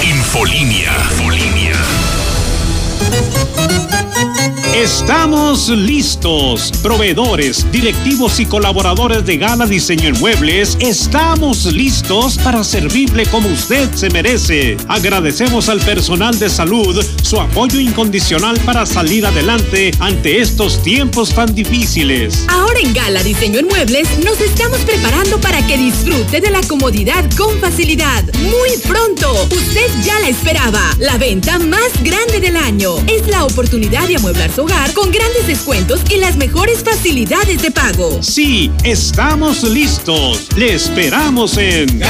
Infolínea. 0.02 0.92
Estamos 4.76 5.70
listos. 5.70 6.70
Proveedores, 6.82 7.64
directivos 7.72 8.38
y 8.40 8.44
colaboradores 8.44 9.24
de 9.24 9.38
Gala 9.38 9.64
Diseño 9.64 10.06
en 10.10 10.20
Muebles, 10.20 10.76
estamos 10.80 11.64
listos 11.64 12.36
para 12.36 12.62
servirle 12.62 13.24
como 13.24 13.48
usted 13.48 13.90
se 13.94 14.10
merece. 14.10 14.76
Agradecemos 14.86 15.70
al 15.70 15.80
personal 15.80 16.38
de 16.38 16.50
salud 16.50 17.02
su 17.22 17.40
apoyo 17.40 17.80
incondicional 17.80 18.60
para 18.66 18.84
salir 18.84 19.24
adelante 19.24 19.92
ante 19.98 20.42
estos 20.42 20.82
tiempos 20.82 21.30
tan 21.30 21.54
difíciles. 21.54 22.44
Ahora 22.48 22.78
en 22.78 22.92
Gala 22.92 23.22
Diseño 23.22 23.60
en 23.60 23.68
Muebles 23.68 24.06
nos 24.26 24.38
estamos 24.42 24.80
preparando 24.80 25.40
para 25.40 25.66
que 25.66 25.78
disfrute 25.78 26.42
de 26.42 26.50
la 26.50 26.60
comodidad 26.68 27.24
con 27.34 27.58
facilidad. 27.60 28.22
Muy 28.42 28.76
pronto, 28.86 29.32
usted 29.44 29.86
ya 30.04 30.18
la 30.20 30.28
esperaba. 30.28 30.82
La 30.98 31.16
venta 31.16 31.58
más 31.58 31.90
grande 32.02 32.40
del 32.40 32.58
año. 32.58 32.98
Es 33.06 33.26
la 33.26 33.42
oportunidad 33.46 34.06
de 34.06 34.16
amueblar 34.16 34.52
su 34.52 34.65
hogar 34.66 34.92
con 34.94 35.12
grandes 35.12 35.46
descuentos 35.46 36.00
y 36.10 36.16
las 36.16 36.36
mejores 36.36 36.82
facilidades 36.82 37.62
de 37.62 37.70
pago. 37.70 38.20
Sí, 38.20 38.70
estamos 38.82 39.62
listos. 39.62 40.48
Le 40.56 40.74
esperamos 40.74 41.56
en 41.56 42.02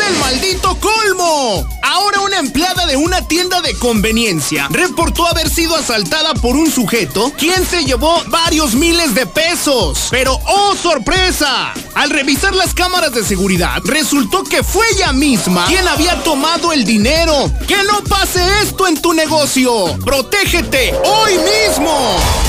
¡Es 0.10 0.16
el 0.16 0.20
maldito 0.20 0.78
colmo! 0.80 1.68
Ahora 1.82 2.22
una 2.22 2.38
empleada 2.40 2.86
de 2.86 2.98
una 2.98 3.28
tienda 3.28 3.62
de 3.62 3.74
conveniencia 3.76 4.68
reportó 4.70 5.28
haber 5.28 5.50
sido 5.50 5.76
asaltada 5.76 6.34
por 6.36 6.56
un 6.56 6.72
sujeto 6.72 7.32
quien 7.38 7.66
se 7.66 7.84
llevó 7.84 8.22
varios 8.28 8.74
miles 8.74 9.14
de 9.14 9.26
pesos. 9.26 10.08
Pero 10.10 10.40
¡oh 10.46 10.76
sorpresa! 10.76 11.74
Al 11.96 12.10
revisar 12.10 12.56
las 12.56 12.74
cámaras 12.74 13.14
de 13.14 13.24
seguridad, 13.24 13.82
resultó 13.84 14.44
que 14.44 14.64
fue 14.64 14.86
ella 14.92 15.14
misma 15.14 15.66
quien 15.68 15.88
había 15.88 16.24
tomado 16.24 16.74
el 16.74 16.86
dinero. 16.86 17.52
¡Que 17.68 17.84
no 17.84 18.04
pase 18.04 18.42
esto 18.64 18.88
en 18.88 19.02
tu 19.02 19.14
negocio! 19.14 19.98
¡Protégete 20.04 20.94
hoy 21.04 21.34
mismo! 21.38 22.49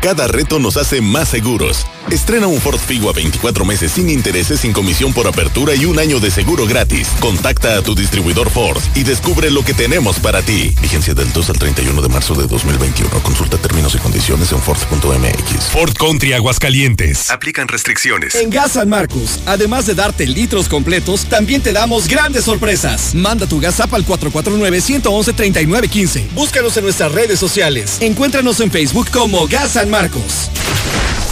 cada 0.00 0.26
reto 0.26 0.58
nos 0.58 0.76
hace 0.76 1.00
más 1.00 1.28
seguros. 1.28 1.86
Estrena 2.10 2.46
un 2.46 2.60
Ford 2.60 2.78
Figo 2.78 3.10
a 3.10 3.12
24 3.12 3.64
meses 3.64 3.92
sin 3.92 4.08
intereses, 4.08 4.60
sin 4.60 4.72
comisión 4.72 5.12
por 5.12 5.28
apertura 5.28 5.74
y 5.74 5.84
un 5.84 5.98
año 5.98 6.18
de 6.18 6.30
seguro 6.30 6.66
gratis. 6.66 7.08
Contacta 7.20 7.76
a 7.76 7.82
tu 7.82 7.94
distribuidor 7.94 8.50
Ford 8.50 8.82
y 8.94 9.02
descubre 9.02 9.50
lo 9.50 9.62
que 9.62 9.74
tenemos 9.74 10.18
para 10.18 10.40
ti. 10.42 10.74
Vigencia 10.80 11.12
del 11.12 11.30
2 11.32 11.50
al 11.50 11.58
31 11.58 12.00
de 12.00 12.08
marzo 12.08 12.34
de 12.34 12.46
2021. 12.46 13.10
Consulta 13.22 13.58
términos 13.58 13.94
y 13.94 13.98
condiciones 13.98 14.50
en 14.52 14.60
Ford.mx. 14.60 15.64
Ford 15.70 15.92
Country 15.92 16.32
Aguascalientes. 16.32 17.30
Aplican 17.30 17.68
restricciones. 17.68 18.34
En 18.34 18.50
Gas 18.50 18.72
San 18.72 18.88
Marcos, 18.88 19.40
además 19.44 19.86
de 19.86 19.94
darte 19.94 20.26
litros 20.26 20.68
completos, 20.68 21.26
también 21.26 21.62
te 21.62 21.72
damos 21.72 22.08
grandes 22.08 22.44
sorpresas. 22.44 23.14
Manda 23.14 23.46
tu 23.46 23.60
gas 23.60 23.78
al 23.80 24.06
449-111-3915. 24.06 26.30
Búscanos 26.32 26.76
en 26.76 26.84
nuestras 26.84 27.12
redes 27.12 27.38
sociales. 27.38 27.98
Encuéntranos 28.00 28.60
en 28.60 28.70
Facebook 28.70 29.10
como 29.10 29.46
Gas 29.46 29.72
San 29.72 29.89
Marcos. 29.90 30.48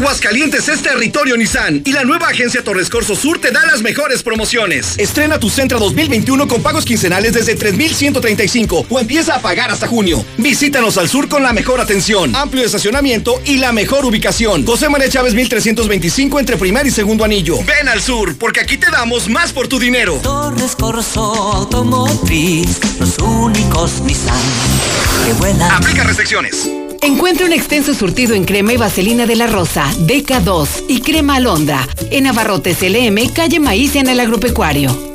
Aguascalientes 0.00 0.66
es 0.66 0.80
territorio 0.80 1.36
Nissan 1.36 1.82
y 1.84 1.92
la 1.92 2.04
nueva 2.04 2.28
agencia 2.28 2.64
Torres 2.64 2.88
Corso 2.88 3.14
Sur 3.14 3.38
te 3.38 3.50
da 3.50 3.66
las 3.66 3.82
mejores 3.82 4.22
promociones. 4.22 4.94
Estrena 4.96 5.38
tu 5.38 5.50
Centra 5.50 5.78
2021 5.78 6.48
con 6.48 6.62
pagos 6.62 6.86
quincenales 6.86 7.34
desde 7.34 7.54
3,135 7.54 8.86
o 8.88 8.98
empieza 8.98 9.34
a 9.34 9.42
pagar 9.42 9.70
hasta 9.70 9.86
junio. 9.86 10.24
Visítanos 10.38 10.96
al 10.96 11.10
sur 11.10 11.28
con 11.28 11.42
la 11.42 11.52
mejor 11.52 11.82
atención, 11.82 12.34
amplio 12.34 12.64
estacionamiento 12.64 13.42
y 13.44 13.58
la 13.58 13.72
mejor 13.72 14.06
ubicación. 14.06 14.64
José 14.64 14.88
María 14.88 15.10
Chávez 15.10 15.34
1325 15.34 16.40
entre 16.40 16.56
primer 16.56 16.86
y 16.86 16.90
segundo 16.90 17.22
anillo. 17.22 17.58
Ven 17.64 17.86
al 17.90 18.00
sur 18.00 18.38
porque 18.38 18.60
aquí 18.60 18.78
te 18.78 18.90
damos 18.90 19.28
más 19.28 19.52
por 19.52 19.68
tu 19.68 19.78
dinero. 19.78 20.14
Torres 20.22 20.76
Corso 20.76 21.20
Automotriz, 21.20 22.80
los 22.98 23.18
únicos 23.18 24.00
Nissan 24.00 24.40
que 25.26 25.34
vuelan. 25.34 25.70
Aplica 25.72 26.04
restricciones. 26.04 26.79
Encuentra 27.02 27.46
un 27.46 27.52
extenso 27.52 27.94
surtido 27.94 28.34
en 28.34 28.44
crema 28.44 28.74
y 28.74 28.76
vaselina 28.76 29.24
de 29.24 29.34
la 29.34 29.46
Rosa, 29.46 29.90
DK2 30.00 30.84
y 30.88 31.00
crema 31.00 31.36
alondra. 31.36 31.88
En 32.10 32.26
Abarrotes 32.26 32.82
LM, 32.82 33.30
calle 33.32 33.58
Maíz 33.58 33.96
en 33.96 34.08
el 34.08 34.20
agropecuario. 34.20 35.10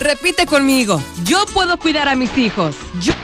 Repite 0.00 0.46
conmigo. 0.46 1.02
Yo 1.24 1.46
puedo 1.46 1.78
cuidar 1.78 2.08
a 2.08 2.16
mis 2.16 2.36
hijos. 2.36 2.74
Yo 3.00 3.14